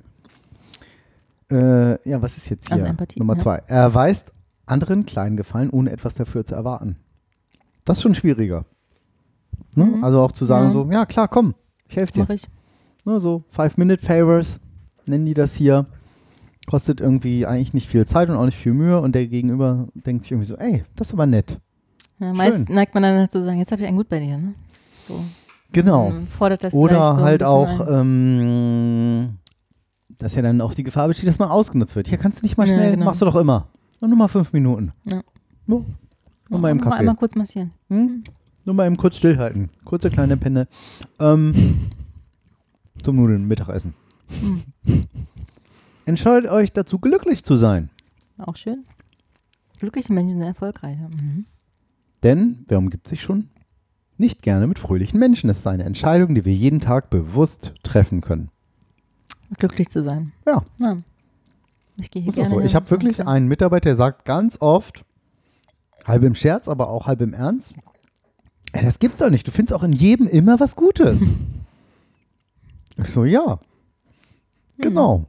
[1.52, 2.74] Äh, ja, was ist jetzt hier?
[2.74, 3.40] Also Empathie, Nummer ja.
[3.40, 3.62] zwei.
[3.66, 4.32] Er erweist
[4.66, 6.96] anderen kleinen Gefallen, ohne etwas dafür zu erwarten.
[7.84, 8.64] Das ist schon schwieriger.
[9.76, 9.84] Ne?
[9.84, 10.04] Mhm.
[10.04, 10.72] Also auch zu sagen Ja.
[10.72, 11.54] so, ja klar, komm,
[11.88, 12.20] ich helfe dir.
[12.20, 12.48] Mach ich.
[13.04, 14.60] Ne, so Five-Minute-Favors
[15.06, 15.86] nennen die das hier.
[16.70, 20.22] Kostet irgendwie eigentlich nicht viel Zeit und auch nicht viel Mühe und der Gegenüber denkt
[20.22, 21.58] sich irgendwie so, ey, das ist aber nett.
[22.20, 22.74] Ja, meist Schön.
[22.76, 24.38] neigt man dann dazu zu sagen, jetzt habe ich einen gut bei dir.
[24.38, 24.54] Ne?
[25.08, 25.20] So.
[25.72, 26.12] Genau.
[26.38, 29.38] Gleich Oder so halt auch, ähm,
[30.22, 32.08] dass ja dann auch die Gefahr besteht, dass man ausgenutzt wird.
[32.08, 33.04] Hier kannst du nicht mal Ja, schnell, genau.
[33.06, 33.68] machst du doch immer.
[34.00, 34.92] Nur, nur mal fünf Minuten.
[35.04, 35.22] Ja.
[35.66, 35.84] Nur,
[36.48, 36.96] nur mal im Mal Kaffee.
[36.98, 37.70] einmal kurz massieren.
[37.88, 38.24] Hm?
[38.64, 39.70] Nur mal eben kurz stillhalten.
[39.84, 40.68] Kurze kleine Penne.
[41.18, 41.88] Ähm,
[43.02, 43.94] zum Nudeln, Mittagessen.
[44.40, 44.62] Hm.
[46.04, 47.90] Entscheidet euch dazu, glücklich zu sein.
[48.38, 48.84] Auch schön.
[49.78, 50.96] Glückliche Menschen sind erfolgreich.
[50.98, 51.44] Mhm.
[52.22, 53.48] Denn wer umgibt sich schon?
[54.16, 55.50] Nicht gerne mit fröhlichen Menschen.
[55.50, 58.50] Es ist eine Entscheidung, die wir jeden Tag bewusst treffen können.
[59.58, 60.32] Glücklich zu sein.
[60.46, 60.62] Ja.
[60.78, 60.96] ja.
[61.96, 62.60] Ich gehe hier gerne so.
[62.60, 63.28] Ich habe wirklich Okay.
[63.28, 65.04] einen Mitarbeiter, der sagt ganz oft,
[66.06, 67.74] halb im Scherz, aber auch halb im Ernst,
[68.72, 69.46] ey, das gibt's doch nicht.
[69.46, 71.20] Du findest auch in jedem immer was Gutes.
[72.96, 73.60] ich so, ja,
[74.78, 75.26] genau.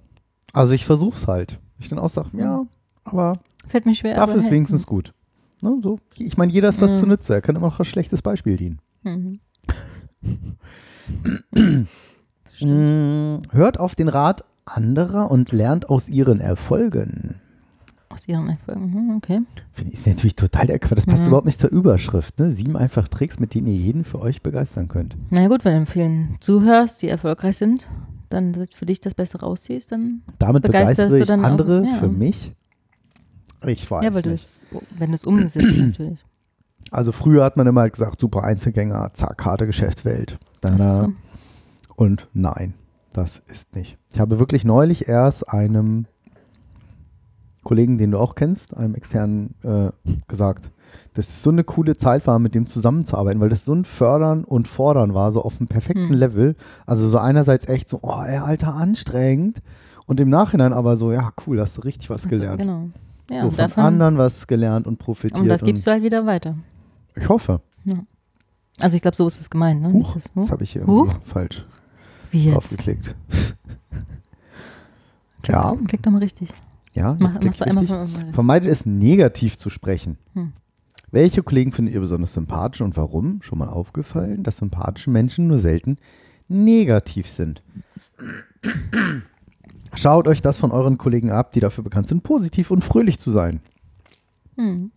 [0.53, 1.59] Also ich versuch's halt.
[1.79, 2.65] Ich dann auch sage, ja,
[3.03, 4.15] aber Fällt mir schwer.
[4.15, 4.51] dafür ist hey.
[4.53, 5.13] wenigstens gut.
[5.61, 5.99] Ne, so.
[6.17, 6.99] Ich meine, jeder ist was Mhm.
[6.99, 7.33] zu Nütze.
[7.33, 8.79] Er kann immer noch als schlechtes Beispiel dienen.
[9.03, 9.39] Mhm.
[12.61, 17.35] Mm, Hört auf den Rat anderer und lernt aus ihren Erfolgen.
[18.09, 18.91] Aus ihren Erfolgen.
[18.91, 19.41] Mhm, okay.
[19.71, 20.97] Finde ich ist natürlich total der Quatsch.
[20.99, 21.27] Das passt Mhm.
[21.29, 22.37] überhaupt nicht zur Überschrift.
[22.39, 22.51] Ne?
[22.51, 25.15] Sieben einfach Tricks, mit denen ihr jeden für euch begeistern könnt.
[25.31, 27.87] Na gut, wenn du vielen zuhörst, die erfolgreich sind,
[28.29, 30.21] dann für dich das Beste rausziehst, dann.
[30.39, 31.93] Damit Begeisterst begeistere du ich dann auch, andere ja.
[31.95, 32.53] für mich.
[33.65, 34.43] Ich weiß ja, weil du nicht.
[34.43, 34.65] es,
[34.97, 36.23] wenn du es umsetzt, natürlich.
[36.91, 40.37] Also früher hat man immer gesagt, super Einzelgänger, zack, harte Geschäftswelt.
[40.61, 41.13] Das ist Da, so.
[41.95, 42.73] Und nein,
[43.13, 43.97] das ist nicht.
[44.11, 46.05] Ich habe wirklich neulich erst einem
[47.63, 49.89] Kollegen, den du auch kennst, einem externen, äh,
[50.27, 50.69] gesagt,
[51.13, 54.43] dass es so eine coole Zeit war, mit dem zusammenzuarbeiten, weil das so ein Fördern
[54.43, 56.15] und Fordern war, so auf einem perfekten Hm.
[56.15, 56.55] Level.
[56.85, 59.61] Also so einerseits echt so, oh, ey, Alter, anstrengend.
[60.05, 62.59] Und im Nachhinein aber so, ja, cool, hast du richtig was Also, gelernt.
[62.59, 62.89] genau.
[63.31, 65.39] Ja, so und, von davon, anderen was gelernt und profitiert.
[65.39, 66.55] und das gibst du halt wieder weiter.
[67.15, 67.61] ich hoffe.
[68.81, 69.81] Also ich glaube, so ist es gemeint.
[69.81, 69.93] Ne?
[69.93, 70.51] Huch, das, das Huch?
[70.51, 71.13] habe ich hier Huch?
[71.23, 71.63] falsch
[72.33, 72.55] Wie jetzt?
[72.55, 73.15] draufgeklickt.
[73.29, 73.55] Klick,
[75.55, 75.75] Ja.
[75.87, 76.49] Klick doch mal richtig.
[76.93, 80.17] Ja, Mach, machst du einmal von, Vermeidet es, negativ zu sprechen.
[80.33, 80.53] Hm.
[81.11, 83.41] Welche Kollegen findet ihr besonders sympathisch und warum?
[83.41, 85.97] Schon mal aufgefallen, dass sympathische Menschen nur selten
[86.47, 87.61] negativ sind.
[89.95, 93.31] Schaut euch das von euren Kollegen ab, die dafür bekannt sind, positiv und fröhlich zu
[93.31, 93.59] sein.
[94.55, 94.91] Hm.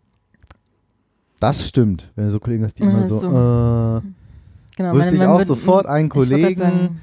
[1.38, 2.12] Das stimmt.
[2.14, 3.26] Wenn du so Kollegen hast, die Ja, immer so, so.
[3.26, 4.00] äh,
[4.76, 7.00] Genau, Wüsste ich auch sofort einen Kollegen,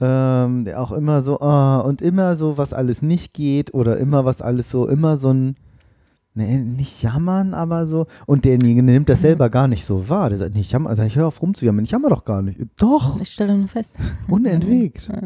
[0.00, 4.24] ähm, der auch immer so, ah, und immer so, was alles nicht geht oder immer
[4.24, 5.56] was alles so, immer so ein,
[6.34, 9.22] nee, nicht jammern, aber so, und derjenige nimmt das Mhm.
[9.22, 10.28] selber gar nicht so wahr.
[10.28, 12.60] Der sagt, nicht jammern, also ich höre auf rumzujammern, ich jammer doch gar nicht.
[12.76, 13.94] Doch, Ich stelle nur fest.
[14.28, 15.10] unentwegt.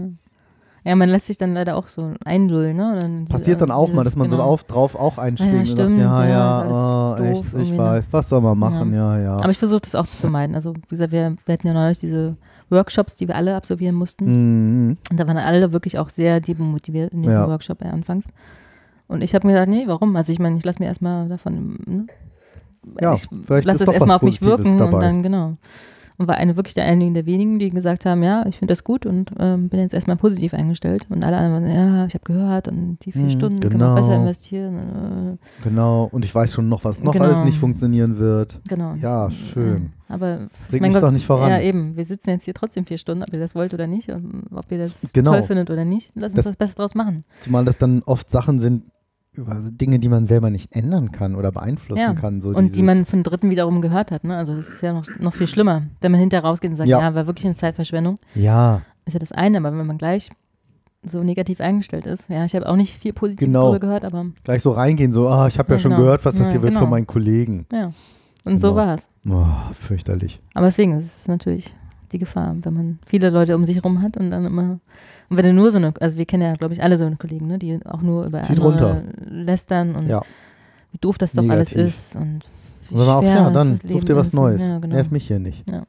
[0.85, 0.91] Ja.
[0.91, 2.93] Ja, man lässt sich dann leider auch so einlullen, ne?
[2.95, 4.49] Und dann Passiert dann auch mal, dieses- dass man so genau.
[4.49, 7.79] auf, drauf auch einschwingt Ja, und stimmt, sagt, ja, ja, ja, doof echt, ich ne?
[7.79, 9.35] weiß, was soll man machen, ja, ja.
[9.37, 10.55] Aber ich versuche das auch zu vermeiden.
[10.55, 12.37] Also, wie gesagt, wir, wir hatten ja neulich diese
[12.71, 14.25] Workshops, die wir alle absolvieren mussten.
[14.87, 14.97] Mhm.
[15.11, 17.49] Und da waren alle wirklich auch sehr demotiviert in diesem Ja.
[17.49, 18.33] Workshop äh, anfangs.
[19.07, 20.15] Und ich habe mir gedacht, nee, warum?
[20.17, 22.07] Also ich meine, ich lasse mir erstmal davon, ne?
[23.01, 23.29] Ja, ich
[23.65, 24.95] lasse es erstmal auf mich wirken dabei.
[24.95, 25.57] und dann, genau.
[26.21, 28.85] Und war eine wirklich der einigen der wenigen, die gesagt haben, ja, ich finde das
[28.85, 31.07] gut und ähm, bin jetzt erstmal positiv eingestellt.
[31.09, 33.87] Und alle anderen waren, ja, ich habe gehört und die vier Hm, Stunden kann genau.
[33.87, 35.39] man besser investieren.
[35.39, 37.25] Äh, Genau, und ich weiß schon noch, was noch Genau.
[37.25, 38.61] alles nicht funktionieren wird.
[38.69, 38.93] genau.
[38.97, 39.93] Ja, schön.
[40.11, 41.49] Ja, aber Bring mein mich Gott, doch nicht voran.
[41.49, 41.97] Ja, eben.
[41.97, 44.71] Wir sitzen jetzt hier trotzdem vier Stunden, ob ihr das wollt oder nicht, und ob
[44.71, 45.33] ihr das Genau.
[45.33, 46.11] toll findet oder nicht.
[46.15, 47.23] Lass uns Das- das, Beste draus machen.
[47.41, 48.83] Zumal das dann oft Sachen sind,
[49.33, 52.15] über Dinge, die man selber nicht ändern kann oder beeinflussen Ja.
[52.15, 52.41] kann.
[52.41, 54.25] So und die man von Dritten wiederum gehört hat.
[54.25, 54.37] Ne?
[54.37, 55.83] Also es ist ja noch, noch viel schlimmer.
[56.01, 57.01] Wenn man hinterher rausgeht und sagt, Ja.
[57.01, 59.59] ja, war wirklich eine Zeitverschwendung, Ja, ist ja das eine.
[59.59, 60.31] Aber wenn man gleich
[61.03, 63.63] so negativ eingestellt ist, ja, ich habe auch nicht viel Positives Genau.
[63.63, 66.03] darüber gehört, aber gleich so reingehen, so, ah, ich habe ja, Ja, schon genau.
[66.03, 66.81] gehört, was das hier wird genau.
[66.81, 67.67] von meinen Kollegen.
[67.73, 67.93] ja.
[68.47, 68.77] Und so Genau.
[68.87, 69.09] war es.
[69.29, 70.41] Oh, fürchterlich.
[70.55, 71.75] Aber deswegen, das ist natürlich
[72.11, 74.81] die Gefahr, wenn man viele Leute um sich herum hat und dann immer.
[75.31, 77.17] Und wenn du nur so eine, also wir kennen ja, glaube ich, alle so eine
[77.17, 78.59] Kollegen, ne, die auch nur über Zieht
[79.29, 80.23] lästern und Ja.
[80.93, 82.41] wie doof das doch alles ist und
[82.91, 84.35] wie dann auch, ja, dann such dir was ist.
[84.35, 84.61] Neues.
[84.61, 84.95] Ja, genau.
[84.97, 85.65] Nerv mich hier nicht.
[85.71, 85.85] Ja,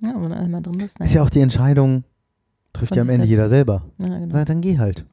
[0.00, 0.98] wenn du einmal drin bist.
[1.00, 2.04] Ist ja auch die Entscheidung,
[2.72, 3.82] trifft ja am Ende jeder selber.
[3.98, 4.26] Ja, genau.
[4.36, 5.04] Na, dann geh halt.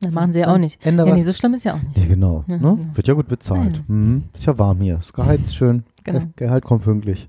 [0.00, 0.84] Das machen sie ja auch nicht.
[0.84, 1.96] Änder Ja, nee, so schlimm ist ja auch nicht.
[1.96, 2.44] ja, genau.
[2.48, 2.58] Ja, ne?
[2.60, 2.78] genau.
[2.94, 3.76] Wird ja gut bezahlt.
[3.76, 4.24] Ja, Mhm.
[4.32, 4.96] Ist ja warm hier.
[4.96, 5.82] Das Gehalt ist schön.
[6.04, 6.18] Genau.
[6.20, 7.28] Das Gehalt kommt pünktlich.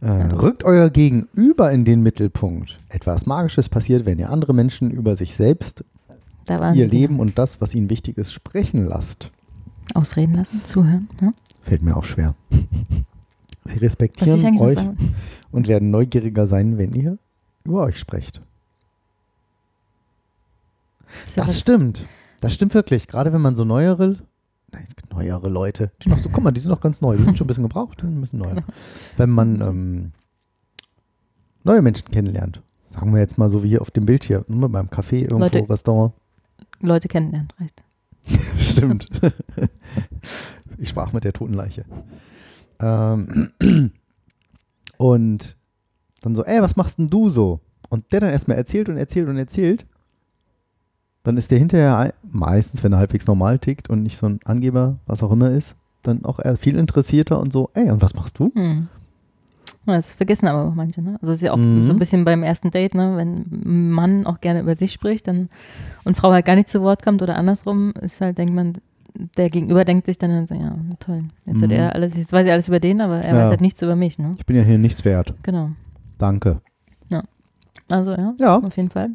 [0.00, 2.76] Äh, rückt euer Gegenüber in den Mittelpunkt.
[2.88, 5.84] Etwas Magisches passiert, wenn ihr andere Menschen über sich selbst,
[6.48, 9.30] ihr Leben und das, was ihnen wichtig ist, sprechen lasst.
[9.94, 11.08] Ausreden lassen, zuhören.
[11.20, 11.32] Ja?
[11.62, 12.34] Fällt mir auch schwer.
[13.64, 14.78] Sie respektieren euch
[15.50, 17.18] und werden neugieriger sein, wenn ihr
[17.64, 18.40] über euch sprecht.
[21.34, 22.06] Das stimmt.
[22.40, 23.08] Das stimmt wirklich.
[23.08, 24.18] Gerade wenn man so neuere,
[25.12, 27.44] neuere Leute, die noch so, guck mal, die sind noch ganz neu, die sind schon
[27.44, 28.62] ein bisschen gebraucht, ein bisschen neuer.
[29.16, 30.12] Wenn man ähm,
[31.64, 34.68] neue Menschen kennenlernt, sagen wir jetzt mal so wie hier auf dem Bild hier, nur
[34.68, 36.12] beim Café, irgendwo, Leute- Restaurant.
[36.80, 37.82] Leute kennenlernen, reicht.
[38.58, 39.08] Stimmt.
[40.78, 41.84] ich sprach mit der toten Leiche.
[42.80, 43.52] Ähm,
[44.98, 45.56] und
[46.22, 47.60] dann so, ey, was machst denn du so?
[47.88, 49.86] Und der dann erstmal erzählt und erzählt und erzählt.
[51.26, 54.38] Dann ist der hinterher ei- meistens, wenn er halbwegs normal tickt und nicht so ein
[54.44, 58.38] Angeber, was auch immer ist, dann auch viel interessierter und so, ey, und was machst
[58.38, 58.52] du?
[58.54, 58.86] Hm.
[59.86, 61.16] Ja, Das vergessen aber auch manche, ne?
[61.20, 61.82] Also es ist ja auch Mhm.
[61.84, 63.16] so ein bisschen beim ersten Date, ne?
[63.16, 65.48] Wenn ein Mann auch gerne über sich spricht dann,
[66.04, 68.74] und Frau halt gar nicht zu Wort kommt oder andersrum, ist halt, denkt man,
[69.36, 71.24] der Gegenüber denkt sich dann, so, ja, toll.
[71.44, 71.74] Jetzt hat Mhm.
[71.76, 73.42] er alles, jetzt weiß ich alles über den, aber er Ja.
[73.42, 74.34] weiß halt nichts über mich, ne?
[74.38, 75.34] Ich bin ja hier nichts wert.
[75.42, 75.70] Genau.
[76.18, 76.60] Danke.
[77.88, 78.56] Also ja, Ja.
[78.58, 79.10] auf jeden Fall.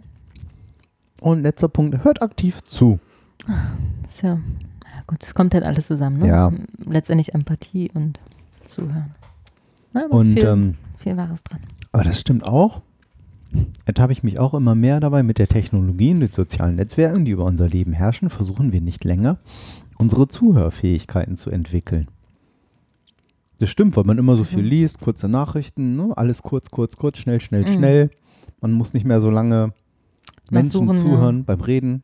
[1.21, 2.99] Und letzter Punkt, hört aktiv zu.
[4.01, 4.39] Das ist ja,
[5.07, 6.27] gut, es kommt halt alles zusammen, ne?
[6.27, 6.51] Ja.
[6.85, 8.19] Letztendlich Empathie und
[8.65, 9.15] Zuhören.
[9.93, 11.61] Ist Und viel, ähm, viel Wahres dran.
[11.91, 12.81] Aber das stimmt auch.
[13.85, 17.31] Ertappe ich mich auch immer mehr dabei, mit der Technologie und den sozialen Netzwerken, die
[17.31, 19.37] über unser Leben herrschen, versuchen wir nicht länger,
[19.97, 22.07] unsere Zuhörfähigkeiten zu entwickeln.
[23.59, 24.69] Das stimmt, weil man immer so viel Mhm.
[24.69, 26.13] liest, kurze Nachrichten, ne?
[26.15, 27.67] alles kurz, kurz, kurz, schnell, schnell, Mhm.
[27.67, 28.09] schnell.
[28.61, 29.73] Man muss nicht mehr so lange
[30.51, 31.15] Menschen Nachsuchen, ja.
[31.17, 32.03] zuhören beim Reden.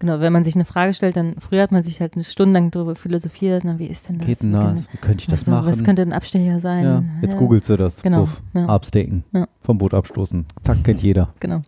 [0.00, 2.54] Genau, wenn man sich eine Frage stellt, dann früher hat man sich halt eine Stunde
[2.54, 4.26] lang darüber philosophiert, na, wie ist denn das?
[4.26, 4.92] Geht denn das?
[4.92, 5.66] Wie könnte ich das was, machen?
[5.66, 6.84] Was könnte ein Abstecher sein?
[6.84, 8.02] ja, jetzt Ja, googelst du das.
[8.02, 8.42] Genau, Puff.
[8.54, 8.66] ja.
[8.66, 9.24] Abstaken.
[9.32, 9.46] Ja.
[9.60, 10.46] Vom Boot abstoßen.
[10.62, 11.32] Zack, kennt jeder.
[11.38, 11.62] Genau.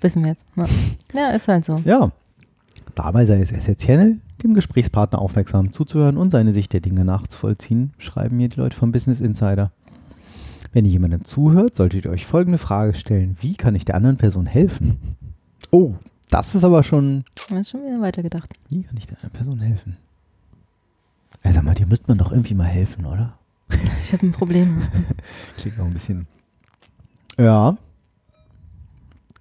[0.00, 0.46] Wissen wir jetzt.
[0.54, 0.66] Ja,
[1.14, 1.80] ja ist halt so.
[1.84, 2.12] Ja.
[2.94, 8.36] Dabei sei es essentiell, dem Gesprächspartner aufmerksam zuzuhören und seine Sicht der Dinge nachzuvollziehen, schreiben
[8.36, 9.72] mir die Leute vom Business Insider.
[10.72, 14.18] Wenn ihr jemandem zuhört, solltet ihr euch folgende Frage stellen: Wie kann ich der anderen
[14.18, 15.16] Person helfen?
[15.70, 15.94] Oh,
[16.30, 17.24] das ist aber schon.
[17.34, 18.50] Das ist schon wieder weitergedacht.
[18.68, 19.96] Wie kann ich der anderen Person helfen?
[21.42, 23.38] Ey, sag mal, dir müsste man doch irgendwie mal helfen, oder?
[24.02, 24.82] Ich habe ein Problem.
[25.56, 26.26] Klingt noch ein bisschen.
[27.38, 27.76] Ja.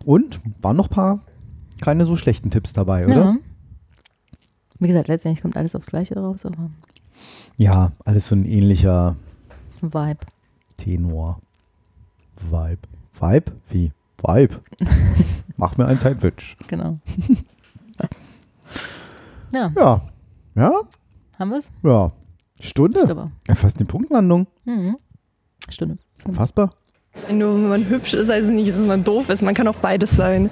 [0.04, 0.40] Und?
[0.62, 1.20] Waren noch ein paar
[1.82, 3.16] keine so schlechten Tipps dabei, oder?
[3.16, 3.38] Ja.
[4.80, 6.70] Wie gesagt, letztendlich kommt alles aufs Gleiche raus, aber
[7.58, 9.16] Ja, alles so ein ähnlicher
[9.82, 10.26] Vibe.
[10.78, 11.40] Tenor.
[12.38, 12.80] Vibe.
[13.20, 13.52] Vibe?
[13.70, 13.92] Wie?
[14.22, 14.62] Vibe.
[15.58, 16.56] Mach mir ein Sandwich.
[16.68, 17.00] Genau.
[19.52, 20.02] ja, Ja.
[20.56, 20.72] Ja?
[21.40, 21.72] haben wir es?
[21.84, 22.12] Ja.
[22.60, 23.04] Stunde?
[23.10, 23.32] Aber.
[23.48, 24.48] Ja, fast eine Punktlandung.
[24.64, 24.98] Mhm.
[25.70, 25.98] Stunde.
[26.26, 26.72] Unfassbar.
[27.32, 29.42] Nur wenn man hübsch ist, heißt es nicht, dass man doof ist.
[29.42, 30.50] Man kann auch beides sein.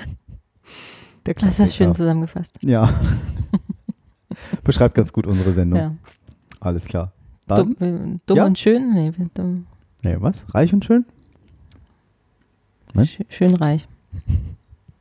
[1.26, 2.57] Der Das ist schön zusammengefasst.
[2.61, 2.89] Ja.
[4.64, 5.80] Beschreibt ganz gut unsere Sendung.
[5.80, 5.95] Ja.
[6.59, 7.11] Alles klar.
[7.47, 8.45] Dann, Dumm, dumm Ja.
[8.45, 8.93] und schön?
[8.93, 9.68] Nee, dumm,
[10.01, 10.45] nee, was?
[10.53, 11.05] Reich und schön?
[12.94, 13.06] Ne?
[13.08, 13.88] sch schön reich.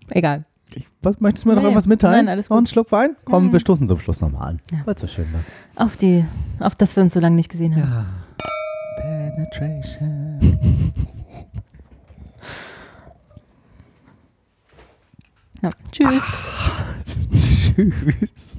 [0.09, 0.45] Egal.
[0.75, 2.25] Ich, was, möchtest du mir noch Nee, irgendwas mitteilen?
[2.27, 2.71] nein, alles Noch einen gut.
[2.73, 3.17] Schluck Wein?
[3.27, 3.53] Komm, Mhm.
[3.53, 4.61] wir stoßen zum Schluss nochmal an.
[4.71, 4.79] Ja.
[4.87, 5.41] Weil es so schön war.
[5.85, 6.25] Auf die,
[6.61, 7.91] auf das wir uns so lange nicht gesehen haben.
[7.93, 8.07] Ja.
[9.03, 10.39] Penetration.
[15.63, 15.71] Ja.
[15.93, 16.25] Tschüss.
[17.77, 18.59] Tschüss.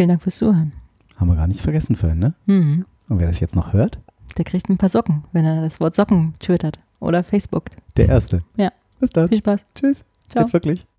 [0.00, 0.72] Vielen Dank fürs Zuhören.
[1.18, 2.32] Haben wir gar nichts vergessen vorhin, ne?
[2.46, 2.86] Mhm.
[3.10, 3.98] Und wer das jetzt noch hört,
[4.38, 7.76] Der kriegt ein paar Socken, wenn er das Wort Socken twittert oder Facebookt.
[7.98, 8.42] der Erste.
[8.56, 8.72] Ja.
[8.98, 9.28] Bis dann.
[9.28, 9.66] Viel Spaß.
[9.74, 10.02] Tschüss.
[10.30, 10.44] Ciao.
[10.44, 10.86] Jetzt wirklich.